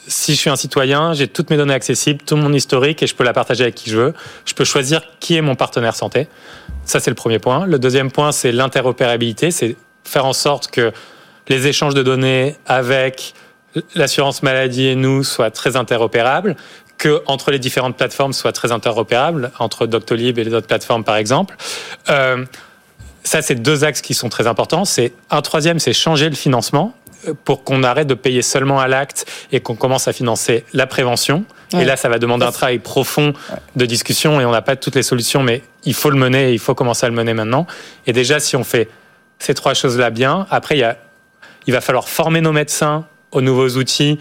si 0.09 0.35
je 0.35 0.39
suis 0.39 0.51
un 0.51 0.57
citoyen, 0.57 1.13
j'ai 1.13 1.29
toutes 1.29 1.51
mes 1.51 1.57
données 1.57 1.75
accessibles, 1.75 2.23
tout 2.25 2.37
mon 2.37 2.53
historique 2.53 3.03
et 3.03 3.07
je 3.07 3.15
peux 3.15 3.25
la 3.25 3.33
partager 3.33 3.65
avec 3.65 3.75
qui 3.75 3.91
je 3.91 3.99
veux. 3.99 4.15
Je 4.45 4.55
peux 4.55 4.65
choisir 4.65 5.03
qui 5.21 5.37
est 5.37 5.43
mon 5.43 5.55
partenaire 5.55 5.95
santé. 5.95 6.29
Ça, 6.85 7.01
c'est 7.01 7.11
le 7.11 7.15
premier 7.15 7.39
point. 7.39 7.67
Le 7.67 7.79
deuxième 7.79 8.11
point, 8.11 8.33
c'est 8.33 8.53
l'interopérabilité. 8.53 9.51
C'est 9.51 9.77
faire 10.05 10.25
en 10.25 10.33
sorte 10.33 10.69
que 10.69 10.93
les 11.53 11.67
échanges 11.67 11.95
de 11.95 12.03
données 12.03 12.57
avec 12.67 13.35
l'assurance 13.95 14.43
maladie 14.43 14.87
et 14.87 14.97
nous 14.97 15.23
soient 15.23 15.51
très 15.51 15.77
interopérables, 15.77 16.57
que 16.99 17.23
entre 17.27 17.51
les 17.51 17.59
différentes 17.59 17.97
plateformes 17.97 18.33
soient 18.33 18.53
très 18.53 18.73
interopérables, 18.73 19.51
entre 19.59 19.87
Doctolib 19.87 20.39
et 20.39 20.45
les 20.45 20.55
autres 20.55 20.67
plateformes, 20.67 21.05
par 21.05 21.17
exemple. 21.17 21.57
Euh, 22.09 22.45
ça, 23.25 23.43
c'est 23.43 23.57
deux 23.57 23.85
axes 23.85 24.01
qui 24.01 24.15
sont 24.15 24.29
très 24.29 24.47
importants. 24.47 24.85
C'est 24.85 25.13
un 25.31 25.43
troisième, 25.43 25.79
c'est 25.79 25.93
changer 25.93 26.29
le 26.29 26.35
financement 26.35 26.95
pour 27.45 27.63
qu'on 27.65 27.83
arrête 27.85 28.09
de 28.09 28.15
payer 28.15 28.43
seulement 28.43 28.81
à 28.81 28.89
l'acte 28.89 29.27
et 29.53 29.61
qu'on 29.61 29.77
commence 29.77 30.09
à 30.09 30.13
financer 30.13 30.65
la 30.73 30.87
prévention. 30.87 31.45
Et 31.73 31.85
là, 31.85 31.97
ça 31.97 32.09
va 32.09 32.19
demander 32.19 32.45
un 32.45 32.53
travail 32.53 32.79
profond 32.79 33.33
de 33.77 33.87
discussion 33.87 34.41
et 34.41 34.45
on 34.45 34.51
n'a 34.51 34.61
pas 34.61 34.77
toutes 34.77 34.97
les 34.97 35.03
solutions, 35.03 35.43
mais 35.43 35.63
il 35.85 35.95
faut 35.95 36.11
le 36.11 36.19
mener 36.19 36.51
et 36.51 36.53
il 36.53 36.59
faut 36.59 36.75
commencer 36.75 37.07
à 37.07 37.09
le 37.09 37.15
mener 37.15 37.33
maintenant. 37.33 37.67
Et 38.07 38.13
déjà, 38.13 38.41
si 38.41 38.57
on 38.57 38.65
fait 38.65 38.89
ces 39.39 39.55
trois 39.55 39.73
choses-là 39.73 40.11
bien, 40.11 40.47
après, 40.51 40.77
il, 40.77 40.81
y 40.81 40.85
a, 40.85 40.99
il 41.67 41.73
va 41.73 41.81
falloir 41.81 42.09
former 42.09 42.41
nos 42.41 42.53
médecins 42.53 43.07
aux 43.31 43.41
nouveaux 43.41 43.71
outils, 43.71 44.19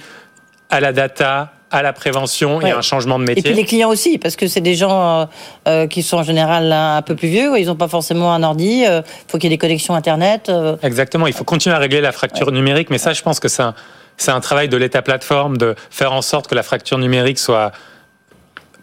à 0.69 0.79
la 0.79 0.93
data, 0.93 1.51
à 1.71 1.81
la 1.81 1.93
prévention 1.93 2.61
et 2.61 2.71
à 2.71 2.77
un 2.77 2.81
changement 2.81 3.17
de 3.17 3.23
métier. 3.23 3.39
Et 3.39 3.43
puis 3.43 3.53
les 3.53 3.65
clients 3.65 3.89
aussi, 3.89 4.17
parce 4.17 4.35
que 4.35 4.47
c'est 4.47 4.61
des 4.61 4.75
gens 4.75 5.21
euh, 5.21 5.25
euh, 5.67 5.87
qui 5.87 6.03
sont 6.03 6.17
en 6.17 6.23
général 6.23 6.71
un 6.71 7.01
peu 7.01 7.15
plus 7.15 7.29
vieux, 7.29 7.57
ils 7.57 7.67
n'ont 7.67 7.75
pas 7.75 7.87
forcément 7.87 8.33
un 8.33 8.43
ordi, 8.43 8.81
il 8.81 8.85
euh, 8.85 9.01
faut 9.27 9.37
qu'il 9.37 9.49
y 9.49 9.53
ait 9.53 9.55
des 9.55 9.59
connexions 9.59 9.95
Internet. 9.95 10.51
Exactement, 10.83 11.27
il 11.27 11.33
faut 11.33 11.43
continuer 11.43 11.75
à 11.75 11.79
régler 11.79 12.01
la 12.01 12.11
fracture 12.11 12.51
numérique, 12.51 12.89
mais 12.89 12.97
ça 12.97 13.13
je 13.13 13.21
pense 13.21 13.39
que 13.39 13.47
c'est 13.47 13.61
un, 13.63 13.73
un 14.27 14.41
travail 14.41 14.67
de 14.67 14.77
l'État 14.77 15.01
plateforme 15.01 15.57
de 15.57 15.75
faire 15.89 16.11
en 16.11 16.21
sorte 16.21 16.47
que 16.47 16.55
la 16.55 16.63
fracture 16.63 16.97
numérique 16.97 17.39
soit 17.39 17.71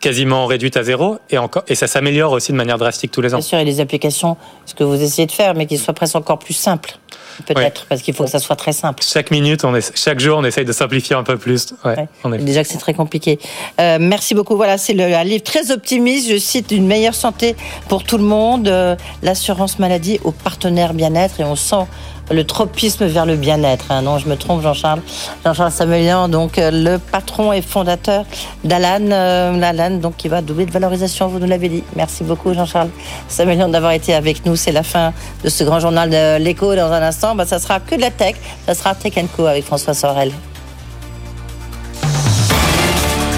quasiment 0.00 0.46
réduite 0.46 0.76
à 0.76 0.82
zéro 0.82 1.18
et 1.28 1.38
encore 1.38 1.64
et 1.66 1.74
ça 1.74 1.88
s'améliore 1.88 2.32
aussi 2.32 2.52
de 2.52 2.56
manière 2.56 2.78
drastique 2.78 3.10
tous 3.10 3.20
les 3.20 3.34
ans. 3.34 3.38
Bien 3.38 3.46
sûr, 3.46 3.58
a 3.58 3.64
des 3.64 3.80
applications, 3.80 4.36
ce 4.64 4.74
que 4.74 4.84
vous 4.84 5.02
essayez 5.02 5.26
de 5.26 5.32
faire, 5.32 5.54
mais 5.54 5.66
qui 5.66 5.76
soient 5.76 5.94
presque 5.94 6.16
encore 6.16 6.38
plus 6.38 6.54
simples 6.54 6.98
peut-être, 7.42 7.86
parce 7.86 8.02
qu'il 8.02 8.14
faut 8.14 8.24
que 8.24 8.30
ça 8.30 8.38
soit 8.38 8.56
très 8.56 8.72
simple. 8.72 9.02
Chaque 9.02 9.30
minute, 9.30 9.64
on 9.64 9.78
chaque 9.94 10.20
jour, 10.20 10.38
on 10.38 10.44
essaye 10.44 10.64
de 10.64 10.72
simplifier 10.72 11.16
un 11.16 11.22
peu 11.22 11.36
plus. 11.36 11.74
Ouais, 11.84 12.08
Déjà 12.38 12.62
que 12.62 12.68
c'est 12.68 12.78
très 12.78 12.94
compliqué. 12.94 13.38
Euh, 13.80 13.98
merci 14.00 14.34
beaucoup. 14.34 14.56
Voilà, 14.56 14.78
c'est 14.78 15.00
un 15.00 15.24
livre 15.24 15.42
très 15.42 15.70
optimiste. 15.70 16.30
Je 16.30 16.38
cite 16.38 16.70
une 16.70 16.86
meilleure 16.86 17.14
santé 17.14 17.56
pour 17.88 18.04
tout 18.04 18.18
le 18.18 18.24
monde, 18.24 18.68
euh, 18.68 18.96
l'assurance 19.22 19.78
maladie 19.78 20.20
aux 20.24 20.32
partenaires 20.32 20.94
bien-être, 20.94 21.40
et 21.40 21.44
on 21.44 21.56
sent 21.56 21.86
le 22.30 22.44
tropisme 22.44 23.06
vers 23.06 23.26
le 23.26 23.36
bien-être. 23.36 23.86
Hein. 23.90 24.02
Non, 24.02 24.18
je 24.18 24.28
me 24.28 24.36
trompe, 24.36 24.62
Jean-Charles. 24.62 25.00
Jean-Charles 25.44 25.72
Samuelian, 25.72 26.28
donc 26.28 26.58
euh, 26.58 26.70
le 26.70 26.98
patron 26.98 27.52
et 27.52 27.62
fondateur 27.62 28.24
d'Alan, 28.64 29.10
euh, 29.10 29.98
donc 29.98 30.16
qui 30.16 30.28
va 30.28 30.42
doubler 30.42 30.66
de 30.66 30.70
valorisation. 30.70 31.28
Vous 31.28 31.38
nous 31.38 31.46
l'avez 31.46 31.68
dit. 31.68 31.84
Merci 31.96 32.24
beaucoup, 32.24 32.52
Jean-Charles 32.54 32.90
Samuelian, 33.28 33.68
d'avoir 33.68 33.92
été 33.92 34.14
avec 34.14 34.44
nous. 34.46 34.56
C'est 34.56 34.72
la 34.72 34.82
fin 34.82 35.12
de 35.44 35.48
ce 35.48 35.64
grand 35.64 35.80
journal 35.80 36.10
de 36.10 36.38
l'écho. 36.38 36.74
Dans 36.74 36.92
un 36.92 37.02
instant, 37.02 37.34
bah, 37.34 37.46
ça 37.46 37.58
sera 37.58 37.80
que 37.80 37.94
de 37.94 38.00
la 38.00 38.10
tech. 38.10 38.36
Ça 38.66 38.74
sera 38.74 38.94
Tech 38.94 39.14
Co 39.36 39.46
avec 39.46 39.64
François 39.64 39.94
Sorel. 39.94 40.32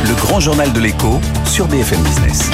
Le 0.05 0.15
grand 0.15 0.41
journal 0.41 0.73
de 0.73 0.81
l'écho 0.81 1.21
sur 1.45 1.67
BFM 1.69 2.03
Business. 2.03 2.51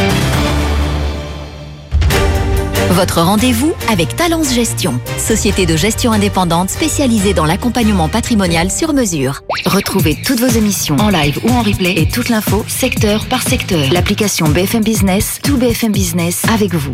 Votre 2.90 3.20
rendez-vous 3.20 3.74
avec 3.90 4.14
Talence 4.14 4.54
Gestion, 4.54 5.00
société 5.18 5.66
de 5.66 5.76
gestion 5.76 6.12
indépendante 6.12 6.70
spécialisée 6.70 7.34
dans 7.34 7.44
l'accompagnement 7.44 8.08
patrimonial 8.08 8.70
sur 8.70 8.92
mesure. 8.92 9.42
Retrouvez 9.66 10.16
toutes 10.22 10.38
vos 10.38 10.46
émissions 10.46 10.96
en 10.98 11.08
live 11.08 11.40
ou 11.44 11.50
en 11.50 11.62
replay 11.62 11.94
et 11.96 12.08
toute 12.08 12.28
l'info 12.28 12.64
secteur 12.68 13.26
par 13.26 13.42
secteur. 13.42 13.92
L'application 13.92 14.48
BFM 14.48 14.84
Business, 14.84 15.40
tout 15.42 15.56
BFM 15.56 15.90
Business 15.90 16.44
avec 16.48 16.74
vous. 16.74 16.92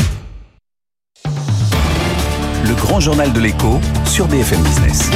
Le 2.65 2.75
grand 2.75 3.01
journal 3.01 3.33
de 3.33 3.41
l'écho 3.41 3.79
sur 4.07 4.27
BFM 4.29 4.63
Business. 4.63 5.11